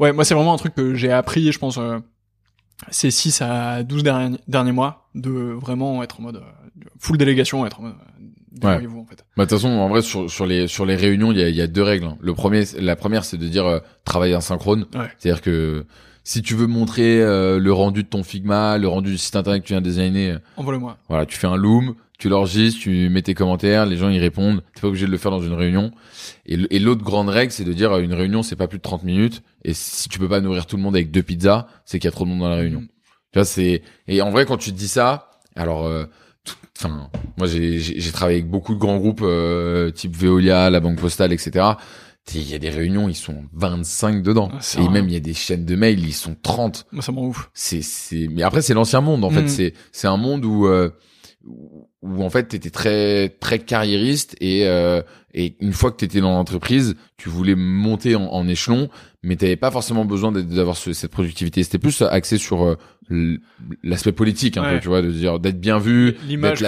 ouais, 0.00 0.12
moi, 0.12 0.24
c'est 0.24 0.34
vraiment 0.34 0.54
un 0.54 0.56
truc 0.56 0.74
que 0.74 0.94
j'ai 0.94 1.12
appris, 1.12 1.52
je 1.52 1.58
pense, 1.58 1.76
euh, 1.78 1.98
ces 2.90 3.10
6 3.10 3.42
à 3.42 3.82
12 3.82 4.04
derniers, 4.04 4.38
derniers 4.46 4.72
mois, 4.72 5.10
de 5.14 5.30
vraiment 5.30 6.02
être 6.02 6.20
en 6.20 6.22
mode 6.22 6.42
full 7.00 7.18
délégation, 7.18 7.66
être 7.66 7.80
en 7.80 7.82
mode, 7.82 7.94
débrouillez-vous 8.58 9.00
en 9.00 9.04
fait. 9.04 9.24
Bah, 9.36 9.44
de 9.44 9.48
toute 9.50 9.58
façon, 9.58 9.68
en 9.68 9.88
vrai, 9.88 10.02
sur, 10.02 10.30
sur 10.30 10.46
les 10.46 10.68
sur 10.68 10.84
les 10.86 10.96
réunions, 10.96 11.32
il 11.32 11.38
y 11.38 11.42
a, 11.42 11.48
y 11.48 11.60
a 11.60 11.66
deux 11.66 11.82
règles. 11.82 12.06
hein. 12.06 12.16
Le 12.20 12.34
premier, 12.34 12.64
la 12.78 12.96
première, 12.96 13.24
c'est 13.24 13.36
de 13.38 13.48
dire 13.48 13.66
euh, 13.66 13.78
travailler 14.04 14.34
asynchrone. 14.34 14.86
Ouais. 14.94 15.10
C'est-à-dire 15.18 15.42
que 15.42 15.86
si 16.24 16.42
tu 16.42 16.54
veux 16.54 16.66
montrer 16.66 17.22
euh, 17.22 17.58
le 17.58 17.72
rendu 17.72 18.02
de 18.02 18.08
ton 18.08 18.22
Figma, 18.22 18.76
le 18.76 18.86
rendu 18.88 19.10
du 19.12 19.18
site 19.18 19.34
internet 19.36 19.62
que 19.62 19.66
tu 19.66 19.72
viens 19.72 19.80
de 19.80 19.86
designer, 19.86 20.34
euh, 20.34 20.38
Envoie-le-moi. 20.58 20.98
voilà, 21.08 21.24
tu 21.24 21.38
fais 21.38 21.46
un 21.46 21.56
loom, 21.56 21.94
tu 22.18 22.28
l'enregistres, 22.28 22.80
tu 22.80 23.08
mets 23.08 23.22
tes 23.22 23.32
commentaires, 23.34 23.86
les 23.86 23.96
gens 23.96 24.10
y 24.10 24.18
répondent. 24.18 24.62
T'es 24.74 24.82
pas 24.82 24.88
obligé 24.88 25.06
de 25.06 25.10
le 25.10 25.16
faire 25.18 25.30
dans 25.30 25.40
une 25.40 25.54
réunion. 25.54 25.90
Et, 26.46 26.78
l'autre 26.80 27.02
grande 27.02 27.28
règle, 27.28 27.52
c'est 27.52 27.64
de 27.64 27.72
dire 27.72 27.92
euh, 27.92 28.00
une 28.02 28.12
réunion, 28.12 28.42
c'est 28.42 28.56
pas 28.56 28.66
plus 28.68 28.78
de 28.78 28.82
30 28.82 29.04
minutes. 29.04 29.42
Et 29.64 29.72
si 29.72 30.08
tu 30.08 30.18
peux 30.18 30.28
pas 30.28 30.40
nourrir 30.40 30.66
tout 30.66 30.76
le 30.76 30.82
monde 30.82 30.96
avec 30.96 31.10
deux 31.10 31.22
pizzas, 31.22 31.66
c'est 31.84 31.98
qu'il 31.98 32.08
y 32.08 32.12
a 32.12 32.12
trop 32.12 32.24
de 32.24 32.30
monde 32.30 32.40
dans 32.40 32.48
la 32.48 32.56
réunion. 32.56 32.80
Mhm. 32.80 32.88
Tu 33.32 33.38
vois, 33.38 33.44
c'est 33.44 33.82
et 34.06 34.20
en 34.20 34.30
vrai 34.30 34.44
quand 34.46 34.56
tu 34.56 34.72
te 34.72 34.76
dis 34.76 34.88
ça, 34.88 35.30
alors, 35.56 35.86
euh, 35.86 36.04
enfin, 36.78 37.10
moi 37.36 37.46
j'ai 37.48 38.12
travaillé 38.12 38.38
avec 38.38 38.50
beaucoup 38.50 38.74
de 38.74 38.78
grands 38.78 38.98
groupes 38.98 39.22
euh, 39.22 39.90
type 39.90 40.16
Veolia, 40.16 40.70
la 40.70 40.80
Banque 40.80 40.98
Postale, 41.00 41.32
etc. 41.32 41.66
Il 42.34 42.48
y 42.50 42.54
a 42.54 42.58
des 42.58 42.68
réunions, 42.68 43.08
ils 43.08 43.14
sont 43.16 43.44
25 43.54 44.22
dedans. 44.22 44.50
Ah, 44.52 44.58
et 44.76 44.82
vrai. 44.82 44.90
même 44.92 45.08
il 45.08 45.14
y 45.14 45.16
a 45.16 45.20
des 45.20 45.32
chaînes 45.32 45.64
de 45.64 45.74
mails, 45.76 45.98
ils 46.00 46.12
sont 46.12 46.36
30 46.42 46.86
Moi, 46.92 47.02
ça 47.02 47.10
m'en 47.10 47.22
ouf. 47.26 47.50
c'est 47.54 47.80
c'est 47.82 48.28
mais 48.30 48.42
après 48.42 48.60
c'est 48.62 48.74
l'ancien 48.74 49.00
monde 49.00 49.24
en 49.24 49.30
fait 49.30 49.42
Mhm. 49.42 49.48
c'est 49.48 49.72
c'est 49.92 50.08
un 50.08 50.18
monde 50.18 50.44
où 50.44 50.66
euh, 50.66 50.90
où 51.46 51.88
où, 52.02 52.22
en 52.22 52.30
fait 52.30 52.44
t'étais 52.48 52.70
très 52.70 53.28
très 53.28 53.58
carriériste 53.60 54.36
et 54.40 54.66
euh, 54.66 55.02
et 55.34 55.56
une 55.60 55.72
fois 55.72 55.90
que 55.92 55.96
t'étais 55.96 56.20
dans 56.20 56.32
l'entreprise 56.32 56.96
tu 57.16 57.28
voulais 57.28 57.54
monter 57.54 58.16
en, 58.16 58.24
en 58.24 58.46
échelon 58.48 58.88
mais 59.22 59.36
t'avais 59.36 59.56
pas 59.56 59.70
forcément 59.70 60.04
besoin 60.04 60.32
d'avoir 60.32 60.76
ce- 60.76 60.92
cette 60.92 61.10
productivité 61.12 61.62
c'était 61.62 61.78
plus 61.78 62.02
axé 62.02 62.38
sur 62.38 62.64
euh, 62.64 62.76
l'aspect 63.82 64.12
politique 64.12 64.56
un 64.56 64.62
Ouais. 64.62 64.74
peu 64.74 64.80
tu 64.80 64.88
vois 64.88 65.02
de 65.02 65.10
dire 65.10 65.38
d'être 65.38 65.60
bien 65.60 65.78
vu 65.78 66.16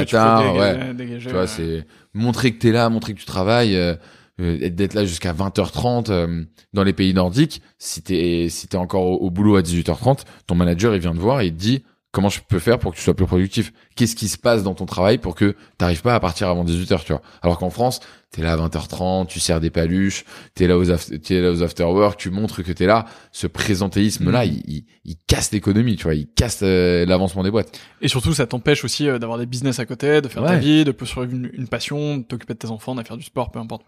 d'être 0.00 0.10
tard, 0.10 0.52
dégager, 0.54 0.78
ouais. 0.88 0.94
dégager, 0.94 1.26
tu 1.26 1.32
vois 1.32 1.40
ouais. 1.42 1.46
c'est 1.46 1.86
montrer 2.14 2.52
que 2.52 2.58
t'es 2.58 2.72
là 2.72 2.88
montrer 2.88 3.14
que 3.14 3.18
tu 3.20 3.26
travailles 3.26 3.76
euh, 3.76 3.94
euh, 4.40 4.68
d'être 4.70 4.94
là 4.94 5.04
jusqu'à 5.04 5.32
20h30 5.32 6.10
euh, 6.10 6.44
dans 6.72 6.84
les 6.84 6.92
pays 6.92 7.12
nordiques 7.14 7.60
si 7.78 8.02
t'es 8.02 8.46
si 8.48 8.68
t'es 8.68 8.76
encore 8.76 9.04
au, 9.06 9.16
au 9.26 9.30
boulot 9.30 9.56
à 9.56 9.62
18h30 9.62 10.20
ton 10.46 10.54
manager 10.54 10.94
il 10.94 11.00
vient 11.00 11.12
te 11.14 11.18
voir 11.20 11.40
et 11.40 11.46
il 11.46 11.52
te 11.54 11.58
dit 11.60 11.82
comment 12.12 12.28
je 12.28 12.40
peux 12.48 12.58
faire 12.58 12.78
pour 12.80 12.90
que 12.90 12.96
tu 12.96 13.02
sois 13.04 13.14
plus 13.14 13.26
productif? 13.26 13.72
Qu'est-ce 14.00 14.16
qui 14.16 14.28
se 14.28 14.38
passe 14.38 14.62
dans 14.62 14.74
ton 14.74 14.86
travail 14.86 15.18
pour 15.18 15.34
que 15.34 15.54
t'arrives 15.76 16.00
pas 16.00 16.14
à 16.14 16.20
partir 16.20 16.48
avant 16.48 16.64
18h 16.64 17.04
tu 17.04 17.12
vois 17.12 17.20
alors 17.42 17.58
qu'en 17.58 17.68
France 17.68 18.00
t'es 18.32 18.42
là 18.42 18.52
à 18.52 18.56
20h30 18.56 19.26
tu 19.26 19.40
sers 19.40 19.60
des 19.60 19.68
paluches 19.70 20.24
t'es 20.54 20.66
là 20.66 20.78
aux 20.78 20.84
t'es 20.84 21.40
là 21.40 21.50
aux 21.50 21.62
after 21.62 21.84
work 21.84 22.18
tu 22.18 22.30
montres 22.30 22.62
que 22.62 22.72
t'es 22.72 22.86
là 22.86 23.04
ce 23.32 23.46
présentéisme 23.46 24.30
là 24.30 24.46
Mhm. 24.46 24.52
il, 24.52 24.74
il, 24.76 24.84
il 25.04 25.16
casse 25.26 25.52
l'économie 25.52 25.96
tu 25.96 26.04
vois 26.04 26.14
il 26.14 26.26
casse 26.28 26.60
euh, 26.62 27.04
l'avancement 27.04 27.42
des 27.42 27.50
boîtes 27.50 27.78
Et 28.00 28.08
surtout, 28.08 28.32
ça 28.32 28.46
t'empêche 28.46 28.84
aussi 28.84 29.06
euh, 29.08 29.18
d'avoir 29.18 29.36
des 29.38 29.44
business 29.46 29.78
à 29.78 29.84
côté, 29.84 30.22
de 30.22 30.28
faire 30.28 30.42
ta 30.44 30.56
vie, 30.56 30.84
de 30.84 30.92
poursuivre 30.92 31.24
une, 31.30 31.50
une 31.52 31.68
passion, 31.68 32.16
de 32.18 32.22
t'occuper 32.22 32.54
de 32.54 32.58
tes 32.58 32.68
enfants, 32.68 32.94
de 32.94 33.02
faire 33.02 33.18
du 33.18 33.24
sport, 33.24 33.50
peu 33.50 33.58
importe. 33.58 33.82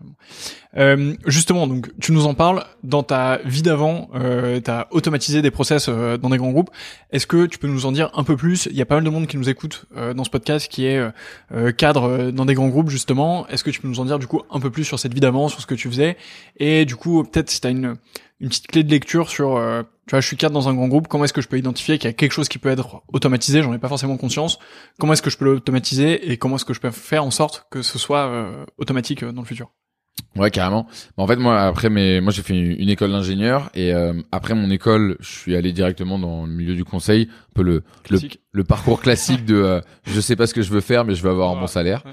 Euh, 0.76 1.14
justement, 1.26 1.66
donc, 1.66 1.90
tu 2.00 2.12
nous 2.12 2.26
en 2.26 2.34
parles. 2.34 2.64
Dans 2.82 3.02
ta 3.02 3.38
vie 3.44 3.62
d'avant, 3.62 4.10
euh, 4.14 4.60
t'as 4.60 4.86
automatisé 4.90 5.40
des 5.42 5.50
process 5.50 5.86
euh, 5.88 6.18
dans 6.18 6.30
des 6.30 6.36
grands 6.36 6.50
groupes. 6.50 6.70
Est-ce 7.10 7.26
que 7.26 7.46
tu 7.46 7.58
peux 7.58 7.68
nous 7.68 7.86
en 7.86 7.92
dire 7.92 8.10
un 8.14 8.24
peu 8.24 8.36
plus? 8.36 8.66
Il 8.70 8.76
y 8.76 8.82
a 8.82 8.86
pas 8.86 8.96
mal 8.96 9.04
de 9.04 9.10
monde 9.10 9.26
qui 9.26 9.36
nous 9.38 9.48
écoute 9.48 9.86
euh, 10.02 10.14
dans 10.14 10.24
ce 10.24 10.30
podcast, 10.30 10.68
qui 10.70 10.86
est 10.86 10.98
euh, 10.98 11.10
euh, 11.54 11.72
cadre 11.72 12.04
euh, 12.04 12.30
dans 12.30 12.44
des 12.44 12.54
grands 12.54 12.68
groupes 12.68 12.90
justement. 12.90 13.46
Est-ce 13.48 13.64
que 13.64 13.70
tu 13.70 13.80
peux 13.80 13.88
nous 13.88 14.00
en 14.00 14.04
dire 14.04 14.18
du 14.18 14.26
coup 14.26 14.42
un 14.50 14.60
peu 14.60 14.70
plus 14.70 14.84
sur 14.84 14.98
cette 14.98 15.14
vie 15.14 15.20
d'avant, 15.20 15.48
sur 15.48 15.60
ce 15.60 15.66
que 15.66 15.74
tu 15.74 15.88
faisais, 15.88 16.16
et 16.58 16.84
du 16.84 16.96
coup 16.96 17.24
peut-être 17.24 17.50
si 17.50 17.60
t'as 17.60 17.70
une 17.70 17.96
une 18.42 18.48
petite 18.48 18.66
clé 18.66 18.82
de 18.82 18.90
lecture 18.90 19.30
sur, 19.30 19.56
euh, 19.56 19.82
tu 20.06 20.10
vois, 20.10 20.20
je 20.20 20.26
suis 20.26 20.36
cadre 20.36 20.52
dans 20.52 20.68
un 20.68 20.74
grand 20.74 20.88
groupe, 20.88 21.06
comment 21.06 21.24
est-ce 21.24 21.32
que 21.32 21.40
je 21.40 21.48
peux 21.48 21.58
identifier 21.58 21.96
qu'il 21.96 22.08
y 22.08 22.10
a 22.10 22.12
quelque 22.12 22.32
chose 22.32 22.48
qui 22.48 22.58
peut 22.58 22.70
être 22.70 23.02
automatisé, 23.12 23.62
j'en 23.62 23.72
ai 23.72 23.78
pas 23.78 23.88
forcément 23.88 24.16
conscience, 24.16 24.58
comment 24.98 25.12
est-ce 25.12 25.22
que 25.22 25.30
je 25.30 25.38
peux 25.38 25.44
l'automatiser 25.44 26.30
et 26.30 26.36
comment 26.36 26.56
est-ce 26.56 26.64
que 26.64 26.74
je 26.74 26.80
peux 26.80 26.90
faire 26.90 27.24
en 27.24 27.30
sorte 27.30 27.66
que 27.70 27.82
ce 27.82 27.98
soit 27.98 28.26
euh, 28.26 28.66
automatique 28.78 29.24
dans 29.24 29.42
le 29.42 29.46
futur? 29.46 29.70
Ouais, 30.34 30.50
carrément. 30.50 30.86
Mais 31.18 31.24
en 31.24 31.26
fait, 31.26 31.36
moi, 31.36 31.60
après, 31.60 31.90
mes, 31.90 32.22
moi, 32.22 32.32
j'ai 32.32 32.40
fait 32.42 32.54
une, 32.58 32.88
école 32.88 33.10
d'ingénieur 33.12 33.70
et 33.74 33.92
euh, 33.92 34.14
après 34.32 34.54
mon 34.54 34.70
école, 34.70 35.16
je 35.20 35.28
suis 35.28 35.54
allé 35.54 35.72
directement 35.74 36.18
dans 36.18 36.46
le 36.46 36.52
milieu 36.52 36.74
du 36.74 36.84
conseil, 36.84 37.28
un 37.30 37.52
peu 37.54 37.62
le 37.62 37.82
le, 38.08 38.18
le 38.52 38.64
parcours 38.64 39.02
classique 39.02 39.44
de 39.44 39.56
euh, 39.56 39.80
je 40.04 40.20
sais 40.22 40.34
pas 40.34 40.46
ce 40.46 40.54
que 40.54 40.62
je 40.62 40.70
veux 40.70 40.80
faire, 40.80 41.04
mais 41.04 41.14
je 41.14 41.22
veux 41.22 41.28
avoir 41.30 41.50
un 41.50 41.54
Ouais. 41.54 41.60
bon 41.60 41.66
salaire. 41.66 42.02
Ouais. 42.06 42.12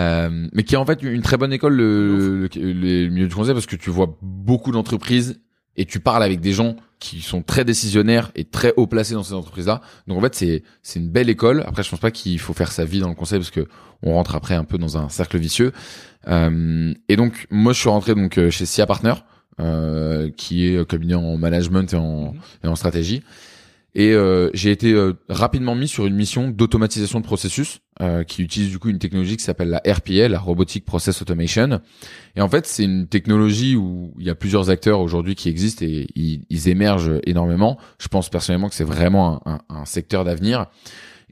Euh, 0.00 0.48
mais 0.54 0.62
qui 0.62 0.74
est 0.74 0.78
en 0.78 0.86
fait 0.86 1.02
une 1.02 1.20
très 1.22 1.36
bonne 1.36 1.52
école 1.52 1.74
le, 1.74 2.46
le, 2.46 2.48
le- 2.54 2.72
le 3.04 3.08
milieu 3.10 3.26
du 3.28 3.34
conseil 3.34 3.52
parce 3.52 3.66
que 3.66 3.76
tu 3.76 3.90
vois 3.90 4.16
beaucoup 4.22 4.70
d'entreprises 4.72 5.40
et 5.76 5.84
tu 5.84 6.00
parles 6.00 6.22
avec 6.22 6.40
des 6.40 6.52
gens 6.52 6.76
qui 7.00 7.22
sont 7.22 7.42
très 7.42 7.64
décisionnaires 7.64 8.30
et 8.36 8.44
très 8.44 8.72
haut 8.76 8.86
placés 8.86 9.14
dans 9.14 9.22
ces 9.22 9.32
entreprises-là. 9.34 9.80
Donc 10.06 10.18
en 10.18 10.20
fait, 10.20 10.34
c'est 10.34 10.62
c'est 10.82 11.00
une 11.00 11.08
belle 11.08 11.28
école. 11.30 11.64
Après, 11.66 11.82
je 11.82 11.90
pense 11.90 11.98
pas 12.00 12.10
qu'il 12.10 12.38
faut 12.38 12.52
faire 12.52 12.70
sa 12.70 12.84
vie 12.84 13.00
dans 13.00 13.08
le 13.08 13.14
conseil 13.14 13.38
parce 13.38 13.50
que 13.50 13.66
on 14.02 14.14
rentre 14.14 14.34
après 14.36 14.54
un 14.54 14.64
peu 14.64 14.78
dans 14.78 14.96
un 14.98 15.08
cercle 15.08 15.38
vicieux. 15.38 15.72
Euh, 16.28 16.92
et 17.08 17.16
donc 17.16 17.46
moi, 17.50 17.72
je 17.72 17.80
suis 17.80 17.88
rentré 17.88 18.14
donc 18.14 18.38
euh, 18.38 18.50
chez 18.50 18.66
SIA 18.66 18.86
Partner, 18.86 19.14
euh, 19.60 20.30
qui 20.36 20.66
est 20.66 20.88
cabinet 20.88 21.14
en 21.14 21.36
management 21.36 21.92
et 21.92 21.96
en, 21.96 22.32
Mhm. 22.34 22.40
et 22.64 22.68
en 22.68 22.76
stratégie. 22.76 23.22
Et 23.94 24.12
euh, 24.12 24.50
j'ai 24.54 24.70
été 24.70 24.92
euh, 24.92 25.14
rapidement 25.28 25.74
mis 25.74 25.88
sur 25.88 26.06
une 26.06 26.14
mission 26.14 26.48
d'automatisation 26.48 27.18
de 27.18 27.24
processus 27.24 27.80
euh, 28.00 28.22
qui 28.22 28.42
utilise 28.42 28.70
du 28.70 28.78
coup 28.78 28.88
une 28.88 29.00
technologie 29.00 29.36
qui 29.36 29.42
s'appelle 29.42 29.68
la 29.68 29.82
RPA, 29.84 30.28
la 30.28 30.38
Robotic 30.38 30.84
Process 30.84 31.20
Automation. 31.22 31.80
Et 32.36 32.40
en 32.40 32.48
fait, 32.48 32.66
c'est 32.66 32.84
une 32.84 33.08
technologie 33.08 33.74
où 33.74 34.14
il 34.18 34.24
y 34.26 34.30
a 34.30 34.36
plusieurs 34.36 34.70
acteurs 34.70 35.00
aujourd'hui 35.00 35.34
qui 35.34 35.48
existent 35.48 35.84
et 35.84 36.06
ils, 36.14 36.68
émergent 36.68 37.20
énormément. 37.24 37.78
Je 37.98 38.06
pense 38.06 38.28
personnellement 38.30 38.68
que 38.68 38.76
c'est 38.76 38.84
vraiment 38.84 39.42
un, 39.46 39.54
un- 39.54 39.80
un 39.80 39.84
secteur 39.86 40.24
d'avenir. 40.24 40.66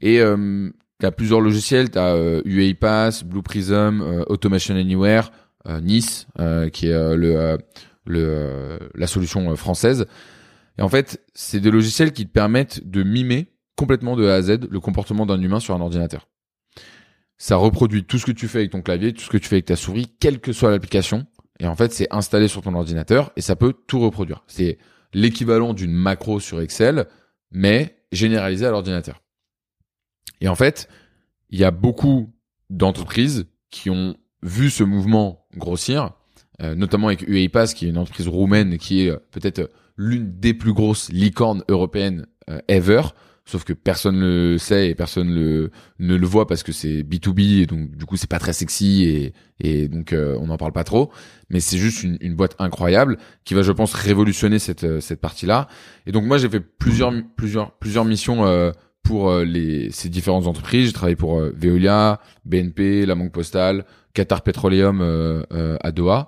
Et 0.01 0.19
euh, 0.19 0.69
tu 0.99 1.05
as 1.05 1.11
plusieurs 1.11 1.39
logiciels, 1.39 1.89
tu 1.91 1.97
as 1.97 2.41
UiPath, 2.43 3.23
Blue 3.23 3.41
Prism, 3.41 4.01
euh, 4.01 4.23
Automation 4.27 4.75
Anywhere, 4.75 5.31
euh, 5.67 5.79
Nice, 5.79 6.27
euh, 6.39 6.67
qui 6.69 6.87
est 6.87 7.15
le, 7.15 7.57
le, 8.05 8.79
la 8.95 9.07
solution 9.07 9.55
française. 9.55 10.05
Et 10.79 10.81
en 10.81 10.87
fait, 10.87 11.21
c'est 11.33 11.59
des 11.59 11.71
logiciels 11.71 12.13
qui 12.13 12.25
te 12.25 12.31
permettent 12.31 12.89
de 12.89 13.03
mimer 13.03 13.51
complètement 13.75 14.15
de 14.15 14.25
A 14.27 14.35
à 14.35 14.41
Z 14.41 14.59
le 14.71 14.79
comportement 14.79 15.25
d'un 15.25 15.41
humain 15.41 15.59
sur 15.59 15.75
un 15.75 15.81
ordinateur. 15.81 16.29
Ça 17.37 17.57
reproduit 17.57 18.05
tout 18.05 18.17
ce 18.17 18.25
que 18.25 18.31
tu 18.31 18.47
fais 18.47 18.59
avec 18.59 18.71
ton 18.71 18.81
clavier, 18.81 19.11
tout 19.11 19.21
ce 19.21 19.29
que 19.29 19.37
tu 19.37 19.49
fais 19.49 19.57
avec 19.57 19.65
ta 19.65 19.75
souris, 19.75 20.07
quelle 20.21 20.39
que 20.39 20.53
soit 20.53 20.71
l'application. 20.71 21.27
Et 21.59 21.67
en 21.67 21.75
fait, 21.75 21.91
c'est 21.91 22.07
installé 22.11 22.47
sur 22.47 22.61
ton 22.61 22.73
ordinateur 22.75 23.33
et 23.35 23.41
ça 23.41 23.57
peut 23.57 23.73
tout 23.87 23.99
reproduire. 23.99 24.45
C'est 24.47 24.77
l'équivalent 25.13 25.73
d'une 25.73 25.91
macro 25.91 26.39
sur 26.39 26.61
Excel, 26.61 27.07
mais 27.51 27.97
généralisé 28.13 28.65
à 28.65 28.71
l'ordinateur. 28.71 29.21
Et 30.39 30.47
en 30.47 30.55
fait, 30.55 30.87
il 31.49 31.59
y 31.59 31.65
a 31.65 31.71
beaucoup 31.71 32.33
d'entreprises 32.69 33.47
qui 33.69 33.89
ont 33.89 34.15
vu 34.43 34.69
ce 34.69 34.85
mouvement 34.85 35.45
grossir, 35.57 36.11
euh, 36.61 36.73
notamment 36.73 37.07
avec 37.07 37.27
UiPath, 37.27 37.73
qui 37.73 37.85
est 37.85 37.89
une 37.89 37.97
entreprise 37.97 38.29
roumaine 38.29 38.77
qui 38.77 39.01
est 39.01 39.09
euh, 39.09 39.17
peut-être 39.31 39.69
l'une 39.99 40.39
des 40.39 40.53
plus 40.53 40.73
grosses 40.73 41.11
licornes 41.11 41.63
européennes 41.67 42.25
euh, 42.49 42.59
ever. 42.69 43.01
Sauf 43.45 43.63
que 43.63 43.73
personne 43.73 44.19
ne 44.19 44.51
le 44.51 44.57
sait 44.59 44.89
et 44.89 44.95
personne 44.95 45.33
le, 45.33 45.71
ne 45.97 46.15
le 46.15 46.27
voit 46.27 46.45
parce 46.45 46.61
que 46.61 46.71
c'est 46.71 47.01
B2B 47.01 47.61
et 47.63 47.65
donc 47.65 47.95
du 47.97 48.05
coup 48.05 48.15
c'est 48.15 48.29
pas 48.29 48.37
très 48.37 48.53
sexy 48.53 49.05
et, 49.05 49.33
et 49.59 49.87
donc 49.87 50.13
euh, 50.13 50.37
on 50.39 50.47
n'en 50.47 50.57
parle 50.57 50.71
pas 50.71 50.83
trop. 50.83 51.11
Mais 51.49 51.59
c'est 51.59 51.79
juste 51.79 52.03
une, 52.03 52.17
une 52.21 52.35
boîte 52.35 52.55
incroyable 52.59 53.17
qui 53.45 53.55
va 53.55 53.63
je 53.63 53.71
pense 53.71 53.93
révolutionner 53.93 54.59
cette, 54.59 54.83
euh, 54.83 54.99
cette 55.01 55.19
partie-là. 55.19 55.67
Et 56.05 56.11
donc 56.11 56.25
moi 56.25 56.37
j'ai 56.37 56.47
fait 56.47 56.59
plusieurs, 56.59 57.11
plusieurs, 57.35 57.71
plusieurs 57.71 58.05
missions 58.05 58.45
euh, 58.45 58.71
pour 59.01 59.31
euh, 59.31 59.43
les, 59.43 59.89
ces 59.89 60.09
différentes 60.09 60.45
entreprises. 60.45 60.85
J'ai 60.85 60.93
travaillé 60.93 61.15
pour 61.15 61.39
euh, 61.39 61.51
Veolia, 61.57 62.21
BNP, 62.45 63.07
la 63.07 63.15
Banque 63.15 63.31
Postale, 63.31 63.83
Qatar 64.13 64.43
Petroleum 64.43 65.01
euh, 65.01 65.41
euh, 65.53 65.75
à 65.81 65.91
Doha. 65.91 66.27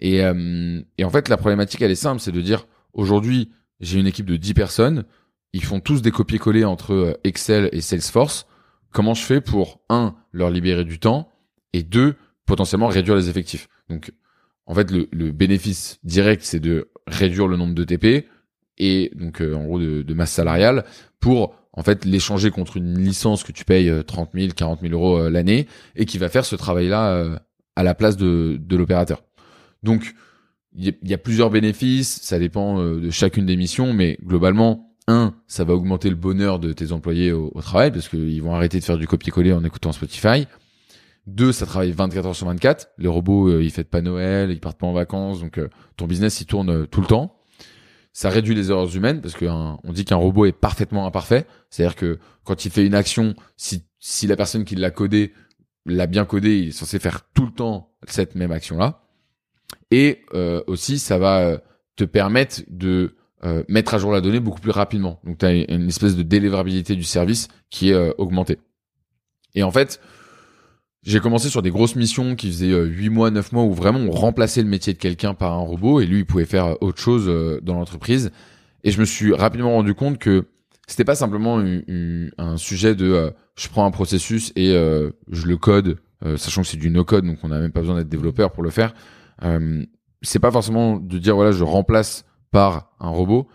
Et, 0.00 0.18
et 0.18 1.04
en 1.04 1.10
fait 1.10 1.28
la 1.28 1.36
problématique 1.36 1.82
elle 1.82 1.90
est 1.90 1.96
simple, 1.96 2.20
c'est 2.20 2.30
de 2.30 2.40
dire 2.40 2.66
aujourd'hui 2.98 3.50
j'ai 3.80 3.98
une 3.98 4.06
équipe 4.06 4.26
de 4.26 4.36
10 4.36 4.54
personnes 4.54 5.04
ils 5.52 5.64
font 5.64 5.80
tous 5.80 6.02
des 6.02 6.10
copier-coller 6.10 6.64
entre 6.64 6.92
euh, 6.92 7.14
Excel 7.24 7.70
et 7.72 7.80
Salesforce. 7.80 8.46
Comment 8.92 9.14
je 9.14 9.22
fais 9.22 9.40
pour 9.40 9.80
un 9.88 10.14
leur 10.32 10.50
libérer 10.50 10.84
du 10.84 10.98
temps 10.98 11.30
et 11.72 11.82
deux 11.82 12.16
potentiellement 12.46 12.88
réduire 12.88 13.16
les 13.16 13.28
effectifs? 13.28 13.68
Donc 13.88 14.12
en 14.66 14.74
fait 14.74 14.90
le, 14.90 15.08
le 15.12 15.32
bénéfice 15.32 15.98
direct 16.04 16.42
c'est 16.42 16.60
de 16.60 16.90
réduire 17.06 17.48
le 17.48 17.56
nombre 17.56 17.74
de 17.74 17.84
TP 17.84 18.28
et 18.76 19.10
donc 19.14 19.40
en 19.40 19.64
gros 19.64 19.78
de, 19.78 20.14
masse 20.14 20.32
salariale 20.32 20.84
pour 21.20 21.54
en 21.72 21.82
fait 21.82 22.04
l'échanger 22.04 22.50
contre 22.50 22.76
une 22.76 22.98
licence 22.98 23.42
que 23.42 23.52
tu 23.52 23.64
payes 23.64 23.92
30 24.06 24.30
000, 24.34 24.52
40 24.54 24.80
000 24.80 24.92
euros 24.92 25.28
l'année 25.28 25.66
et 25.96 26.04
qui 26.04 26.18
va 26.18 26.28
faire 26.28 26.44
ce 26.44 26.56
travail-là 26.56 27.40
à 27.76 27.82
la 27.82 27.94
place 27.94 28.16
de, 28.16 28.58
de 28.60 28.76
l'opérateur. 28.76 29.22
Donc 29.82 30.14
il 30.78 30.94
y, 31.02 31.14
a 31.14 31.18
plusieurs 31.18 31.50
bénéfices, 31.50 32.20
ça 32.22 32.38
dépend 32.38 32.80
de 32.80 33.10
chacune 33.10 33.46
des 33.46 33.56
missions, 33.56 33.92
mais 33.92 34.16
globalement, 34.24 34.88
un, 35.08 35.34
ça 35.46 35.64
va 35.64 35.74
augmenter 35.74 36.10
le 36.10 36.16
bonheur 36.16 36.58
de 36.58 36.72
tes 36.72 36.92
employés 36.92 37.32
au, 37.32 37.50
travail 37.62 37.90
parce 37.90 38.08
qu'ils 38.08 38.42
vont 38.42 38.54
arrêter 38.54 38.78
de 38.78 38.84
faire 38.84 38.98
du 38.98 39.08
copier-coller 39.08 39.52
en 39.52 39.64
écoutant 39.64 39.90
Spotify. 39.90 40.46
Deux, 41.26 41.50
ça 41.50 41.66
travaille 41.66 41.92
24 41.92 42.26
heures 42.26 42.36
sur 42.36 42.46
24. 42.46 42.90
Les 42.98 43.08
robots, 43.08 43.48
euh, 43.48 43.62
ils 43.62 43.70
fêtent 43.70 43.90
pas 43.90 44.02
Noël, 44.02 44.50
ils 44.50 44.60
partent 44.60 44.78
pas 44.78 44.86
en 44.86 44.92
vacances, 44.92 45.40
donc 45.40 45.58
euh, 45.58 45.68
ton 45.96 46.06
business 46.06 46.40
il 46.40 46.46
tourne 46.46 46.70
euh, 46.70 46.86
tout 46.86 47.00
le 47.00 47.06
temps. 47.06 47.34
Ça 48.12 48.30
réduit 48.30 48.54
les 48.54 48.70
erreurs 48.70 48.94
humaines 48.94 49.20
parce 49.20 49.34
que 49.34 49.46
on 49.46 49.92
dit 49.92 50.04
qu'un 50.04 50.16
robot 50.16 50.46
est 50.46 50.52
parfaitement 50.52 51.06
imparfait. 51.06 51.46
C'est-à-dire 51.70 51.96
que 51.96 52.18
quand 52.44 52.64
il 52.64 52.70
fait 52.70 52.84
une 52.84 52.94
action, 52.94 53.34
si 53.56 53.84
si 53.98 54.26
la 54.26 54.36
personne 54.36 54.64
qui 54.64 54.74
l'a 54.74 54.90
codé 54.90 55.32
l'a 55.86 56.06
bien 56.06 56.24
codé, 56.24 56.58
il 56.58 56.68
est 56.68 56.72
censé 56.72 56.98
faire 56.98 57.22
tout 57.32 57.46
le 57.46 57.52
temps 57.52 57.92
cette 58.08 58.34
même 58.34 58.50
action-là. 58.50 59.02
Et 59.90 60.24
aussi, 60.66 60.98
ça 60.98 61.18
va 61.18 61.62
te 61.96 62.04
permettre 62.04 62.62
de 62.68 63.16
mettre 63.68 63.94
à 63.94 63.98
jour 63.98 64.12
la 64.12 64.20
donnée 64.20 64.40
beaucoup 64.40 64.60
plus 64.60 64.70
rapidement. 64.70 65.18
Donc, 65.24 65.38
tu 65.38 65.46
as 65.46 65.52
une 65.52 65.88
espèce 65.88 66.14
de 66.14 66.22
délivrabilité 66.22 66.94
du 66.94 67.04
service 67.04 67.48
qui 67.70 67.90
est 67.90 68.14
augmentée. 68.18 68.58
Et 69.54 69.62
en 69.62 69.70
fait, 69.70 70.00
j'ai 71.08 71.20
commencé 71.20 71.48
sur 71.48 71.62
des 71.62 71.70
grosses 71.70 71.96
missions 71.96 72.34
qui 72.36 72.48
faisaient 72.48 72.74
8 72.84 73.06
euh, 73.06 73.10
mois, 73.10 73.30
9 73.30 73.52
mois 73.52 73.64
où 73.64 73.72
vraiment 73.72 74.00
on 74.00 74.10
remplaçait 74.10 74.62
le 74.62 74.68
métier 74.68 74.92
de 74.92 74.98
quelqu'un 74.98 75.32
par 75.32 75.52
un 75.52 75.60
robot 75.60 76.00
et 76.00 76.06
lui 76.06 76.18
il 76.18 76.26
pouvait 76.26 76.44
faire 76.44 76.66
euh, 76.66 76.74
autre 76.80 77.00
chose 77.00 77.24
euh, 77.28 77.60
dans 77.62 77.74
l'entreprise. 77.74 78.30
Et 78.84 78.90
je 78.90 79.00
me 79.00 79.04
suis 79.04 79.32
rapidement 79.32 79.72
rendu 79.72 79.94
compte 79.94 80.18
que 80.18 80.46
c'était 80.86 81.04
pas 81.04 81.14
simplement 81.14 81.62
un 82.38 82.56
sujet 82.56 82.94
de 82.94 83.32
je 83.56 83.68
prends 83.68 83.84
un 83.84 83.90
processus 83.90 84.52
et 84.56 84.68
je 84.70 85.46
le 85.46 85.56
code, 85.58 85.98
sachant 86.36 86.62
que 86.62 86.68
c'est 86.68 86.78
du 86.78 86.88
no-code 86.88 87.26
donc 87.26 87.38
on 87.42 87.48
n'a 87.48 87.58
même 87.58 87.72
pas 87.72 87.80
besoin 87.80 87.96
d'être 87.96 88.08
développeur 88.08 88.52
pour 88.52 88.62
le 88.62 88.70
faire. 88.70 88.94
C'est 90.22 90.38
pas 90.38 90.50
forcément 90.50 90.96
de 90.96 91.18
dire 91.18 91.36
voilà 91.36 91.52
je 91.52 91.64
remplace 91.64 92.24
par 92.50 92.92
un 93.00 93.10
robot. 93.10 93.48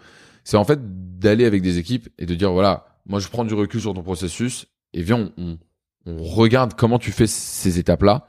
C'est 0.43 0.57
en 0.57 0.65
fait 0.65 0.79
d'aller 1.19 1.45
avec 1.45 1.61
des 1.61 1.77
équipes 1.77 2.09
et 2.17 2.25
de 2.25 2.35
dire 2.35 2.51
voilà 2.51 2.85
moi 3.05 3.19
je 3.19 3.27
prends 3.27 3.45
du 3.45 3.53
recul 3.53 3.81
sur 3.81 3.93
ton 3.93 4.03
processus 4.03 4.67
et 4.93 5.01
viens 5.01 5.31
on 5.37 5.57
on 6.05 6.21
regarde 6.23 6.73
comment 6.73 6.99
tu 6.99 7.11
fais 7.11 7.27
ces 7.27 7.79
étapes-là. 7.79 8.27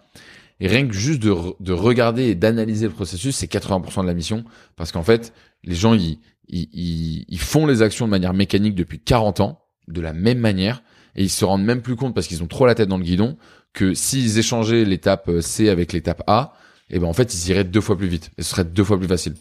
Et 0.61 0.69
rien 0.69 0.87
que 0.87 0.95
juste 0.95 1.21
de, 1.21 1.35
de 1.61 1.73
regarder 1.73 2.25
et 2.25 2.35
d'analyser 2.35 2.87
le 2.87 2.93
processus, 2.93 3.37
c'est 3.37 3.51
80% 3.51 4.03
de 4.03 4.07
la 4.07 4.15
mission. 4.15 4.45
Parce 4.77 4.93
qu'en 4.93 5.03
fait, 5.03 5.33
les 5.65 5.75
gens, 5.75 5.95
ils, 5.95 6.21
ils, 6.49 7.25
ils, 7.29 7.41
font 7.41 7.67
les 7.67 7.83
actions 7.83 8.07
de 8.07 8.11
manière 8.11 8.35
mécanique 8.35 8.75
depuis 8.75 9.01
40 9.01 9.41
ans, 9.41 9.61
de 9.89 10.01
la 10.01 10.13
même 10.13 10.39
manière. 10.39 10.83
Et 11.17 11.25
ils 11.25 11.31
se 11.31 11.45
rendent 11.45 11.65
même 11.65 11.83
plus 11.83 11.97
compte 11.97 12.15
parce 12.15 12.27
qu'ils 12.27 12.43
ont 12.43 12.47
trop 12.47 12.67
la 12.67 12.75
tête 12.75 12.89
dans 12.89 12.99
le 12.99 13.05
guidon 13.05 13.37
que 13.73 13.95
s'ils 13.95 14.39
échangeaient 14.39 14.85
l'étape 14.85 15.29
C 15.41 15.69
avec 15.69 15.93
l'étape 15.93 16.23
A, 16.29 16.53
et 16.91 16.97
eh 16.97 16.99
ben 16.99 17.07
en 17.07 17.13
fait, 17.15 17.35
ils 17.35 17.51
iraient 17.51 17.65
deux 17.65 17.81
fois 17.81 17.97
plus 17.97 18.09
vite. 18.09 18.31
Et 18.37 18.43
ce 18.43 18.51
serait 18.51 18.65
deux 18.65 18.85
fois 18.85 18.99
plus 18.99 19.09
facile. 19.09 19.35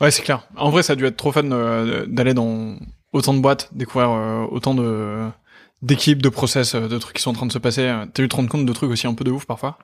Ouais, 0.00 0.10
c'est 0.10 0.22
clair. 0.22 0.48
En 0.56 0.70
vrai, 0.70 0.82
ça 0.82 0.94
a 0.94 0.96
dû 0.96 1.06
être 1.06 1.16
trop 1.16 1.30
fun 1.30 1.50
euh, 1.52 2.04
d'aller 2.06 2.34
dans 2.34 2.76
autant 3.12 3.32
de 3.32 3.40
boîtes, 3.40 3.70
découvrir 3.72 4.10
euh, 4.10 4.44
autant 4.50 4.74
de 4.74 5.28
d'équipes, 5.82 6.22
de 6.22 6.28
process, 6.28 6.74
euh, 6.74 6.88
de 6.88 6.98
trucs 6.98 7.16
qui 7.16 7.22
sont 7.22 7.30
en 7.30 7.34
train 7.34 7.46
de 7.46 7.52
se 7.52 7.58
passer. 7.58 7.92
T'as 8.12 8.22
eu 8.22 8.28
te 8.28 8.36
rendre 8.36 8.48
compte 8.48 8.66
de 8.66 8.72
trucs 8.72 8.90
aussi 8.90 9.06
un 9.06 9.14
peu 9.14 9.24
de 9.24 9.30
ouf 9.30 9.46
parfois? 9.46 9.78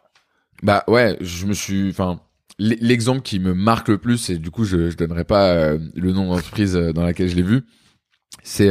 Bah 0.62 0.84
ouais, 0.88 1.16
je 1.20 1.46
me 1.46 1.52
suis, 1.52 1.90
enfin, 1.90 2.20
l'exemple 2.58 3.22
qui 3.22 3.38
me 3.38 3.54
marque 3.54 3.88
le 3.88 3.98
plus, 3.98 4.30
et 4.30 4.38
du 4.38 4.50
coup 4.50 4.64
je, 4.64 4.90
je 4.90 4.96
donnerai 4.96 5.24
pas 5.24 5.50
euh, 5.50 5.78
le 5.94 6.12
nom 6.12 6.28
d'entreprise 6.28 6.76
euh, 6.76 6.92
dans 6.92 7.02
laquelle 7.02 7.28
je 7.28 7.36
l'ai 7.36 7.42
vu, 7.42 7.62
c'est 8.42 8.70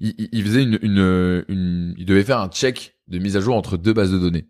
il, 0.00 0.14
il, 0.32 0.44
faisait 0.44 0.62
une, 0.62 0.78
une, 0.82 1.44
une, 1.48 1.94
il 1.98 2.04
devait 2.04 2.22
faire 2.22 2.40
un 2.40 2.48
check 2.48 2.96
de 3.08 3.18
mise 3.18 3.36
à 3.36 3.40
jour 3.40 3.56
entre 3.56 3.76
deux 3.76 3.92
bases 3.92 4.12
de 4.12 4.18
données. 4.18 4.46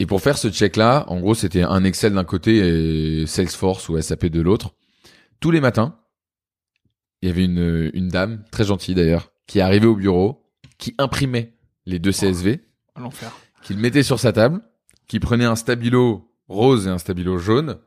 Et 0.00 0.06
pour 0.06 0.22
faire 0.22 0.38
ce 0.38 0.48
check-là, 0.48 1.04
en 1.08 1.20
gros, 1.20 1.34
c'était 1.34 1.62
un 1.62 1.84
Excel 1.84 2.14
d'un 2.14 2.24
côté 2.24 2.56
et 3.20 3.26
Salesforce 3.26 3.86
ou 3.90 4.00
SAP 4.00 4.26
de 4.26 4.40
l'autre. 4.40 4.74
Tous 5.40 5.50
les 5.50 5.60
matins, 5.60 5.94
il 7.20 7.28
y 7.28 7.30
avait 7.30 7.44
une, 7.44 7.90
une 7.92 8.08
dame, 8.08 8.42
très 8.50 8.64
gentille 8.64 8.94
d'ailleurs, 8.94 9.30
qui 9.46 9.60
arrivait 9.60 9.86
au 9.86 9.94
bureau, 9.94 10.50
qui 10.78 10.94
imprimait 10.96 11.52
les 11.84 11.98
deux 11.98 12.12
CSV, 12.12 12.60
oh, 12.96 13.00
l'enfer, 13.00 13.30
qu'il 13.62 13.76
mettait 13.76 14.02
sur 14.02 14.18
sa 14.18 14.32
table, 14.32 14.62
qui 15.06 15.20
prenait 15.20 15.44
un 15.44 15.54
stabilo 15.54 16.32
rose 16.48 16.86
et 16.86 16.90
un 16.90 16.98
stabilo 16.98 17.36
jaune, 17.36 17.78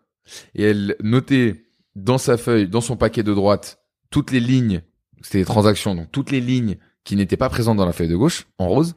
et 0.53 0.65
elle 0.65 0.95
notait 1.01 1.65
dans 1.95 2.19
sa 2.19 2.37
feuille, 2.37 2.67
dans 2.67 2.81
son 2.81 2.95
paquet 2.95 3.23
de 3.23 3.33
droite, 3.33 3.79
toutes 4.11 4.29
les 4.29 4.39
lignes, 4.39 4.83
c'était 5.23 5.39
des 5.39 5.45
transactions, 5.45 5.95
donc 5.95 6.11
toutes 6.11 6.29
les 6.29 6.41
lignes 6.41 6.77
qui 7.05 7.15
n'étaient 7.15 7.37
pas 7.37 7.49
présentes 7.49 7.77
dans 7.77 7.87
la 7.87 7.91
feuille 7.91 8.07
de 8.07 8.15
gauche, 8.15 8.45
en 8.59 8.67
rose, 8.67 8.95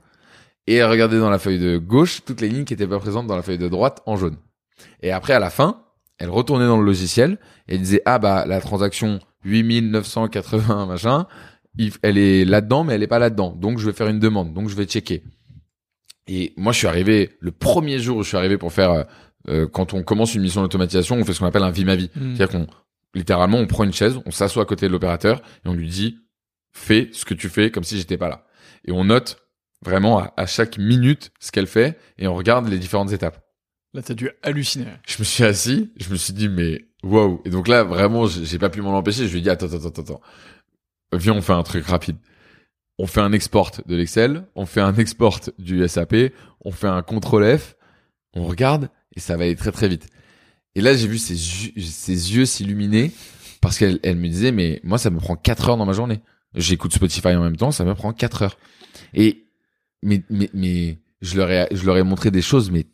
et 0.66 0.74
elle 0.76 0.90
regardait 0.90 1.18
dans 1.18 1.30
la 1.30 1.38
feuille 1.38 1.58
de 1.58 1.78
gauche 1.78 2.22
toutes 2.24 2.40
les 2.40 2.48
lignes 2.48 2.64
qui 2.64 2.72
n'étaient 2.72 2.86
pas 2.86 2.98
présentes 2.98 3.26
dans 3.26 3.36
la 3.36 3.42
feuille 3.42 3.58
de 3.58 3.68
droite, 3.68 4.02
en 4.06 4.16
jaune. 4.16 4.36
Et 5.02 5.12
après, 5.12 5.32
à 5.32 5.38
la 5.38 5.50
fin, 5.50 5.82
elle 6.18 6.30
retournait 6.30 6.66
dans 6.66 6.78
le 6.78 6.84
logiciel 6.84 7.38
et 7.68 7.78
disait, 7.78 8.02
ah 8.04 8.18
bah, 8.18 8.44
la 8.46 8.60
transaction 8.60 9.20
8980 9.44 10.86
machin, 10.88 11.26
elle 12.02 12.18
est 12.18 12.44
là-dedans, 12.44 12.84
mais 12.84 12.94
elle 12.94 13.02
est 13.02 13.08
pas 13.08 13.18
là-dedans. 13.18 13.50
Donc, 13.52 13.78
je 13.78 13.86
vais 13.86 13.92
faire 13.92 14.08
une 14.08 14.18
demande. 14.18 14.54
Donc, 14.54 14.68
je 14.68 14.74
vais 14.74 14.84
checker. 14.84 15.22
Et 16.26 16.52
moi, 16.56 16.72
je 16.72 16.78
suis 16.78 16.86
arrivé 16.86 17.36
le 17.40 17.52
premier 17.52 17.98
jour 17.98 18.18
où 18.18 18.22
je 18.22 18.28
suis 18.28 18.36
arrivé 18.36 18.58
pour 18.58 18.72
faire, 18.72 18.90
euh, 18.90 19.04
euh, 19.48 19.66
quand 19.68 19.94
on 19.94 20.02
commence 20.02 20.34
une 20.34 20.42
mission 20.42 20.62
d'automatisation, 20.62 21.16
on 21.16 21.24
fait 21.24 21.32
ce 21.32 21.38
qu'on 21.38 21.46
appelle 21.46 21.62
un 21.62 21.70
vie 21.70 21.84
ma 21.84 21.94
vie. 21.94 22.10
Hmm. 22.16 22.34
C'est-à-dire 22.34 22.48
qu'on, 22.48 22.66
littéralement, 23.14 23.58
on 23.58 23.66
prend 23.66 23.84
une 23.84 23.92
chaise, 23.92 24.18
on 24.26 24.30
s'assoit 24.32 24.64
à 24.64 24.66
côté 24.66 24.86
de 24.88 24.92
l'opérateur 24.92 25.40
et 25.64 25.68
on 25.68 25.74
lui 25.74 25.88
dit, 25.88 26.18
fais 26.72 27.08
ce 27.12 27.24
que 27.24 27.34
tu 27.34 27.48
fais 27.48 27.70
comme 27.70 27.84
si 27.84 27.96
j'étais 27.96 28.18
pas 28.18 28.28
là. 28.28 28.46
Et 28.86 28.92
on 28.92 29.04
note 29.04 29.45
vraiment 29.86 30.18
à, 30.18 30.34
à 30.36 30.46
chaque 30.46 30.76
minute 30.78 31.32
ce 31.40 31.50
qu'elle 31.50 31.66
fait 31.66 31.98
et 32.18 32.28
on 32.28 32.34
regarde 32.34 32.68
les 32.68 32.78
différentes 32.78 33.12
étapes. 33.12 33.42
Là, 33.94 34.02
t'as 34.02 34.14
dû 34.14 34.30
halluciner. 34.42 34.86
Je 35.06 35.16
me 35.18 35.24
suis 35.24 35.44
assis, 35.44 35.92
je 35.96 36.10
me 36.10 36.16
suis 36.16 36.34
dit, 36.34 36.48
mais 36.48 36.84
wow. 37.02 37.40
Et 37.46 37.50
donc 37.50 37.66
là, 37.66 37.82
vraiment, 37.82 38.26
j'ai 38.26 38.58
pas 38.58 38.68
pu 38.68 38.82
m'en 38.82 38.96
empêcher. 38.96 39.26
Je 39.26 39.32
lui 39.32 39.38
ai 39.38 39.42
dit, 39.42 39.50
attends, 39.50 39.66
attends, 39.66 39.88
attends, 39.88 40.02
attends 40.02 40.20
viens, 41.12 41.34
on 41.34 41.42
fait 41.42 41.52
un 41.52 41.62
truc 41.62 41.86
rapide. 41.86 42.16
On 42.98 43.06
fait 43.06 43.20
un 43.20 43.32
export 43.32 43.72
de 43.86 43.94
l'Excel, 43.94 44.46
on 44.54 44.64
fait 44.64 44.80
un 44.80 44.94
export 44.96 45.40
du 45.58 45.86
SAP, 45.86 46.32
on 46.64 46.70
fait 46.70 46.86
un 46.86 47.02
contrôle 47.02 47.58
F, 47.58 47.76
on 48.32 48.44
regarde 48.44 48.88
et 49.14 49.20
ça 49.20 49.36
va 49.36 49.44
aller 49.44 49.56
très 49.56 49.72
très 49.72 49.88
vite. 49.88 50.08
Et 50.74 50.80
là, 50.80 50.94
j'ai 50.94 51.06
vu 51.06 51.18
ses, 51.18 51.36
ses 51.36 52.34
yeux 52.34 52.46
s'illuminer 52.46 53.12
parce 53.60 53.78
qu'elle 53.78 53.98
elle 54.02 54.16
me 54.16 54.28
disait, 54.28 54.52
mais 54.52 54.80
moi, 54.82 54.98
ça 54.98 55.10
me 55.10 55.18
prend 55.18 55.36
4 55.36 55.70
heures 55.70 55.76
dans 55.76 55.86
ma 55.86 55.92
journée. 55.92 56.20
J'écoute 56.54 56.94
Spotify 56.94 57.28
en 57.28 57.42
même 57.42 57.56
temps, 57.56 57.70
ça 57.70 57.84
me 57.84 57.94
prend 57.94 58.12
4 58.12 58.42
heures. 58.42 58.58
Et 59.12 59.45
mais 60.06 60.22
mais 60.30 60.48
mais 60.54 60.98
je 61.20 61.36
leur 61.36 61.50
ai 61.50 61.68
je 61.70 61.84
leur 61.84 61.98
ai 61.98 62.02
montré 62.02 62.30
des 62.30 62.42
choses 62.42 62.70
mais 62.70 62.86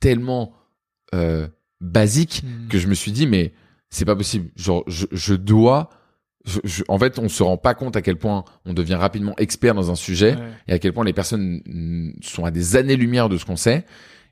tellement 0.00 0.52
euh, 1.14 1.48
basiques 1.80 2.42
hmm. 2.44 2.68
que 2.68 2.78
je 2.78 2.88
me 2.88 2.94
suis 2.94 3.12
dit 3.12 3.26
mais 3.26 3.54
c'est 3.88 4.04
pas 4.04 4.16
possible. 4.16 4.50
Genre 4.56 4.84
je, 4.86 5.06
je 5.10 5.34
dois 5.34 5.88
en 6.88 6.98
fait, 6.98 7.18
on 7.18 7.28
se 7.28 7.42
rend 7.42 7.56
pas 7.56 7.74
compte 7.74 7.96
à 7.96 8.02
quel 8.02 8.16
point 8.16 8.44
on 8.64 8.72
devient 8.72 8.94
rapidement 8.94 9.34
expert 9.36 9.74
dans 9.74 9.90
un 9.90 9.96
sujet 9.96 10.36
et 10.68 10.72
à 10.72 10.78
quel 10.78 10.92
point 10.92 11.04
les 11.04 11.12
personnes 11.12 12.14
sont 12.22 12.44
à 12.44 12.50
des 12.50 12.76
années-lumière 12.76 13.28
de 13.28 13.36
ce 13.36 13.44
qu'on 13.44 13.56
sait. 13.56 13.84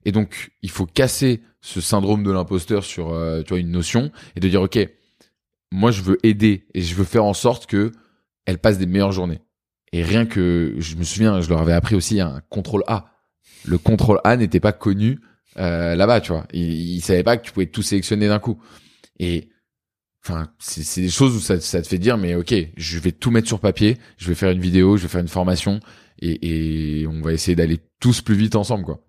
Et 0.04 0.12
donc, 0.12 0.52
il 0.62 0.70
faut 0.70 0.86
casser 0.86 1.42
ce 1.60 1.80
syndrome 1.80 2.22
de 2.22 2.30
l'imposteur 2.30 2.84
sur, 2.84 3.10
euh, 3.10 3.42
tu 3.42 3.48
vois, 3.48 3.58
une 3.58 3.70
notion 3.70 4.12
et 4.36 4.40
de 4.40 4.48
dire, 4.48 4.62
OK, 4.62 4.78
moi, 5.72 5.90
je 5.90 6.02
veux 6.02 6.18
aider 6.22 6.66
et 6.74 6.82
je 6.82 6.94
veux 6.94 7.04
faire 7.04 7.24
en 7.24 7.32
sorte 7.32 7.66
que 7.66 7.90
elle 8.44 8.58
passe 8.58 8.78
des 8.78 8.86
meilleures 8.86 9.12
journées. 9.12 9.40
Et 9.94 10.02
rien 10.02 10.26
que, 10.26 10.74
je 10.78 10.96
me 10.96 11.04
souviens, 11.04 11.40
je 11.40 11.48
leur 11.48 11.60
avais 11.60 11.72
appris 11.72 11.94
aussi 11.94 12.20
un 12.20 12.42
contrôle 12.48 12.82
A. 12.88 13.12
Le 13.64 13.78
contrôle 13.78 14.20
A 14.24 14.36
n'était 14.36 14.58
pas 14.58 14.72
connu 14.72 15.20
euh, 15.56 15.94
là-bas, 15.94 16.20
tu 16.20 16.32
vois. 16.32 16.48
Ils, 16.52 16.96
ils 16.96 17.00
savaient 17.00 17.22
pas 17.22 17.36
que 17.36 17.46
tu 17.46 17.52
pouvais 17.52 17.66
tout 17.66 17.82
sélectionner 17.82 18.26
d'un 18.26 18.40
coup. 18.40 18.60
Et 19.20 19.50
Enfin, 20.26 20.48
c'est 20.58 21.02
des 21.02 21.10
choses 21.10 21.36
où 21.36 21.40
ça, 21.40 21.58
te 21.58 21.86
fait 21.86 21.98
dire, 21.98 22.16
mais 22.16 22.34
ok, 22.34 22.54
je 22.78 22.98
vais 22.98 23.12
tout 23.12 23.30
mettre 23.30 23.46
sur 23.46 23.60
papier, 23.60 23.98
je 24.16 24.26
vais 24.26 24.34
faire 24.34 24.50
une 24.50 24.60
vidéo, 24.60 24.96
je 24.96 25.02
vais 25.02 25.08
faire 25.08 25.20
une 25.20 25.28
formation, 25.28 25.80
et 26.22 27.04
on 27.06 27.20
va 27.20 27.34
essayer 27.34 27.54
d'aller 27.54 27.78
tous 28.00 28.22
plus 28.22 28.34
vite 28.34 28.56
ensemble, 28.56 28.84
quoi. 28.84 29.04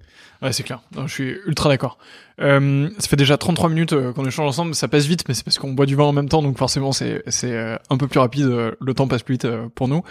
Ouais, 0.46 0.54
c'est 0.54 0.62
clair. 0.62 0.84
je 0.96 1.12
suis 1.12 1.38
ultra 1.48 1.70
d'accord. 1.70 1.98
Euh, 2.40 2.88
ça 3.00 3.08
fait 3.08 3.16
déjà 3.16 3.36
33 3.36 3.68
minutes 3.70 3.94
euh, 3.94 4.14
qu'on 4.14 4.28
échange 4.28 4.48
ensemble. 4.48 4.76
Ça 4.76 4.88
passe 4.88 5.08
vite, 5.08 5.24
mais 5.28 5.34
c'est 5.34 5.44
parce 5.44 5.58
qu'on 5.58 5.74
boit 5.74 5.88
du 5.88 5.96
vin 5.96 6.04
en 6.04 6.14
même 6.14 6.30
temps, 6.30 6.44
donc 6.44 6.56
forcément 6.60 6.92
c'est 6.92 7.24
c'est 7.26 7.52
euh, 7.52 7.78
un 7.90 7.98
peu 7.98 8.08
plus 8.08 8.20
rapide. 8.20 8.46
Euh, 8.46 8.72
le 8.80 8.94
temps 8.94 9.08
passe 9.08 9.24
plus 9.24 9.34
vite 9.34 9.48
pour 9.74 9.88
nous. 9.88 10.04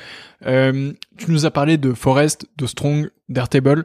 tu 0.42 1.30
nous 1.30 1.46
as 1.46 1.52
parlé 1.52 1.78
de 1.78 1.92
Forest, 1.92 2.46
de 2.56 2.66
Strong, 2.66 3.10
d'Airtable. 3.28 3.84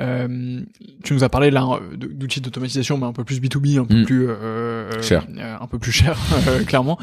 Euh, 0.00 0.62
tu 1.04 1.12
nous 1.12 1.24
as 1.24 1.28
parlé 1.28 1.50
là 1.50 1.80
d'outils 1.94 2.40
d'automatisation, 2.40 2.96
mais 2.96 3.06
un 3.06 3.12
peu 3.12 3.24
plus 3.24 3.40
B2B, 3.40 3.78
un 3.78 3.84
peu 3.84 4.00
mm. 4.00 4.04
plus 4.04 4.28
euh, 4.28 5.02
cher, 5.02 5.26
euh, 5.36 5.56
un 5.60 5.66
peu 5.66 5.78
plus 5.78 5.92
cher, 5.92 6.16
clairement. 6.66 6.98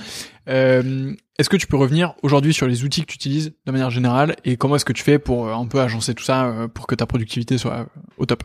Euh, 0.48 1.14
est-ce 1.38 1.50
que 1.50 1.58
tu 1.58 1.68
peux 1.68 1.78
revenir 1.78 2.16
aujourd'hui 2.24 2.54
sur 2.54 2.68
les 2.68 2.84
outils 2.84 3.02
que 3.02 3.08
tu 3.08 3.16
utilises 3.16 3.54
de 3.66 3.72
manière 3.72 3.92
générale 3.92 4.36
et 4.44 4.58
comment 4.58 4.76
est-ce 4.76 4.86
que 4.86 4.94
tu 4.94 5.04
fais 5.04 5.20
pour 5.20 5.54
un 5.54 5.68
peu 5.68 5.80
agencer 5.80 6.16
tout 6.16 6.24
ça 6.24 6.68
pour 6.74 6.88
que 6.88 6.96
ta 6.96 7.06
productivité 7.06 7.58
soit 7.58 7.88
au 8.18 8.26
top? 8.26 8.44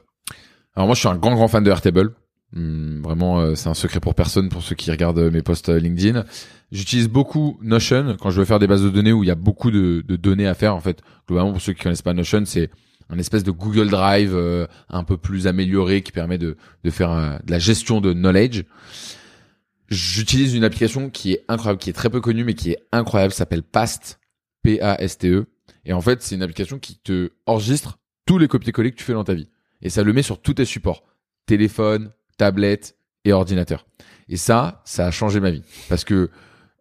Alors 0.77 0.87
moi, 0.87 0.95
je 0.95 1.01
suis 1.01 1.09
un 1.09 1.17
grand 1.17 1.35
grand 1.35 1.49
fan 1.49 1.63
de 1.63 1.71
Airtable. 1.71 2.15
Hum, 2.57 3.01
vraiment, 3.03 3.41
euh, 3.41 3.55
c'est 3.55 3.69
un 3.69 3.75
secret 3.75 4.01
pour 4.01 4.15
personne 4.15 4.49
pour 4.49 4.63
ceux 4.63 4.75
qui 4.75 4.91
regardent 4.91 5.31
mes 5.33 5.43
posts 5.43 5.69
LinkedIn. 5.69 6.25
J'utilise 6.73 7.09
beaucoup 7.09 7.59
Notion 7.63 8.17
quand 8.21 8.31
je 8.31 8.41
veux 8.41 8.45
faire 8.45 8.59
des 8.59 8.67
bases 8.67 8.83
de 8.83 8.91
données 8.91 9.13
où 9.13 9.25
il 9.25 9.27
y 9.27 9.33
a 9.33 9.37
beaucoup 9.37 9.71
de, 9.71 10.05
de 10.07 10.17
données 10.17 10.47
à 10.47 10.55
faire. 10.55 10.75
En 10.75 10.81
fait, 10.81 11.03
globalement, 11.27 11.53
pour 11.53 11.61
ceux 11.61 11.73
qui 11.73 11.83
connaissent 11.83 12.03
pas 12.03 12.15
Notion, 12.15 12.45
c'est 12.45 12.71
un 13.11 13.19
espèce 13.19 13.45
de 13.45 13.51
Google 13.51 13.91
Drive 13.91 14.37
un 14.89 15.05
peu 15.05 15.17
plus 15.17 15.47
amélioré 15.47 16.03
qui 16.03 16.11
permet 16.11 16.39
de, 16.39 16.57
de 16.85 16.91
faire 16.91 17.39
de 17.45 17.51
la 17.51 17.59
gestion 17.59 18.01
de 18.01 18.13
knowledge. 18.13 18.65
J'utilise 19.89 20.55
une 20.55 20.65
application 20.65 21.11
qui 21.11 21.33
est 21.33 21.45
incroyable, 21.49 21.79
qui 21.79 21.91
est 21.91 21.95
très 21.95 22.09
peu 22.09 22.21
connue, 22.21 22.45
mais 22.45 22.55
qui 22.55 22.71
est 22.71 22.79
incroyable, 22.91 23.33
s'appelle 23.33 23.63
Past, 23.63 24.19
P-A-S-T-E. 24.63 25.47
Et 25.85 25.93
en 25.93 26.01
fait, 26.01 26.23
c'est 26.23 26.35
une 26.35 26.43
application 26.43 26.79
qui 26.79 26.97
te 26.97 27.31
enregistre 27.47 27.99
tous 28.27 28.39
les 28.39 28.49
copier-coller 28.49 28.91
que 28.91 28.97
tu 28.97 29.05
fais 29.05 29.13
dans 29.13 29.25
ta 29.25 29.35
vie. 29.35 29.49
Et 29.85 29.91
ça 29.91 30.03
le 30.03 30.13
met 30.13 30.23
sur 30.23 30.41
tous 30.41 30.55
tes 30.55 30.65
supports. 30.65 31.05
Téléphone, 31.47 32.11
tablette 32.39 32.97
et 33.25 33.33
ordinateur. 33.33 33.87
Et 34.29 34.37
ça, 34.37 34.83
ça 34.85 35.07
a 35.07 35.11
changé 35.11 35.41
ma 35.41 35.51
vie. 35.51 35.63
Parce 35.89 36.05
que 36.05 36.31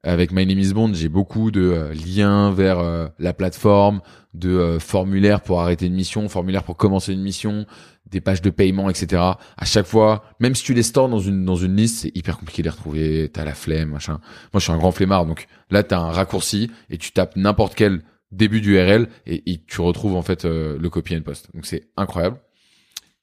avec 0.06 0.34
My 0.34 0.45
Name 0.45 0.60
is 0.60 0.74
Bond, 0.74 0.93
j'ai 0.93 1.08
beaucoup 1.08 1.49
de 1.49 1.62
euh, 1.62 1.93
liens 1.93 2.51
vers 2.51 2.80
euh, 2.80 3.08
la 3.20 3.34
plateforme, 3.34 4.01
de 4.34 4.49
euh, 4.49 4.80
formulaires 4.80 5.39
pour 5.39 5.62
arrêter 5.62 5.86
une 5.86 5.93
mission, 5.93 6.28
formulaires 6.28 6.64
pour 6.64 6.76
commencer 6.76 7.14
une 7.14 7.22
mission, 7.22 7.66
des 8.10 8.20
pages 8.20 8.41
de 8.41 8.49
paiement, 8.49 8.89
etc. 8.89 9.22
À 9.22 9.66
chaque 9.66 9.86
fois, 9.86 10.26
même 10.41 10.56
si 10.56 10.64
tu 10.64 10.74
les 10.74 10.84
stores 10.84 11.08
dans 11.08 11.20
une 11.20 11.45
dans 11.45 11.56
une 11.56 11.78
liste, 11.78 11.99
c'est 11.99 12.12
hyper 12.16 12.38
compliqué 12.38 12.62
de 12.62 12.68
les 12.68 12.72
retrouver. 12.72 13.30
T'as 13.32 13.45
la 13.45 13.54
flemme, 13.54 13.91
machin. 13.91 14.20
Moi, 14.51 14.60
je 14.60 14.64
suis 14.64 14.74
un 14.74 14.78
grand 14.78 14.91
flemmard, 14.91 15.26
donc 15.26 15.47
là, 15.70 15.84
t'as 15.84 15.99
un 15.99 16.12
raccourci 16.12 16.70
et 16.89 16.97
tu 16.97 17.12
tapes 17.14 17.38
n'importe 17.38 17.74
quel 17.74 18.01
début 18.32 18.60
d'URL 18.60 19.08
et, 19.26 19.51
et 19.51 19.64
tu 19.66 19.80
retrouves 19.80 20.16
en 20.16 20.22
fait 20.22 20.43
le 20.43 20.89
copy 20.89 21.16
and 21.16 21.22
post. 21.22 21.49
Donc 21.54 21.66
c'est 21.66 21.88
incroyable. 21.95 22.38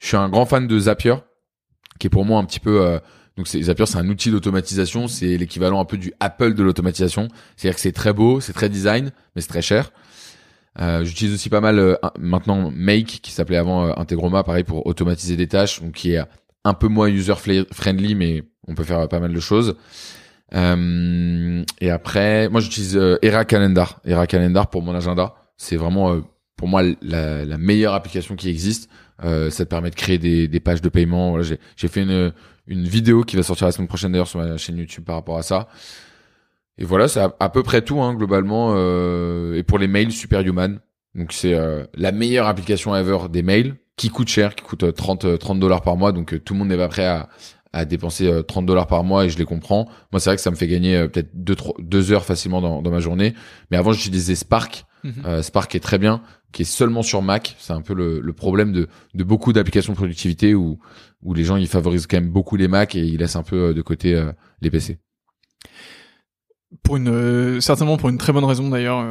Je 0.01 0.09
suis 0.09 0.17
un 0.17 0.29
grand 0.29 0.47
fan 0.47 0.67
de 0.67 0.79
Zapier, 0.79 1.15
qui 2.01 2.09
est 2.09 2.11
pour 2.11 2.25
moi 2.25 2.41
un 2.41 2.45
petit 2.45 2.61
peu 2.61 3.01
donc 3.41 3.47
Zapier, 3.47 3.87
c'est 3.87 3.97
un 3.97 4.09
outil 4.09 4.31
d'automatisation, 4.31 5.09
c'est 5.09 5.39
l'équivalent 5.39 5.81
un 5.81 5.87
peu 5.87 5.97
du 5.97 6.13
Apple 6.21 6.53
de 6.53 6.63
l'automatisation. 6.63 7.29
C'est-à-dire 7.57 7.75
que 7.75 7.81
c'est 7.81 7.93
très 7.93 8.13
beau, 8.13 8.41
c'est 8.41 8.53
très 8.53 8.69
design, 8.69 9.13
mais 9.35 9.41
c'est 9.41 9.49
très 9.49 9.63
cher. 9.63 9.93
Euh, 10.79 11.05
J'utilise 11.05 11.35
aussi 11.35 11.49
pas 11.49 11.63
mal 11.63 11.79
euh, 11.79 11.95
maintenant 12.19 12.71
Make, 12.71 13.21
qui 13.23 13.33
s'appelait 13.33 13.57
avant 13.57 13.87
euh, 13.87 13.93
Integroma, 13.97 14.43
pareil 14.43 14.65
pour 14.65 14.87
automatiser 14.87 15.37
des 15.37 15.49
tâches, 15.49 15.81
donc 15.81 15.93
qui 15.93 16.13
est 16.13 16.23
un 16.65 16.75
peu 16.75 16.89
moins 16.89 17.09
user 17.09 17.33
friendly, 17.73 18.15
mais 18.15 18.45
on 18.69 18.75
peut 18.75 18.85
faire 18.85 19.09
pas 19.09 19.21
mal 19.21 19.33
de 19.33 19.41
choses. 19.41 19.75
Euh, 20.55 21.65
et 21.81 21.91
après, 21.91 22.51
moi 22.51 22.61
j'utilise 22.61 22.97
euh, 22.99 23.19
Era 23.23 23.47
Calendar. 23.47 24.01
Era 24.05 24.27
Calendar 24.27 24.69
pour 24.69 24.83
mon 24.83 24.95
agenda, 24.95 25.35
c'est 25.57 25.77
vraiment 25.77 26.21
pour 26.57 26.69
moi 26.69 26.83
la, 27.01 27.45
la, 27.47 27.57
meilleure 27.57 27.95
application 27.95 28.37
qui 28.37 28.51
existe. 28.51 28.91
Ça 29.23 29.65
te 29.65 29.69
permet 29.69 29.91
de 29.91 29.95
créer 29.95 30.19
des, 30.19 30.49
des 30.49 30.61
pages 30.61 30.83
de 30.83 30.89
paiement. 30.89 31.31
Voilà, 31.31 31.57
j'ai 31.77 31.89
fait 31.89 32.03
une 32.03 32.33
une 32.71 32.87
vidéo 32.87 33.25
qui 33.25 33.37
va 33.37 33.43
sortir 33.43 33.67
la 33.67 33.73
semaine 33.73 33.89
prochaine 33.89 34.13
d'ailleurs 34.13 34.29
sur 34.29 34.39
ma 34.39 34.57
chaîne 34.57 34.79
YouTube 34.79 35.05
par 35.05 35.17
rapport 35.17 35.37
à 35.37 35.43
ça. 35.43 35.69
Et 36.79 36.85
voilà, 36.85 37.09
c'est 37.09 37.21
à, 37.21 37.49
peu 37.51 37.63
près 37.63 37.83
tout 37.83 38.01
hein, 38.01 38.15
globalement. 38.15 38.73
Euh, 38.75 39.57
et 39.57 39.63
pour 39.63 39.79
les 39.79 39.89
mails, 39.89 40.13
Superhuman. 40.13 40.79
Donc 41.15 41.33
c'est 41.33 41.53
euh, 41.53 41.85
la 41.95 42.13
meilleure 42.13 42.47
application 42.47 42.95
ever 42.95 43.29
des 43.29 43.43
mails 43.43 43.75
qui 43.97 44.09
coûte 44.09 44.29
cher, 44.29 44.55
qui 44.55 44.65
coûte 44.65 44.95
30 44.95 45.25
euh, 45.25 45.37
30 45.37 45.61
dollars 45.61 45.83
par 45.83 45.97
mois. 45.97 46.13
Donc 46.13 46.43
tout 46.45 46.55
le 46.55 46.61
monde 46.61 46.69
n'est 46.69 46.77
pas 46.77 46.89
prêt 46.89 47.05
à, 47.05 47.29
à 47.73 47.85
dépenser 47.85 48.31
30 48.47 48.67
dollars 48.67 48.87
par 48.87 49.05
mois 49.05 49.25
et 49.25 49.31
je 49.31 49.39
les 49.39 49.45
comprends. 49.45 49.87
Moi, 50.13 50.21
c'est 50.21 50.31
vrai 50.31 50.37
que 50.37 50.43
ça 50.43 50.51
me 50.51 50.57
fait 50.57 50.67
gagner 50.67 51.07
peut-être 51.09 51.31
deux, 51.35 51.57
deux 51.79 52.13
heures 52.13 52.25
facilement 52.25 52.61
dans, 52.61 52.83
dans 52.83 52.91
ma 52.91 52.99
journée. 53.01 53.35
Mais 53.71 53.77
avant, 53.77 53.93
j'utilisais 53.93 54.35
Spark. 54.35 54.87
Mhm. 55.05 55.43
Spark 55.43 55.75
est 55.75 55.81
très 55.81 55.99
bien, 55.99 56.21
qui 56.53 56.63
est 56.63 56.67
seulement 56.67 57.03
sur 57.03 57.23
Mac. 57.23 57.57
C'est 57.59 57.73
un 57.73 57.81
peu 57.81 57.95
le, 57.95 58.21
le 58.21 58.33
problème 58.33 58.73
de, 58.73 58.89
de 59.15 59.25
beaucoup 59.25 59.53
d'applications 59.53 59.93
de 59.93 59.97
productivité 59.97 60.55
où 60.55 60.79
où 61.23 61.35
les 61.35 61.45
gens 61.45 61.57
ils 61.57 61.69
favorisent 61.69 62.07
quand 62.07 62.17
même 62.17 62.31
beaucoup 62.31 62.57
les 62.57 62.69
Mac 62.69 62.95
et 62.95 63.01
ils 63.01 63.19
laissent 63.19 63.37
un 63.37 63.43
peu 63.43 63.69
euh, 63.69 63.75
de 63.75 63.83
côté 63.83 64.15
euh, 64.15 64.33
les 64.61 64.71
PC. 64.71 64.99
Pour 66.83 66.97
une 66.97 67.09
euh, 67.09 67.61
certainement 67.61 67.97
pour 67.97 68.09
une 68.09 68.19
très 68.19 68.33
bonne 68.33 68.45
raison 68.45 68.69
d'ailleurs. 68.69 69.05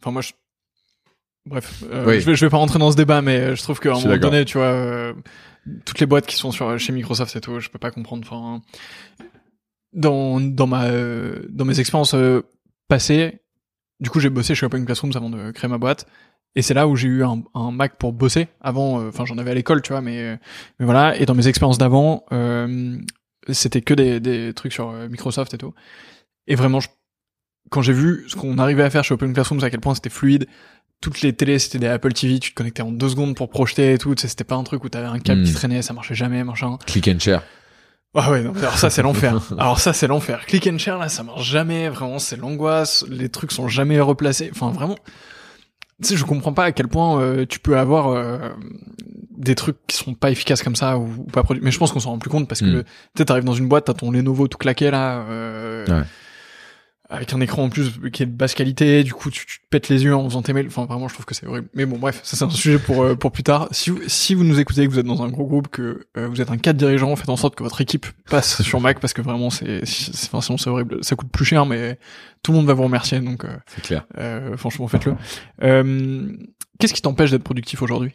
Enfin 0.00 0.10
moi 0.10 0.22
je 0.22 0.32
bref, 1.46 1.82
je 1.82 1.96
vais 1.96 2.34
je 2.34 2.44
vais 2.44 2.50
pas 2.50 2.56
rentrer 2.56 2.78
dans 2.78 2.90
ce 2.90 2.96
débat 2.96 3.22
mais 3.22 3.54
je 3.56 3.62
trouve 3.62 3.80
qu'à 3.80 3.94
un 3.94 4.00
moment 4.00 4.16
donné 4.18 4.44
tu 4.44 4.58
vois 4.58 5.14
toutes 5.84 6.00
les 6.00 6.06
boîtes 6.06 6.26
qui 6.26 6.36
sont 6.36 6.52
sur 6.52 6.78
chez 6.78 6.92
Microsoft 6.92 7.34
et 7.36 7.40
tout, 7.40 7.60
je 7.60 7.68
peux 7.68 7.78
pas 7.78 7.90
comprendre. 7.90 8.22
Enfin 8.26 8.62
dans 9.92 10.40
dans 10.40 10.66
ma 10.66 10.88
dans 11.48 11.64
mes 11.64 11.80
expériences 11.80 12.14
passées, 12.88 13.40
du 14.00 14.10
coup 14.10 14.20
j'ai 14.20 14.30
bossé 14.30 14.54
chez 14.54 14.66
Open 14.66 14.84
Classrooms 14.84 15.12
avant 15.14 15.30
de 15.30 15.50
créer 15.50 15.68
ma 15.68 15.78
boîte 15.78 16.06
et 16.56 16.62
c'est 16.62 16.74
là 16.74 16.88
où 16.88 16.96
j'ai 16.96 17.08
eu 17.08 17.24
un, 17.24 17.42
un, 17.54 17.70
Mac 17.70 17.96
pour 17.96 18.12
bosser. 18.12 18.48
Avant, 18.60 19.00
euh, 19.00 19.08
enfin, 19.08 19.24
j'en 19.24 19.38
avais 19.38 19.52
à 19.52 19.54
l'école, 19.54 19.82
tu 19.82 19.92
vois, 19.92 20.00
mais, 20.00 20.38
mais 20.78 20.84
voilà. 20.84 21.16
Et 21.16 21.26
dans 21.26 21.34
mes 21.34 21.46
expériences 21.46 21.78
d'avant, 21.78 22.24
euh, 22.32 22.98
c'était 23.48 23.82
que 23.82 23.94
des, 23.94 24.20
des 24.20 24.52
trucs 24.52 24.72
sur 24.72 24.90
euh, 24.90 25.08
Microsoft 25.08 25.54
et 25.54 25.58
tout. 25.58 25.74
Et 26.48 26.56
vraiment, 26.56 26.80
quand 27.70 27.82
j'ai 27.82 27.92
vu 27.92 28.24
ce 28.26 28.34
qu'on 28.34 28.58
arrivait 28.58 28.82
à 28.82 28.90
faire 28.90 29.04
chez 29.04 29.14
Open 29.14 29.32
Classrooms, 29.32 29.62
à 29.62 29.70
quel 29.70 29.80
point 29.80 29.94
c'était 29.94 30.10
fluide, 30.10 30.46
toutes 31.00 31.22
les 31.22 31.32
télés 31.32 31.58
c'était 31.58 31.78
des 31.78 31.86
Apple 31.86 32.12
TV, 32.12 32.38
tu 32.38 32.50
te 32.50 32.54
connectais 32.54 32.82
en 32.82 32.92
deux 32.92 33.08
secondes 33.08 33.34
pour 33.34 33.48
projeter 33.48 33.94
et 33.94 33.98
tout. 33.98 34.14
C'était 34.16 34.44
pas 34.44 34.56
un 34.56 34.64
truc 34.64 34.84
où 34.84 34.88
t'avais 34.88 35.06
un 35.06 35.18
câble 35.18 35.42
qui 35.42 35.52
hmm. 35.52 35.54
traînait, 35.54 35.82
ça 35.82 35.92
marchait 35.92 36.14
jamais, 36.14 36.44
machin. 36.44 36.78
Click 36.86 37.08
and 37.08 37.18
share. 37.18 37.42
Ah 38.14 38.30
ouais, 38.32 38.42
non, 38.42 38.52
alors 38.56 38.76
ça 38.76 38.90
c'est 38.90 39.02
l'enfer. 39.02 39.40
alors 39.58 39.78
ça 39.78 39.92
c'est 39.92 40.06
l'enfer. 40.06 40.44
Click 40.46 40.66
and 40.66 40.78
share 40.78 40.98
là, 40.98 41.08
ça 41.08 41.22
marche 41.22 41.48
jamais. 41.48 41.88
Vraiment, 41.88 42.18
c'est 42.18 42.36
l'angoisse. 42.36 43.04
Les 43.08 43.28
trucs 43.28 43.52
sont 43.52 43.68
jamais 43.68 44.00
replacés. 44.00 44.50
Enfin, 44.52 44.70
vraiment 44.70 44.96
tu 46.02 46.08
sais, 46.08 46.16
je 46.16 46.24
comprends 46.24 46.54
pas 46.54 46.64
à 46.64 46.72
quel 46.72 46.88
point 46.88 47.20
euh, 47.20 47.44
tu 47.46 47.58
peux 47.58 47.76
avoir 47.76 48.08
euh, 48.08 48.38
des 49.36 49.54
trucs 49.54 49.76
qui 49.86 49.98
sont 49.98 50.14
pas 50.14 50.30
efficaces 50.30 50.62
comme 50.62 50.74
ça 50.74 50.98
ou, 50.98 51.08
pas 51.30 51.42
produits. 51.42 51.62
Mais 51.62 51.70
je 51.70 51.78
pense 51.78 51.92
qu'on 51.92 52.00
s'en 52.00 52.12
rend 52.12 52.18
plus 52.18 52.30
compte 52.30 52.48
parce 52.48 52.60
que 52.60 52.80
mm. 52.80 52.84
tu 53.16 53.24
t'arrives 53.26 53.44
dans 53.44 53.52
une 53.52 53.68
boîte, 53.68 53.84
t'as 53.84 53.92
ton 53.92 54.10
Lenovo 54.10 54.48
tout 54.48 54.56
claqué 54.56 54.90
là. 54.90 55.26
Euh, 55.28 55.86
ouais 55.86 56.04
avec 57.10 57.34
un 57.34 57.40
écran 57.40 57.64
en 57.64 57.70
plus 57.70 57.90
qui 58.12 58.22
est 58.22 58.26
de 58.26 58.30
basse 58.30 58.54
qualité, 58.54 59.02
du 59.02 59.12
coup 59.12 59.30
tu, 59.30 59.44
te 59.44 59.52
pètes 59.68 59.88
les 59.88 60.04
yeux 60.04 60.14
en 60.14 60.24
faisant 60.28 60.42
tes 60.42 60.52
mails. 60.52 60.68
Enfin 60.68 60.86
vraiment, 60.86 61.08
je 61.08 61.14
trouve 61.14 61.26
que 61.26 61.34
c'est 61.34 61.44
horrible. 61.46 61.68
Mais 61.74 61.84
bon, 61.84 61.98
bref, 61.98 62.20
ça 62.22 62.36
c'est 62.36 62.44
un 62.44 62.50
sujet 62.50 62.78
pour 62.78 63.02
euh, 63.02 63.16
pour 63.16 63.32
plus 63.32 63.42
tard. 63.42 63.66
Si 63.72 63.90
vous, 63.90 64.00
si 64.06 64.34
vous 64.34 64.44
nous 64.44 64.60
écoutez, 64.60 64.86
que 64.86 64.92
vous 64.92 64.98
êtes 65.00 65.06
dans 65.06 65.22
un 65.22 65.28
gros 65.28 65.44
groupe, 65.44 65.68
que 65.68 66.06
euh, 66.16 66.28
vous 66.28 66.40
êtes 66.40 66.52
un 66.52 66.56
cadre 66.56 66.78
dirigeant, 66.78 67.14
faites 67.16 67.28
en 67.28 67.36
sorte 67.36 67.56
que 67.56 67.64
votre 67.64 67.80
équipe 67.80 68.06
passe 68.30 68.62
sur 68.62 68.80
Mac 68.80 69.00
parce 69.00 69.12
que 69.12 69.22
vraiment 69.22 69.50
c'est, 69.50 69.82
enfin 69.82 70.40
sinon 70.40 70.56
c'est 70.56 70.70
horrible. 70.70 71.02
Ça 71.02 71.16
coûte 71.16 71.32
plus 71.32 71.44
cher, 71.44 71.66
mais 71.66 71.98
tout 72.44 72.52
le 72.52 72.58
monde 72.58 72.66
va 72.66 72.74
vous 72.74 72.84
remercier. 72.84 73.18
Donc 73.18 73.44
euh, 73.44 73.56
c'est 73.66 73.82
clair. 73.82 74.06
franchement, 74.56 74.86
faites-le. 74.86 75.16
Qu'est-ce 76.78 76.94
qui 76.94 77.02
t'empêche 77.02 77.32
d'être 77.32 77.42
productif 77.42 77.82
aujourd'hui? 77.82 78.12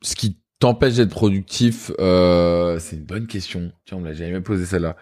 Ce 0.00 0.16
qui 0.16 0.38
t'empêche 0.58 0.94
d'être 0.94 1.10
productif, 1.10 1.92
c'est 1.98 2.96
une 2.96 3.04
bonne 3.04 3.26
question. 3.26 3.72
Tiens, 3.84 3.98
on 3.98 4.04
l'a 4.04 4.14
jamais 4.14 4.40
posé 4.40 4.64
celle-là. 4.64 4.96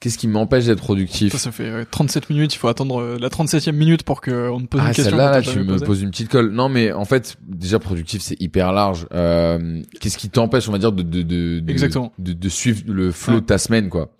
Qu'est-ce 0.00 0.16
qui 0.16 0.28
m'empêche 0.28 0.66
d'être 0.66 0.78
productif 0.78 1.34
ça, 1.34 1.50
fait 1.50 1.84
37 1.84 2.30
minutes, 2.30 2.54
il 2.54 2.58
faut 2.58 2.68
attendre 2.68 3.00
euh, 3.00 3.18
la 3.18 3.28
37e 3.30 3.72
minute 3.72 4.04
pour 4.04 4.20
qu'on 4.20 4.60
te 4.60 4.66
pose 4.66 4.80
ah, 4.80 4.88
une 4.88 4.94
question. 4.94 5.16
Là, 5.16 5.32
là 5.32 5.42
tu 5.42 5.58
me 5.58 5.78
poses 5.80 6.02
une 6.02 6.10
petite 6.10 6.28
colle. 6.28 6.50
Non, 6.52 6.68
mais 6.68 6.92
en 6.92 7.04
fait, 7.04 7.36
déjà 7.42 7.80
productif, 7.80 8.22
c'est 8.22 8.40
hyper 8.40 8.72
large. 8.72 9.08
Euh, 9.12 9.82
Qu'est-ce 10.00 10.16
qui 10.16 10.30
t'empêche, 10.30 10.68
on 10.68 10.72
va 10.72 10.78
dire, 10.78 10.92
de 10.92 11.02
de 11.02 11.22
de, 11.22 11.60
de, 11.60 12.32
de 12.32 12.48
suivre 12.48 12.82
le 12.86 13.10
flow 13.10 13.40
de 13.40 13.46
ta 13.46 13.58
semaine, 13.58 13.88
quoi 13.88 14.14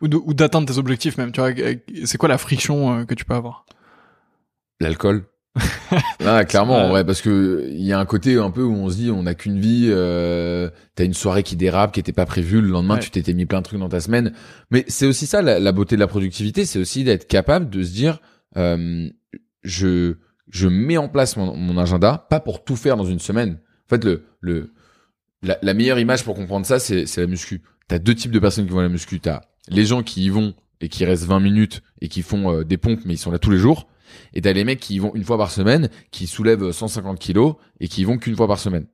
Ou 0.00 0.34
d'atteindre 0.34 0.66
tes 0.66 0.78
objectifs 0.78 1.16
même. 1.16 1.30
Tu 1.30 1.40
vois, 1.40 1.52
c'est 2.04 2.18
quoi 2.18 2.28
la 2.28 2.38
friction 2.38 2.98
euh, 2.98 3.04
que 3.04 3.14
tu 3.14 3.24
peux 3.24 3.34
avoir? 3.34 3.64
L'alcool. 4.80 5.24
Ah, 6.24 6.44
clairement, 6.48 6.92
ouais, 6.92 7.04
parce 7.04 7.20
que 7.20 7.68
il 7.70 7.84
y 7.84 7.92
a 7.92 7.98
un 7.98 8.04
côté 8.06 8.36
un 8.36 8.50
peu 8.50 8.62
où 8.62 8.74
on 8.74 8.88
se 8.88 8.96
dit 8.96 9.10
on 9.10 9.24
n'a 9.24 9.34
qu'une 9.34 9.60
vie. 9.60 9.88
Euh, 9.90 10.70
T'as 10.94 11.04
une 11.04 11.14
soirée 11.14 11.42
qui 11.42 11.56
dérape, 11.56 11.92
qui 11.92 12.00
était 12.00 12.12
pas 12.12 12.26
prévue. 12.26 12.60
Le 12.60 12.68
lendemain, 12.68 12.98
tu 12.98 13.10
t'étais 13.10 13.32
mis 13.32 13.46
plein 13.46 13.60
de 13.60 13.64
trucs 13.64 13.80
dans 13.80 13.88
ta 13.88 14.00
semaine. 14.00 14.32
Mais 14.70 14.84
c'est 14.88 15.06
aussi 15.06 15.26
ça 15.26 15.42
la, 15.42 15.72
beauté 15.72 15.96
de 15.96 16.00
la 16.00 16.06
productivité, 16.06 16.64
c'est 16.64 16.78
aussi 16.78 17.04
d'être 17.04 17.26
capable 17.26 17.70
de 17.70 17.82
se 17.82 17.92
dire 17.92 18.20
euh, 18.56 19.08
je 19.62 20.16
je 20.48 20.68
mets 20.68 20.98
en 20.98 21.08
place 21.08 21.36
mon, 21.36 21.56
mon, 21.56 21.78
agenda, 21.78 22.26
pas 22.28 22.40
pour 22.40 22.62
tout 22.62 22.76
faire 22.76 22.96
dans 22.96 23.04
une 23.04 23.20
semaine. 23.20 23.58
En 23.86 23.88
fait, 23.88 24.04
le 24.04 24.24
le 24.40 24.72
la, 25.42 25.58
la 25.62 25.74
meilleure 25.74 25.98
image 25.98 26.24
pour 26.24 26.34
comprendre 26.34 26.66
ça, 26.66 26.78
c'est 26.78 27.06
c'est 27.06 27.20
la 27.20 27.26
muscu. 27.26 27.62
T'as 27.88 27.98
deux 27.98 28.14
types 28.14 28.32
de 28.32 28.38
personnes 28.38 28.66
qui 28.66 28.72
vont 28.72 28.80
à 28.80 28.84
la 28.84 28.88
muscu. 28.88 29.20
T'as 29.20 29.40
les 29.68 29.84
gens 29.84 30.02
qui 30.02 30.24
y 30.24 30.28
vont 30.28 30.54
et 30.80 30.88
qui 30.88 31.04
restent 31.04 31.24
20 31.24 31.40
minutes 31.40 31.82
et 32.00 32.08
qui 32.08 32.22
font 32.22 32.52
euh, 32.52 32.64
des 32.64 32.76
pompes, 32.76 33.00
mais 33.04 33.14
ils 33.14 33.18
sont 33.18 33.30
là 33.30 33.38
tous 33.38 33.50
les 33.50 33.58
jours 33.58 33.86
et 34.34 34.40
t'as 34.40 34.52
les 34.52 34.64
mecs 34.64 34.80
qui 34.80 34.94
y 34.94 34.98
vont 34.98 35.12
une 35.14 35.24
fois 35.24 35.38
par 35.38 35.50
semaine, 35.50 35.88
qui 36.10 36.26
soulèvent 36.26 36.72
150 36.72 37.18
kilos 37.18 37.54
et 37.80 37.88
qui 37.88 38.02
y 38.02 38.04
vont 38.04 38.18
qu'une 38.18 38.36
fois 38.36 38.48
par 38.48 38.58
semaine. 38.58 38.86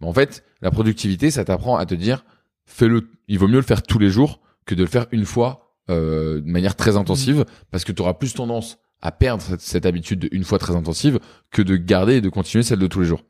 Mais 0.00 0.06
en 0.06 0.12
fait, 0.12 0.44
la 0.62 0.70
productivité, 0.70 1.30
ça 1.30 1.44
t'apprend 1.44 1.76
à 1.76 1.86
te 1.86 1.94
dire, 1.94 2.24
fais-le. 2.64 3.08
Il 3.28 3.38
vaut 3.38 3.48
mieux 3.48 3.56
le 3.56 3.62
faire 3.62 3.82
tous 3.82 3.98
les 3.98 4.08
jours 4.08 4.40
que 4.66 4.74
de 4.74 4.82
le 4.82 4.88
faire 4.88 5.06
une 5.12 5.24
fois 5.24 5.76
euh, 5.90 6.40
de 6.40 6.50
manière 6.50 6.76
très 6.76 6.96
intensive, 6.96 7.44
parce 7.70 7.84
que 7.84 7.92
tu 7.92 8.02
auras 8.02 8.14
plus 8.14 8.34
tendance 8.34 8.78
à 9.02 9.12
perdre 9.12 9.42
cette, 9.58 9.86
habitude 9.86 10.20
de 10.20 10.28
une 10.32 10.44
fois 10.44 10.58
très 10.58 10.76
intensive 10.76 11.18
que 11.50 11.62
de 11.62 11.76
garder 11.76 12.16
et 12.16 12.20
de 12.20 12.28
continuer 12.28 12.62
celle 12.62 12.78
de 12.78 12.86
tous 12.86 13.00
les 13.00 13.06
jours. 13.06 13.24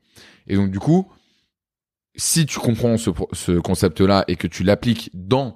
Et 0.47 0.55
donc 0.55 0.69
du 0.69 0.79
coup, 0.79 1.09
si 2.15 2.45
tu 2.45 2.59
comprends 2.59 2.97
ce, 2.97 3.09
ce 3.31 3.53
concept-là 3.53 4.25
et 4.27 4.35
que 4.35 4.47
tu 4.47 4.63
l'appliques 4.63 5.09
dans 5.13 5.55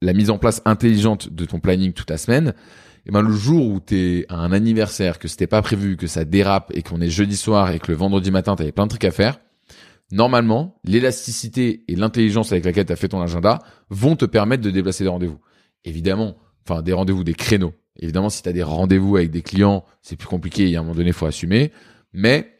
la 0.00 0.12
mise 0.12 0.30
en 0.30 0.38
place 0.38 0.62
intelligente 0.64 1.28
de 1.28 1.44
ton 1.44 1.60
planning 1.60 1.92
toute 1.92 2.10
la 2.10 2.16
semaine, 2.16 2.54
et 3.06 3.10
ben 3.10 3.22
le 3.22 3.32
jour 3.32 3.66
où 3.66 3.80
t'es 3.80 4.24
à 4.28 4.36
un 4.36 4.52
anniversaire, 4.52 5.18
que 5.18 5.28
c'était 5.28 5.46
pas 5.46 5.60
prévu, 5.60 5.96
que 5.96 6.06
ça 6.06 6.24
dérape 6.24 6.70
et 6.74 6.82
qu'on 6.82 7.00
est 7.00 7.10
jeudi 7.10 7.36
soir 7.36 7.70
et 7.70 7.78
que 7.78 7.92
le 7.92 7.98
vendredi 7.98 8.30
matin 8.30 8.56
t'avais 8.56 8.72
plein 8.72 8.84
de 8.84 8.90
trucs 8.90 9.04
à 9.04 9.10
faire, 9.10 9.40
normalement, 10.10 10.80
l'élasticité 10.84 11.84
et 11.88 11.96
l'intelligence 11.96 12.52
avec 12.52 12.64
laquelle 12.64 12.86
tu 12.86 12.92
as 12.92 12.96
fait 12.96 13.08
ton 13.08 13.20
agenda 13.20 13.58
vont 13.90 14.16
te 14.16 14.24
permettre 14.24 14.62
de 14.62 14.70
déplacer 14.70 15.04
des 15.04 15.10
rendez-vous. 15.10 15.38
Évidemment, 15.84 16.36
enfin 16.66 16.82
des 16.82 16.92
rendez-vous, 16.92 17.24
des 17.24 17.34
créneaux. 17.34 17.74
Évidemment, 17.98 18.30
si 18.30 18.42
tu 18.42 18.48
as 18.48 18.52
des 18.52 18.62
rendez-vous 18.62 19.16
avec 19.16 19.30
des 19.30 19.42
clients, 19.42 19.84
c'est 20.02 20.16
plus 20.16 20.28
compliqué 20.28 20.70
et 20.70 20.76
à 20.76 20.80
un 20.80 20.82
moment 20.82 20.94
donné, 20.94 21.08
il 21.08 21.14
faut 21.14 21.26
assumer. 21.26 21.72
Mais 22.12 22.50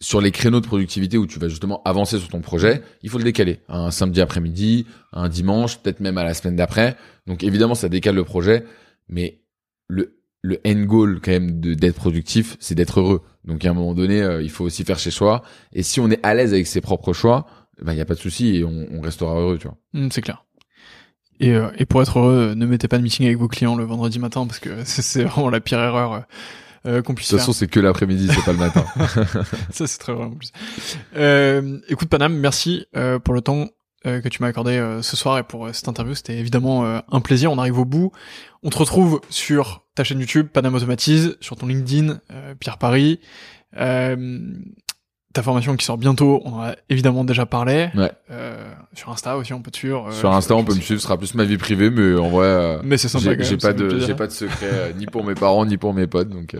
sur 0.00 0.20
les 0.20 0.32
créneaux 0.32 0.60
de 0.60 0.66
productivité 0.66 1.16
où 1.18 1.26
tu 1.26 1.38
vas 1.38 1.48
justement 1.48 1.82
avancer 1.84 2.18
sur 2.18 2.28
ton 2.28 2.40
projet, 2.40 2.82
il 3.02 3.10
faut 3.10 3.18
le 3.18 3.24
décaler. 3.24 3.60
Un 3.68 3.90
samedi 3.90 4.20
après-midi, 4.20 4.86
un 5.12 5.28
dimanche, 5.28 5.78
peut-être 5.78 6.00
même 6.00 6.18
à 6.18 6.24
la 6.24 6.34
semaine 6.34 6.56
d'après. 6.56 6.96
Donc 7.26 7.44
évidemment, 7.44 7.76
ça 7.76 7.88
décale 7.88 8.16
le 8.16 8.24
projet, 8.24 8.64
mais 9.08 9.41
le 9.92 10.16
le 10.44 10.60
end 10.66 10.82
goal 10.82 11.20
quand 11.22 11.30
même 11.30 11.60
d'être 11.60 11.94
productif, 11.94 12.56
c'est 12.58 12.74
d'être 12.74 13.00
heureux. 13.00 13.22
Donc 13.44 13.64
à 13.64 13.70
un 13.70 13.74
moment 13.74 13.94
donné, 13.94 14.20
euh, 14.20 14.42
il 14.42 14.50
faut 14.50 14.64
aussi 14.64 14.84
faire 14.84 14.98
chez 14.98 15.12
soi. 15.12 15.42
Et 15.72 15.84
si 15.84 16.00
on 16.00 16.10
est 16.10 16.18
à 16.24 16.34
l'aise 16.34 16.52
avec 16.52 16.66
ses 16.66 16.80
propres 16.80 17.12
choix, 17.12 17.46
ben 17.80 17.92
il 17.92 17.98
y 17.98 18.00
a 18.00 18.04
pas 18.04 18.14
de 18.14 18.18
souci 18.18 18.56
et 18.56 18.64
on, 18.64 18.86
on, 18.90 19.00
restera 19.00 19.34
heureux, 19.34 19.58
tu 19.58 19.68
vois. 19.68 19.76
Mmh, 19.92 20.08
c'est 20.10 20.20
clair. 20.20 20.44
Et, 21.38 21.52
euh, 21.52 21.70
et 21.78 21.86
pour 21.86 22.02
être 22.02 22.18
heureux, 22.18 22.54
ne 22.54 22.66
mettez 22.66 22.88
pas 22.88 22.98
de 22.98 23.04
meeting 23.04 23.24
avec 23.26 23.38
vos 23.38 23.48
clients 23.48 23.76
le 23.76 23.84
vendredi 23.84 24.18
matin 24.18 24.44
parce 24.46 24.58
que 24.58 24.70
c'est 24.84 25.24
vraiment 25.24 25.48
la 25.48 25.60
pire 25.60 25.78
erreur 25.78 26.24
euh, 26.86 27.02
qu'on 27.02 27.14
puisse 27.14 27.28
faire. 27.28 27.36
De 27.36 27.42
toute 27.42 27.46
façon, 27.46 27.58
c'est 27.58 27.68
que 27.68 27.80
l'après-midi, 27.80 28.28
c'est 28.28 28.44
pas 28.44 28.52
le 28.52 28.58
matin. 28.58 28.84
Ça, 29.70 29.86
c'est 29.86 29.98
très 29.98 30.12
vrai 30.12 30.24
en 30.24 30.30
plus. 30.32 30.52
Euh, 31.14 31.78
écoute, 31.88 32.08
Panam, 32.08 32.34
merci 32.34 32.86
euh, 32.96 33.20
pour 33.20 33.34
le 33.34 33.42
temps 33.42 33.60
euh, 33.62 33.66
que 34.04 34.28
tu 34.28 34.42
m'as 34.42 34.48
accordé 34.48 34.72
euh, 34.72 35.02
ce 35.02 35.16
soir 35.16 35.38
et 35.38 35.42
pour 35.42 35.68
cette 35.74 35.88
interview. 35.88 36.14
C'était 36.14 36.38
évidemment 36.38 36.84
un 36.84 37.20
plaisir. 37.20 37.52
On 37.52 37.58
arrive 37.58 37.78
au 37.78 37.84
bout. 37.84 38.12
On 38.62 38.70
te 38.70 38.78
retrouve 38.78 39.20
sur 39.30 39.84
ta 39.94 40.04
chaîne 40.04 40.20
YouTube, 40.20 40.48
Panam 40.52 40.74
Automatise, 40.74 41.36
sur 41.40 41.56
ton 41.56 41.66
LinkedIn, 41.66 42.20
Pierre 42.58 42.78
Paris 42.78 43.20
ta 45.32 45.42
formation 45.42 45.76
qui 45.76 45.84
sort 45.84 45.98
bientôt, 45.98 46.42
on 46.44 46.54
en 46.54 46.62
a 46.62 46.76
évidemment 46.88 47.24
déjà 47.24 47.46
parlé. 47.46 47.90
Ouais. 47.94 48.12
Euh, 48.30 48.72
sur 48.94 49.10
Insta 49.10 49.36
aussi, 49.36 49.52
on 49.52 49.62
peut 49.62 49.70
te 49.70 49.78
suivre. 49.78 50.08
Euh, 50.08 50.12
sur 50.12 50.32
Insta, 50.32 50.54
on 50.54 50.64
peut 50.64 50.74
me 50.74 50.80
suivre, 50.80 51.00
ce 51.00 51.06
sera 51.06 51.16
plus 51.16 51.34
ma 51.34 51.44
vie 51.44 51.56
privée, 51.56 51.90
mais 51.90 52.18
en 52.18 52.28
vrai, 52.28 52.46
euh, 52.46 52.78
mais 52.84 52.98
c'est 52.98 53.08
sympa. 53.08 53.34
J'ai 53.42 53.56
pas 53.56 53.72
de, 53.72 53.98
j'ai 53.98 54.14
pas 54.14 54.26
de 54.26 54.32
secret 54.32 54.94
ni 54.98 55.06
pour 55.06 55.24
mes 55.24 55.34
parents 55.34 55.64
ni 55.64 55.76
pour 55.76 55.94
mes 55.94 56.06
potes, 56.06 56.28
donc. 56.28 56.56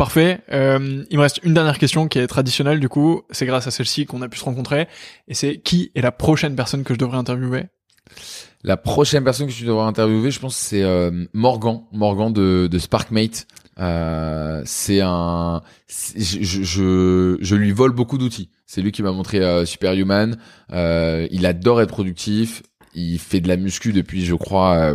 Parfait. 0.00 0.40
il 0.50 1.16
me 1.16 1.20
reste 1.20 1.40
une 1.42 1.54
dernière 1.54 1.78
question 1.78 2.08
qui 2.08 2.18
est 2.18 2.26
traditionnelle 2.26 2.80
du 2.80 2.88
coup. 2.88 3.22
C'est 3.30 3.46
grâce 3.46 3.66
à 3.66 3.70
celle-ci 3.70 4.06
qu'on 4.06 4.22
a 4.22 4.28
pu 4.28 4.38
se 4.38 4.44
rencontrer. 4.44 4.88
Et 5.28 5.34
c'est 5.34 5.58
qui 5.58 5.92
est 5.94 6.00
la 6.00 6.12
prochaine 6.12 6.56
personne 6.56 6.84
que 6.84 6.94
je 6.94 6.98
devrais 6.98 7.18
interviewer? 7.18 7.66
La 8.64 8.76
prochaine 8.76 9.22
personne 9.24 9.46
que 9.46 9.52
tu 9.52 9.64
devrais 9.64 9.84
interviewer, 9.84 10.30
je 10.30 10.40
pense, 10.40 10.56
c'est 10.56 10.84
Morgan, 11.32 11.82
Morgan 11.92 12.32
de, 12.32 12.66
de 12.70 12.78
Sparkmate. 12.78 13.46
Euh, 13.80 14.62
c'est 14.66 15.00
un, 15.00 15.62
je, 15.88 16.42
je, 16.42 17.38
je, 17.40 17.54
lui 17.54 17.72
vole 17.72 17.92
beaucoup 17.92 18.18
d'outils. 18.18 18.50
C'est 18.66 18.82
lui 18.82 18.92
qui 18.92 19.02
m'a 19.02 19.12
montré 19.12 19.38
euh, 19.40 19.64
Superhuman. 19.64 20.36
Euh, 20.72 21.26
il 21.30 21.46
adore 21.46 21.80
être 21.80 21.88
productif. 21.88 22.62
Il 22.94 23.18
fait 23.18 23.40
de 23.40 23.48
la 23.48 23.56
muscu 23.56 23.92
depuis, 23.92 24.24
je 24.24 24.34
crois, 24.34 24.74
euh, 24.74 24.94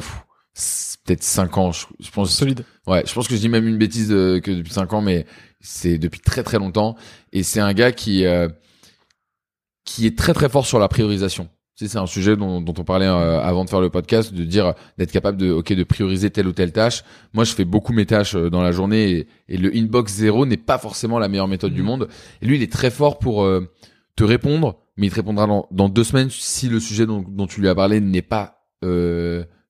peut-être 1.05 1.23
5 1.23 1.57
ans. 1.57 1.71
Je, 1.71 2.11
pense. 2.11 2.31
Solide. 2.31 2.63
Ouais, 2.87 3.03
je 3.05 3.13
pense 3.13 3.27
que 3.27 3.35
je 3.35 3.39
dis 3.39 3.49
même 3.49 3.67
une 3.67 3.77
bêtise 3.77 4.09
que 4.09 4.51
depuis 4.51 4.73
5 4.73 4.93
ans, 4.93 5.01
mais 5.01 5.25
c'est 5.59 5.97
depuis 5.97 6.19
très 6.19 6.43
très 6.43 6.57
longtemps. 6.57 6.95
Et 7.33 7.43
c'est 7.43 7.59
un 7.59 7.73
gars 7.73 7.91
qui 7.91 8.25
qui 9.83 10.07
est 10.07 10.17
très 10.17 10.33
très 10.33 10.49
fort 10.49 10.65
sur 10.65 10.79
la 10.79 10.87
priorisation 10.87 11.49
c'est 11.75 11.97
un 11.97 12.05
sujet 12.05 12.37
dont, 12.37 12.61
dont, 12.61 12.73
on 12.77 12.83
parlait 12.83 13.05
euh, 13.05 13.41
avant 13.41 13.65
de 13.65 13.69
faire 13.69 13.81
le 13.81 13.89
podcast, 13.89 14.33
de 14.33 14.43
dire 14.45 14.73
d'être 14.97 15.11
capable 15.11 15.37
de, 15.37 15.51
ok, 15.51 15.73
de 15.73 15.83
prioriser 15.83 16.29
telle 16.29 16.47
ou 16.47 16.53
telle 16.53 16.71
tâche. 16.71 17.03
Moi, 17.33 17.43
je 17.43 17.53
fais 17.53 17.65
beaucoup 17.65 17.91
mes 17.91 18.05
tâches 18.05 18.35
euh, 18.35 18.49
dans 18.49 18.61
la 18.61 18.71
journée 18.71 19.27
et, 19.49 19.57
le 19.57 19.75
inbox 19.75 20.13
zéro 20.13 20.45
n'est 20.45 20.57
pas 20.57 20.77
forcément 20.77 21.19
la 21.19 21.27
meilleure 21.27 21.49
méthode 21.49 21.73
du 21.73 21.81
mmh. 21.81 21.85
monde. 21.85 22.07
Et 22.41 22.45
lui, 22.45 22.55
il 22.55 22.63
est 22.63 22.71
très 22.71 22.91
fort 22.91 23.19
pour 23.19 23.43
euh, 23.43 23.69
te 24.15 24.23
répondre, 24.23 24.79
mais 24.95 25.07
il 25.07 25.09
te 25.09 25.15
répondra 25.15 25.47
dans, 25.47 25.67
dans 25.71 25.89
deux 25.89 26.05
semaines 26.05 26.29
si 26.29 26.69
le 26.69 26.79
sujet 26.79 27.05
dont, 27.05 27.25
dont 27.27 27.47
tu 27.47 27.59
lui 27.59 27.67
as 27.67 27.75
parlé 27.75 27.99
n'est 27.99 28.21
pas 28.21 28.61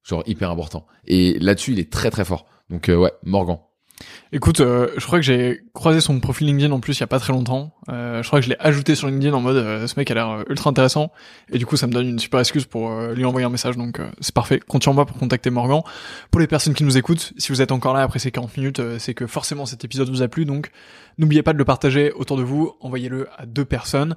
genre 0.06 0.24
hyper 0.26 0.50
important. 0.50 0.86
Et 1.06 1.38
là-dessus, 1.40 1.74
il 1.74 1.80
est 1.80 1.92
très 1.92 2.12
très 2.12 2.24
fort. 2.24 2.46
Donc 2.70 2.86
ouais, 2.88 3.12
Morgan. 3.24 3.58
Écoute, 4.34 4.60
euh, 4.60 4.90
je 4.98 5.06
crois 5.06 5.20
que 5.20 5.26
j'ai 5.26 5.62
croisé 5.74 6.02
son 6.02 6.20
profil 6.20 6.48
LinkedIn 6.48 6.72
en 6.74 6.80
plus 6.80 6.98
il 6.98 7.00
y 7.00 7.04
a 7.04 7.08
pas 7.08 7.20
très 7.20 7.32
longtemps. 7.32 7.74
Euh, 7.90 8.22
je 8.22 8.28
crois 8.28 8.40
que 8.40 8.46
je 8.46 8.50
l'ai 8.50 8.58
ajouté 8.60 8.94
sur 8.96 9.08
LinkedIn 9.08 9.34
en 9.34 9.40
mode 9.40 9.56
euh, 9.56 9.88
ce 9.88 9.94
mec 9.98 10.12
a 10.12 10.14
l'air 10.14 10.44
ultra 10.50 10.70
intéressant 10.70 11.12
et 11.50 11.58
du 11.58 11.66
coup 11.66 11.78
ça 11.78 11.88
me 11.88 11.94
donne 11.94 12.08
une 12.10 12.20
super 12.20 12.40
excuse 12.42 12.66
pour 12.66 12.92
lui 12.92 13.24
envoyer 13.24 13.46
un 13.46 13.50
message 13.50 13.78
donc 13.78 14.02
c'est 14.20 14.34
parfait. 14.34 14.60
Compte 14.60 14.84
sur 14.84 14.94
moi 14.94 15.06
pour 15.06 15.18
contacter 15.18 15.50
Morgan. 15.50 15.82
Pour 16.32 16.42
les 16.42 16.48
personnes 16.48 16.74
qui 16.74 16.84
nous 16.84 16.98
écoutent, 16.98 17.34
si 17.38 17.50
vous 17.50 17.62
êtes 17.62 17.72
encore 17.72 17.94
là 17.94 18.02
après 18.02 18.20
ces 18.20 18.32
40 18.32 18.58
minutes, 18.58 18.82
c'est 19.00 19.14
que 19.14 19.28
forcément 19.28 19.66
cet 19.66 19.86
épisode 19.86 20.10
vous 20.10 20.22
a 20.22 20.28
plu 20.28 20.44
donc 20.46 20.72
n'oubliez 21.18 21.44
pas 21.44 21.54
de 21.54 21.58
le 21.58 21.66
partager 21.66 22.12
autour 22.12 22.36
de 22.36 22.44
vous, 22.44 22.76
envoyez-le 22.82 23.28
à 23.38 23.46
deux 23.46 23.66
personnes. 23.66 24.16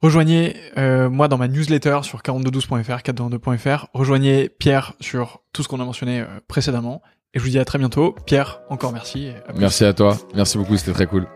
Rejoignez 0.00 0.54
moi 0.76 1.28
dans 1.28 1.38
ma 1.38 1.48
newsletter 1.48 2.00
sur 2.02 2.20
4212.fr, 2.20 3.02
422.fr. 3.02 3.86
Rejoignez 3.92 4.48
Pierre 4.48 4.94
sur 5.00 5.42
tout 5.52 5.62
ce 5.62 5.68
qu'on 5.68 5.80
a 5.80 5.84
mentionné 5.84 6.24
précédemment. 6.46 7.02
Et 7.34 7.40
je 7.40 7.44
vous 7.44 7.50
dis 7.50 7.58
à 7.58 7.64
très 7.64 7.78
bientôt. 7.78 8.14
Pierre, 8.24 8.60
encore 8.70 8.92
merci. 8.92 9.30
merci 9.56 9.84
à 9.84 9.92
toi. 9.92 10.16
Merci 10.34 10.56
beaucoup, 10.56 10.76
c'était 10.76 10.92
très 10.92 11.06
cool. 11.06 11.26